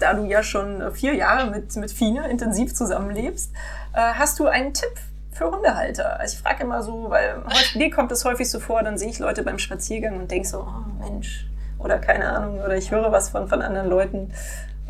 Da 0.00 0.14
du 0.14 0.24
ja 0.24 0.42
schon 0.42 0.92
vier 0.92 1.14
Jahre 1.14 1.50
mit, 1.50 1.74
mit 1.76 1.92
Fine 1.92 2.28
intensiv 2.28 2.74
zusammenlebst, 2.74 3.52
äh, 3.92 4.14
hast 4.14 4.38
du 4.38 4.46
einen 4.46 4.74
Tipp 4.74 4.92
für 5.34 5.50
Hundehalter. 5.50 6.18
Also 6.20 6.36
ich 6.36 6.42
frage 6.42 6.62
immer 6.62 6.82
so, 6.82 7.10
weil 7.10 7.42
mir 7.74 7.90
kommt 7.90 8.12
es 8.12 8.24
häufig 8.24 8.48
so 8.48 8.60
vor, 8.60 8.82
dann 8.82 8.96
sehe 8.96 9.10
ich 9.10 9.18
Leute 9.18 9.42
beim 9.42 9.58
Spaziergang 9.58 10.18
und 10.20 10.30
denke 10.30 10.48
so, 10.48 10.60
oh 10.60 11.02
Mensch, 11.02 11.46
oder 11.78 11.98
keine 11.98 12.30
Ahnung, 12.30 12.60
oder 12.60 12.76
ich 12.76 12.90
höre 12.90 13.10
was 13.12 13.28
von, 13.30 13.48
von 13.48 13.60
anderen 13.60 13.88
Leuten. 13.88 14.32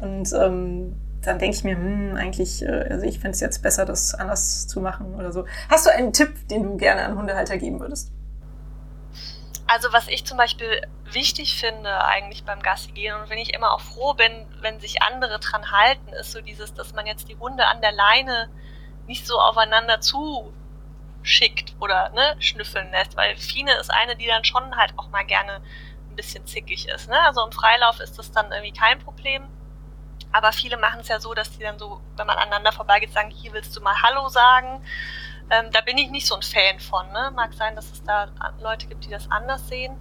Und 0.01 0.33
ähm, 0.35 0.97
dann 1.23 1.39
denke 1.39 1.57
ich 1.57 1.65
mir, 1.65 1.77
hm, 1.77 2.17
eigentlich, 2.17 2.63
äh, 2.63 2.89
also 2.91 3.07
ich 3.07 3.15
finde 3.15 3.31
es 3.31 3.41
jetzt 3.41 3.63
besser, 3.63 3.87
das 3.87 4.15
anders 4.15 4.69
zu 4.69 4.81
machen 4.81 5.15
oder 5.15 5.33
so. 5.33 5.47
Hast 5.71 5.87
du 5.87 5.91
einen 5.91 6.13
Tipp, 6.13 6.47
den 6.49 6.63
du 6.63 6.77
gerne 6.77 7.05
an 7.05 7.17
Hundehalter 7.17 7.57
geben 7.57 7.81
würdest? 7.81 8.13
Also 9.67 9.93
was 9.93 10.09
ich 10.09 10.27
zum 10.27 10.37
Beispiel 10.37 10.83
wichtig 11.11 11.59
finde 11.59 12.05
eigentlich 12.05 12.45
beim 12.45 12.61
Gassi 12.61 12.93
gehen 12.93 13.15
und 13.15 13.31
wenn 13.31 13.39
ich 13.39 13.55
immer 13.55 13.73
auch 13.73 13.81
froh 13.81 14.13
bin, 14.13 14.47
wenn 14.61 14.79
sich 14.79 15.03
andere 15.03 15.39
dran 15.39 15.71
halten, 15.73 16.13
ist 16.21 16.33
so 16.33 16.43
dieses, 16.43 16.75
dass 16.75 16.93
man 16.93 17.07
jetzt 17.07 17.31
die 17.31 17.37
Hunde 17.37 17.65
an 17.65 17.81
der 17.81 17.93
Leine 17.93 18.51
nicht 19.07 19.27
so 19.27 19.39
aufeinander 19.39 20.01
zuschickt 20.01 21.75
oder 21.81 22.11
ne, 22.11 22.37
schnüffeln 22.39 22.91
lässt, 22.91 23.17
weil 23.17 23.37
Fine 23.37 23.75
ist 23.75 23.91
eine, 23.93 24.17
die 24.17 24.27
dann 24.27 24.45
schon 24.45 24.77
halt 24.77 24.93
auch 24.97 25.09
mal 25.09 25.25
gerne 25.25 25.61
ein 26.11 26.17
bisschen 26.17 26.47
zickig 26.47 26.89
ist. 26.89 27.09
Ne? 27.09 27.21
Also 27.23 27.45
im 27.45 27.53
Freilauf 27.53 28.01
ist 28.01 28.19
das 28.19 28.33
dann 28.33 28.53
irgendwie 28.53 28.73
kein 28.73 28.99
Problem. 28.99 29.47
Aber 30.33 30.53
viele 30.53 30.77
machen 30.77 31.01
es 31.01 31.09
ja 31.09 31.21
so, 31.21 31.33
dass 31.35 31.57
die 31.57 31.63
dann 31.63 31.79
so, 31.79 32.01
wenn 32.17 32.27
man 32.27 32.37
aneinander 32.37 32.73
vorbeigeht, 32.73 33.13
sagen, 33.13 33.31
hier 33.31 33.53
willst 33.53 33.77
du 33.77 33.81
mal 33.81 33.95
Hallo 34.03 34.29
sagen. 34.29 34.85
Ähm, 35.51 35.71
da 35.71 35.81
bin 35.81 35.97
ich 35.99 36.11
nicht 36.11 36.27
so 36.27 36.35
ein 36.35 36.43
Fan 36.43 36.81
von. 36.81 37.07
Ne? 37.13 37.31
Mag 37.35 37.53
sein, 37.53 37.77
dass 37.77 37.93
es 37.93 38.03
da 38.03 38.29
Leute 38.61 38.87
gibt, 38.87 39.05
die 39.05 39.11
das 39.11 39.31
anders 39.31 39.69
sehen. 39.69 39.97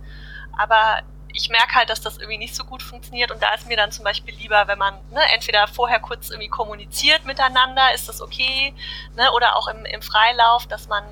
Aber 0.57 1.01
ich 1.33 1.49
merke 1.49 1.75
halt, 1.75 1.89
dass 1.89 2.01
das 2.01 2.17
irgendwie 2.17 2.37
nicht 2.37 2.55
so 2.55 2.63
gut 2.63 2.83
funktioniert 2.83 3.31
und 3.31 3.41
da 3.41 3.53
ist 3.53 3.67
mir 3.67 3.75
dann 3.75 3.91
zum 3.91 4.03
Beispiel 4.03 4.35
lieber, 4.35 4.67
wenn 4.67 4.77
man 4.77 4.93
ne, 5.11 5.21
entweder 5.33 5.67
vorher 5.67 5.99
kurz 5.99 6.29
irgendwie 6.29 6.47
kommuniziert 6.47 7.25
miteinander, 7.25 7.93
ist 7.93 8.07
das 8.07 8.21
okay, 8.21 8.73
ne, 9.15 9.31
oder 9.33 9.55
auch 9.57 9.67
im, 9.67 9.85
im 9.85 10.01
Freilauf, 10.01 10.67
dass 10.67 10.87
man 10.87 11.03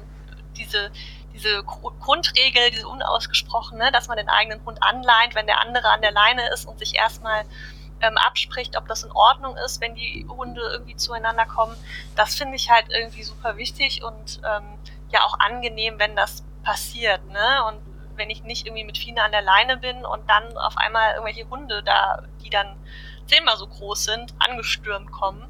diese, 0.57 0.91
diese 1.34 1.63
Grundregel, 1.63 2.69
diese 2.71 2.88
unausgesprochene, 2.88 3.91
dass 3.91 4.07
man 4.07 4.17
den 4.17 4.29
eigenen 4.29 4.63
Hund 4.63 4.81
anleint, 4.84 5.34
wenn 5.34 5.47
der 5.47 5.60
andere 5.60 5.89
an 5.89 6.01
der 6.01 6.12
Leine 6.12 6.49
ist 6.49 6.65
und 6.65 6.77
sich 6.77 6.95
erstmal 6.95 7.43
ähm, 8.01 8.17
abspricht, 8.17 8.77
ob 8.77 8.88
das 8.88 9.03
in 9.03 9.12
Ordnung 9.12 9.57
ist, 9.57 9.81
wenn 9.81 9.95
die 9.95 10.25
Hunde 10.29 10.62
irgendwie 10.71 10.95
zueinander 10.95 11.45
kommen. 11.45 11.75
Das 12.15 12.36
finde 12.36 12.55
ich 12.55 12.69
halt 12.69 12.86
irgendwie 12.89 13.23
super 13.23 13.57
wichtig 13.57 14.03
und 14.03 14.41
ähm, 14.43 14.77
ja 15.12 15.23
auch 15.23 15.39
angenehm, 15.39 15.99
wenn 15.99 16.15
das 16.15 16.43
passiert. 16.63 17.25
Ne? 17.27 17.63
Und 17.67 17.90
wenn 18.15 18.30
ich 18.30 18.43
nicht 18.43 18.65
irgendwie 18.65 18.84
mit 18.84 18.97
Fine 18.97 19.24
an 19.24 19.32
der 19.32 19.41
Leine 19.41 19.78
bin 19.78 20.06
und 20.06 20.30
dann 20.30 20.58
auf 20.58 20.78
einmal 20.78 21.13
irgendwelche 21.13 21.50
Hunde 21.50 21.84
da, 21.84 22.24
die 22.43 22.50
dann 22.50 22.76
zehnmal 23.26 23.58
so 23.58 23.67
groß 23.67 24.04
sind, 24.04 24.34
angestürmt 24.39 25.12
kommen. 25.12 25.45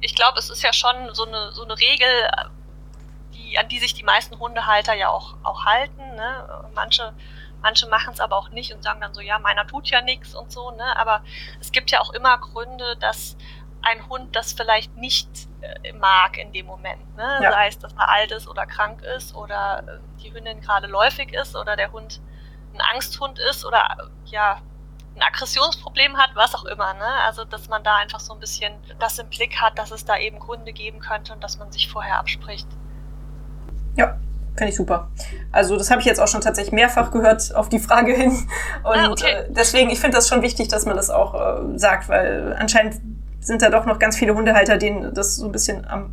Ich 0.00 0.14
glaube, 0.14 0.38
es 0.38 0.50
ist 0.50 0.62
ja 0.62 0.72
schon 0.72 1.14
so 1.14 1.26
eine, 1.26 1.52
so 1.52 1.64
eine 1.64 1.78
Regel, 1.78 2.08
die, 3.34 3.58
an 3.58 3.68
die 3.68 3.78
sich 3.78 3.94
die 3.94 4.02
meisten 4.02 4.38
Hundehalter 4.38 4.94
ja 4.94 5.08
auch, 5.08 5.36
auch 5.42 5.64
halten. 5.64 6.14
Ne? 6.14 6.68
Manche 6.74 7.14
Manche 7.64 7.88
machen 7.88 8.12
es 8.12 8.20
aber 8.20 8.36
auch 8.36 8.50
nicht 8.50 8.74
und 8.74 8.82
sagen 8.82 9.00
dann 9.00 9.14
so, 9.14 9.22
ja, 9.22 9.38
meiner 9.38 9.66
tut 9.66 9.88
ja 9.88 10.02
nichts 10.02 10.34
und 10.34 10.52
so, 10.52 10.70
ne? 10.72 10.98
Aber 10.98 11.24
es 11.62 11.72
gibt 11.72 11.90
ja 11.90 12.02
auch 12.02 12.12
immer 12.12 12.36
Gründe, 12.36 12.94
dass 13.00 13.38
ein 13.84 14.08
Hund 14.08 14.34
das 14.34 14.52
vielleicht 14.52 14.96
nicht 14.96 15.28
äh, 15.60 15.92
mag 15.92 16.38
in 16.38 16.52
dem 16.52 16.66
Moment. 16.66 17.16
Ne? 17.16 17.40
Ja. 17.42 17.52
Sei 17.52 17.68
es, 17.68 17.78
dass 17.78 17.92
er 17.94 18.08
alt 18.08 18.32
ist 18.32 18.48
oder 18.48 18.66
krank 18.66 19.02
ist 19.02 19.34
oder 19.34 19.84
äh, 19.86 20.22
die 20.22 20.32
Hündin 20.32 20.60
gerade 20.60 20.86
läufig 20.86 21.32
ist 21.32 21.56
oder 21.56 21.76
der 21.76 21.92
Hund 21.92 22.20
ein 22.74 22.80
Angsthund 22.94 23.38
ist 23.38 23.64
oder 23.64 23.78
äh, 23.78 24.30
ja, 24.30 24.60
ein 25.16 25.22
Aggressionsproblem 25.22 26.16
hat, 26.16 26.30
was 26.34 26.54
auch 26.54 26.64
immer. 26.64 26.94
Ne? 26.94 27.06
Also, 27.26 27.44
dass 27.44 27.68
man 27.68 27.84
da 27.84 27.96
einfach 27.96 28.20
so 28.20 28.32
ein 28.34 28.40
bisschen 28.40 28.72
das 28.98 29.18
im 29.18 29.28
Blick 29.28 29.60
hat, 29.60 29.78
dass 29.78 29.90
es 29.90 30.04
da 30.04 30.16
eben 30.16 30.38
Gründe 30.38 30.72
geben 30.72 31.00
könnte 31.00 31.32
und 31.32 31.42
dass 31.44 31.58
man 31.58 31.70
sich 31.70 31.88
vorher 31.88 32.18
abspricht. 32.18 32.66
Ja, 33.96 34.18
Finde 34.56 34.70
ich 34.70 34.76
super. 34.76 35.10
Also 35.50 35.76
das 35.76 35.90
habe 35.90 36.00
ich 36.00 36.06
jetzt 36.06 36.20
auch 36.20 36.28
schon 36.28 36.40
tatsächlich 36.40 36.72
mehrfach 36.72 37.10
gehört 37.10 37.54
auf 37.56 37.68
die 37.68 37.80
Frage 37.80 38.14
hin. 38.14 38.30
Und 38.84 38.96
ah, 38.96 39.10
okay. 39.10 39.30
äh, 39.30 39.46
deswegen, 39.48 39.90
ich 39.90 39.98
finde 39.98 40.16
das 40.16 40.28
schon 40.28 40.42
wichtig, 40.42 40.68
dass 40.68 40.86
man 40.86 40.96
das 40.96 41.10
auch 41.10 41.34
äh, 41.34 41.76
sagt, 41.76 42.08
weil 42.08 42.54
anscheinend 42.56 43.00
sind 43.44 43.62
da 43.62 43.70
doch 43.70 43.86
noch 43.86 43.98
ganz 43.98 44.16
viele 44.16 44.34
Hundehalter, 44.34 44.76
denen 44.78 45.14
das 45.14 45.36
so 45.36 45.46
ein 45.46 45.52
bisschen 45.52 45.86
am 45.86 46.12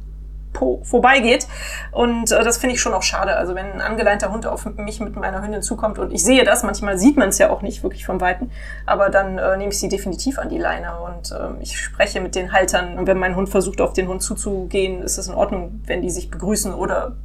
Po 0.54 0.82
vorbeigeht. 0.84 1.48
Und 1.92 2.32
äh, 2.32 2.44
das 2.44 2.58
finde 2.58 2.76
ich 2.76 2.82
schon 2.82 2.94
auch 2.94 3.04
schade. 3.04 3.36
Also 3.36 3.56
wenn 3.56 3.72
ein 3.72 3.82
angeleinter 3.82 4.32
Hund 4.32 4.46
auf 4.46 4.66
mich 4.66 5.00
mit 5.00 5.16
meiner 5.16 5.42
Hündin 5.42 5.62
zukommt 5.62 5.98
und 5.98 6.12
ich 6.12 6.24
sehe 6.24 6.44
das, 6.44 6.64
manchmal 6.64 6.98
sieht 6.98 7.18
man 7.18 7.30
es 7.30 7.38
ja 7.38 7.50
auch 7.50 7.62
nicht 7.62 7.84
wirklich 7.84 8.06
vom 8.06 8.20
Weiten, 8.20 8.52
aber 8.86 9.10
dann 9.10 9.38
äh, 9.38 9.58
nehme 9.58 9.72
ich 9.72 9.80
sie 9.80 9.90
definitiv 9.90 10.38
an 10.40 10.50
die 10.50 10.58
Leine 10.58 11.00
und 11.00 11.32
äh, 11.32 11.62
ich 11.62 11.80
spreche 11.80 12.20
mit 12.20 12.36
den 12.36 12.52
Haltern. 12.52 12.98
Und 12.98 13.08
wenn 13.08 13.18
mein 13.18 13.36
Hund 13.36 13.50
versucht, 13.50 13.82
auf 13.82 13.94
den 13.94 14.08
Hund 14.08 14.22
zuzugehen, 14.22 15.02
ist 15.02 15.18
es 15.18 15.28
in 15.28 15.34
Ordnung, 15.34 15.82
wenn 15.86 16.02
die 16.02 16.10
sich 16.10 16.30
begrüßen 16.30 16.74
oder 16.74 17.16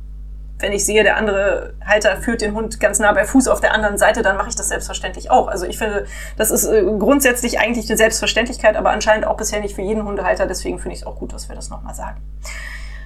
wenn 0.58 0.72
ich 0.72 0.84
sehe, 0.84 1.02
der 1.02 1.16
andere 1.16 1.74
Halter 1.84 2.16
führt 2.16 2.40
den 2.40 2.54
Hund 2.54 2.80
ganz 2.80 2.98
nah 2.98 3.12
bei 3.12 3.24
Fuß 3.24 3.48
auf 3.48 3.60
der 3.60 3.74
anderen 3.74 3.98
Seite, 3.98 4.22
dann 4.22 4.36
mache 4.36 4.48
ich 4.48 4.56
das 4.56 4.68
selbstverständlich 4.68 5.30
auch. 5.30 5.48
Also 5.48 5.66
ich 5.66 5.78
finde, 5.78 6.06
das 6.36 6.50
ist 6.50 6.64
äh, 6.64 6.82
grundsätzlich 6.98 7.58
eigentlich 7.58 7.88
eine 7.88 7.96
Selbstverständlichkeit, 7.96 8.76
aber 8.76 8.90
anscheinend 8.90 9.26
auch 9.26 9.36
bisher 9.36 9.60
nicht 9.60 9.74
für 9.74 9.82
jeden 9.82 10.04
Hundehalter. 10.04 10.46
Deswegen 10.46 10.78
finde 10.78 10.94
ich 10.94 11.02
es 11.02 11.06
auch 11.06 11.16
gut, 11.16 11.32
dass 11.32 11.48
wir 11.48 11.56
das 11.56 11.68
nochmal 11.68 11.94
sagen. 11.94 12.20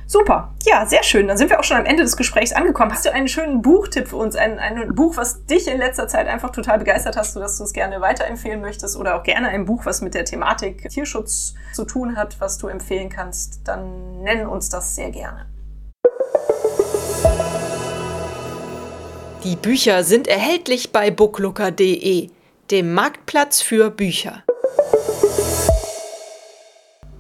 Super. 0.07 0.53
Ja, 0.65 0.87
sehr 0.87 1.05
schön. 1.05 1.29
Dann 1.29 1.37
sind 1.37 1.51
wir 1.51 1.61
auch 1.61 1.65
schon 1.65 1.77
am 1.77 1.85
Ende 1.85 2.03
des 2.03 2.17
Gesprächs 2.17 2.53
angekommen. 2.53 2.91
Hast 2.93 3.05
du 3.07 3.13
einen 3.13 3.29
schönen 3.29 3.63
Buchtipp 3.63 4.09
für 4.09 4.17
uns? 4.17 4.35
Ein, 4.35 4.59
ein 4.59 4.93
Buch, 4.97 5.17
was 5.17 5.47
dich 5.47 5.69
in 5.69 5.79
letzter 5.79 6.09
Zeit 6.09 6.27
einfach 6.27 6.51
total 6.51 6.79
begeistert 6.79 7.17
hast, 7.17 7.35
sodass 7.35 7.59
du 7.59 7.63
es 7.63 7.73
gerne 7.73 8.01
weiterempfehlen 8.01 8.61
möchtest 8.61 8.97
oder 8.97 9.17
auch 9.17 9.23
gerne 9.23 9.49
ein 9.51 9.67
Buch, 9.67 9.87
was 9.87 10.01
mit 10.01 10.15
der 10.15 10.25
Thematik 10.25 10.89
Tierschutz 10.89 11.55
zu 11.73 11.85
tun 11.85 12.17
hat, 12.17 12.41
was 12.41 12.59
du 12.59 12.67
empfehlen 12.67 13.09
kannst, 13.09 13.61
dann 13.69 14.23
nenn 14.23 14.49
uns 14.49 14.69
das 14.69 14.97
sehr 14.97 15.11
gerne. 15.13 15.47
Die 19.43 19.57
Bücher 19.57 20.05
sind 20.05 20.29
erhältlich 20.29 20.93
bei 20.93 21.11
booklooker.de, 21.11 22.31
dem 22.71 22.93
Marktplatz 22.93 23.63
für 23.63 23.91
Bücher. 23.91 24.45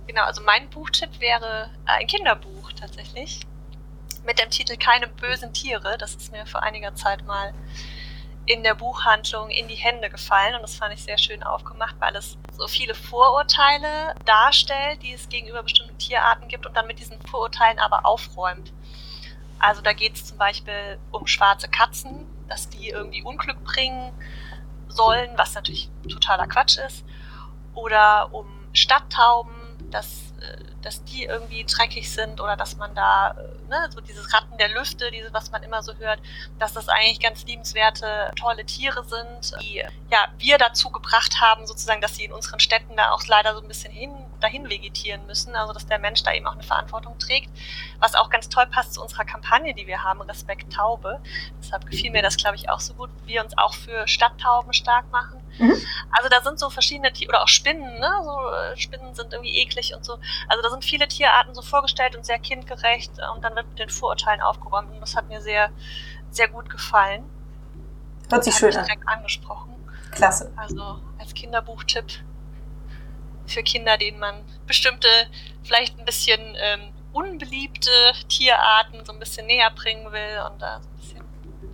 Genau, 0.06 0.24
also 0.24 0.42
mein 0.42 0.68
Buchtipp 0.68 1.18
wäre 1.18 1.70
ein 1.86 2.06
Kinderbuch 2.06 2.72
tatsächlich 2.78 3.40
mit 4.26 4.38
dem 4.38 4.50
Titel 4.50 4.76
Keine 4.76 5.06
bösen 5.06 5.54
Tiere. 5.54 5.96
Das 5.96 6.14
ist 6.14 6.30
mir 6.30 6.44
vor 6.44 6.62
einiger 6.62 6.94
Zeit 6.94 7.24
mal 7.24 7.54
in 8.44 8.62
der 8.64 8.74
Buchhandlung 8.74 9.48
in 9.48 9.68
die 9.68 9.76
Hände 9.76 10.10
gefallen 10.10 10.54
und 10.56 10.60
das 10.60 10.74
fand 10.74 10.92
ich 10.92 11.02
sehr 11.02 11.16
schön 11.16 11.42
aufgemacht, 11.42 11.96
weil 12.00 12.14
es 12.16 12.36
so 12.52 12.68
viele 12.68 12.94
Vorurteile 12.94 14.14
darstellt, 14.26 15.02
die 15.02 15.14
es 15.14 15.26
gegenüber 15.30 15.62
bestimmten 15.62 15.96
Tierarten 15.96 16.48
gibt 16.48 16.66
und 16.66 16.76
dann 16.76 16.86
mit 16.86 16.98
diesen 16.98 17.18
Vorurteilen 17.22 17.78
aber 17.78 18.04
aufräumt. 18.04 18.74
Also 19.60 19.82
da 19.82 19.92
geht 19.92 20.16
es 20.16 20.26
zum 20.26 20.38
Beispiel 20.38 20.98
um 21.12 21.26
schwarze 21.26 21.68
Katzen, 21.68 22.26
dass 22.48 22.68
die 22.68 22.88
irgendwie 22.88 23.22
Unglück 23.22 23.62
bringen 23.62 24.12
sollen, 24.88 25.30
was 25.36 25.54
natürlich 25.54 25.90
totaler 26.10 26.46
Quatsch 26.46 26.78
ist. 26.78 27.04
Oder 27.74 28.32
um 28.32 28.46
Stadttauben, 28.72 29.52
dass, 29.90 30.32
äh, 30.40 30.64
dass 30.82 31.04
die 31.04 31.24
irgendwie 31.24 31.64
dreckig 31.64 32.10
sind 32.10 32.40
oder 32.40 32.56
dass 32.56 32.76
man 32.76 32.94
da, 32.94 33.32
äh, 33.32 33.68
ne, 33.68 33.88
so 33.90 34.00
dieses 34.00 34.32
Ratten 34.32 34.56
der 34.58 34.68
Lüfte, 34.68 35.10
diese, 35.10 35.32
was 35.32 35.50
man 35.50 35.62
immer 35.62 35.82
so 35.82 35.94
hört, 35.96 36.20
dass 36.58 36.72
das 36.72 36.88
eigentlich 36.88 37.20
ganz 37.20 37.44
liebenswerte, 37.44 38.32
tolle 38.36 38.64
Tiere 38.64 39.04
sind, 39.04 39.60
die 39.62 39.84
ja 40.10 40.28
wir 40.38 40.58
dazu 40.58 40.90
gebracht 40.90 41.40
haben, 41.40 41.66
sozusagen, 41.66 42.00
dass 42.00 42.16
sie 42.16 42.24
in 42.24 42.32
unseren 42.32 42.60
Städten 42.60 42.96
da 42.96 43.12
auch 43.12 43.26
leider 43.26 43.54
so 43.54 43.60
ein 43.60 43.68
bisschen 43.68 43.92
hin 43.92 44.12
dahin 44.40 44.68
vegetieren 44.68 45.26
müssen, 45.26 45.54
also 45.54 45.72
dass 45.72 45.86
der 45.86 45.98
Mensch 45.98 46.22
da 46.22 46.32
eben 46.32 46.46
auch 46.46 46.52
eine 46.52 46.62
Verantwortung 46.62 47.18
trägt. 47.18 47.50
Was 47.98 48.14
auch 48.14 48.30
ganz 48.30 48.48
toll 48.48 48.66
passt 48.66 48.94
zu 48.94 49.02
unserer 49.02 49.24
Kampagne, 49.24 49.74
die 49.74 49.86
wir 49.86 50.02
haben, 50.02 50.20
Respekt 50.22 50.72
Taube. 50.72 51.20
Deshalb 51.60 51.86
gefiel 51.86 52.10
mir 52.10 52.22
das, 52.22 52.36
glaube 52.36 52.56
ich, 52.56 52.70
auch 52.70 52.80
so 52.80 52.94
gut, 52.94 53.10
wir 53.26 53.42
uns 53.42 53.56
auch 53.56 53.74
für 53.74 54.06
Stadttauben 54.08 54.72
stark 54.72 55.10
machen. 55.10 55.40
Mhm. 55.58 55.76
Also 56.12 56.28
da 56.30 56.40
sind 56.42 56.58
so 56.58 56.70
verschiedene 56.70 57.12
Tiere, 57.12 57.30
oder 57.30 57.42
auch 57.42 57.48
Spinnen, 57.48 57.98
ne? 57.98 58.10
So, 58.24 58.50
äh, 58.50 58.76
Spinnen 58.76 59.14
sind 59.14 59.32
irgendwie 59.32 59.58
eklig 59.58 59.94
und 59.94 60.04
so. 60.04 60.18
Also 60.48 60.62
da 60.62 60.70
sind 60.70 60.84
viele 60.84 61.08
Tierarten 61.08 61.54
so 61.54 61.62
vorgestellt 61.62 62.16
und 62.16 62.24
sehr 62.24 62.38
kindgerecht 62.38 63.12
und 63.34 63.44
dann 63.44 63.54
wird 63.54 63.68
mit 63.68 63.78
den 63.78 63.90
Vorurteilen 63.90 64.40
aufgeräumt 64.40 64.92
und 64.92 65.00
das 65.00 65.16
hat 65.16 65.28
mir 65.28 65.40
sehr, 65.40 65.70
sehr 66.30 66.48
gut 66.48 66.70
gefallen. 66.70 67.24
Hört 68.30 68.44
sich 68.44 68.54
schön 68.54 68.76
an. 68.76 68.84
direkt 68.84 69.06
angesprochen. 69.08 69.74
Klasse. 70.12 70.52
Also 70.56 71.00
als 71.18 71.34
Kinderbuchtipp 71.34 72.06
für 73.50 73.62
Kinder, 73.62 73.96
denen 73.96 74.18
man 74.18 74.44
bestimmte, 74.66 75.08
vielleicht 75.62 75.98
ein 75.98 76.04
bisschen 76.04 76.40
ähm, 76.60 76.80
unbeliebte 77.12 77.90
Tierarten 78.28 79.04
so 79.04 79.12
ein 79.12 79.18
bisschen 79.18 79.46
näher 79.46 79.70
bringen 79.70 80.10
will 80.12 80.42
und 80.50 80.60
da 80.60 80.80
so 80.80 80.88
ein 80.88 80.96
bisschen 80.96 81.24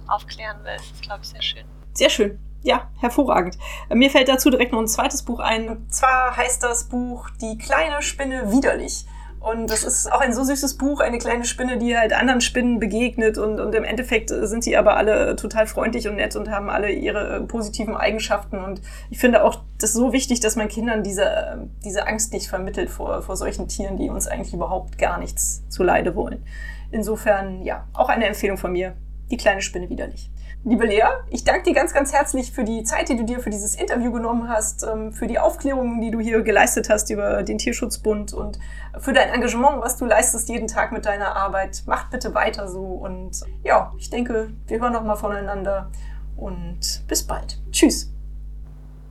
aufklären 0.09 0.65
will. 0.65 0.77
Das 0.77 0.87
ist, 0.87 1.03
glaube 1.03 1.21
ich, 1.23 1.29
sehr 1.29 1.43
schön. 1.43 1.65
Sehr 1.93 2.11
schön. 2.11 2.39
Ja, 2.63 2.91
hervorragend. 2.99 3.59
Mir 3.91 4.11
fällt 4.11 4.29
dazu 4.29 4.51
direkt 4.51 4.73
noch 4.73 4.81
ein 4.81 4.89
zweites 4.89 5.23
Buch 5.23 5.39
ein. 5.39 5.69
Und 5.69 5.95
zwar 5.95 6.37
heißt 6.37 6.63
das 6.63 6.89
Buch 6.89 7.29
Die 7.41 7.59
kleine 7.59 8.03
Spinne 8.03 8.51
widerlich. 8.51 9.05
Und 9.47 9.71
das 9.71 9.85
ist 9.85 10.13
auch 10.13 10.21
ein 10.21 10.35
so 10.35 10.43
süßes 10.43 10.77
Buch, 10.77 10.99
eine 10.99 11.19
kleine 11.19 11.45
Spinne, 11.45 11.79
die 11.79 11.97
halt 11.97 12.13
anderen 12.13 12.41
Spinnen 12.41 12.81
begegnet. 12.81 13.39
Und, 13.39 13.61
und 13.61 13.77
im 13.77 13.85
Endeffekt 13.85 14.31
sind 14.31 14.65
sie 14.65 14.77
aber 14.77 14.97
alle 14.97 15.37
total 15.37 15.69
freundlich 15.69 16.09
und 16.09 16.17
nett 16.17 16.35
und 16.35 16.51
haben 16.51 16.69
alle 16.69 16.91
ihre 16.91 17.43
positiven 17.43 17.97
Eigenschaften. 17.97 18.59
Und 18.59 18.83
ich 19.09 19.21
finde 19.21 19.45
auch 19.45 19.63
das 19.79 19.93
so 19.93 20.13
wichtig, 20.13 20.41
dass 20.41 20.57
man 20.57 20.67
Kindern 20.67 21.05
diese, 21.05 21.69
diese 21.85 22.09
Angst 22.09 22.33
nicht 22.33 22.49
vermittelt 22.49 22.91
vor, 22.91 23.23
vor 23.23 23.37
solchen 23.37 23.69
Tieren, 23.69 23.97
die 23.97 24.11
uns 24.11 24.27
eigentlich 24.27 24.53
überhaupt 24.53 24.99
gar 24.99 25.17
nichts 25.21 25.63
zu 25.69 25.85
Leide 25.85 26.17
wollen. 26.17 26.43
Insofern, 26.91 27.63
ja, 27.63 27.87
auch 27.93 28.09
eine 28.09 28.27
Empfehlung 28.27 28.59
von 28.59 28.73
mir. 28.73 28.97
Die 29.31 29.37
kleine 29.37 29.63
Spinne 29.63 29.89
widerlich. 29.89 30.29
Liebe 30.65 30.87
Lea, 30.87 31.05
ich 31.31 31.45
danke 31.45 31.63
dir 31.63 31.75
ganz, 31.75 31.95
ganz 31.95 32.13
herzlich 32.13 32.51
für 32.51 32.65
die 32.65 32.83
Zeit, 32.83 33.09
die 33.09 33.17
du 33.17 33.25
dir 33.25 33.39
für 33.39 33.51
dieses 33.51 33.77
Interview 33.77 34.11
genommen 34.11 34.49
hast, 34.49 34.83
ähm, 34.83 35.13
für 35.13 35.29
die 35.29 35.39
Aufklärungen, 35.39 36.01
die 36.01 36.11
du 36.11 36.19
hier 36.19 36.43
geleistet 36.43 36.91
hast 36.91 37.09
über 37.11 37.45
den 37.45 37.59
Tierschutzbund 37.59 38.33
und 38.33 38.59
für 38.99 39.13
dein 39.13 39.29
Engagement, 39.29 39.81
was 39.81 39.97
du 39.97 40.07
leistest 40.07 40.49
jeden 40.49 40.67
Tag 40.67 40.91
mit 40.91 41.07
deiner 41.07 41.37
Arbeit. 41.37 41.85
Macht 41.87 42.11
bitte 42.11 42.35
weiter 42.35 42.67
so 42.69 42.81
und 42.81 43.41
ja, 43.63 43.93
ich 43.97 44.11
denke, 44.11 44.51
wir 44.67 44.81
hören 44.81 44.93
noch 44.93 45.05
mal 45.05 45.17
voneinander 45.17 45.91
und 46.37 47.05
bis 47.07 47.25
bald. 47.25 47.59
Tschüss. 47.71 48.13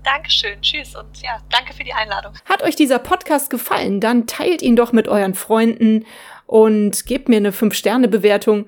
Dankeschön, 0.04 0.62
tschüss 0.62 0.96
und 0.96 1.22
ja, 1.22 1.38
danke 1.50 1.74
für 1.74 1.84
die 1.84 1.94
Einladung. 1.94 2.34
Hat 2.46 2.62
euch 2.62 2.76
dieser 2.76 3.00
Podcast 3.00 3.50
gefallen, 3.50 4.00
dann 4.00 4.28
teilt 4.28 4.62
ihn 4.62 4.76
doch 4.76 4.92
mit 4.92 5.08
euren 5.08 5.34
Freunden 5.34 6.06
und 6.46 7.06
gebt 7.08 7.28
mir 7.28 7.38
eine 7.38 7.52
5-Sterne-Bewertung, 7.52 8.68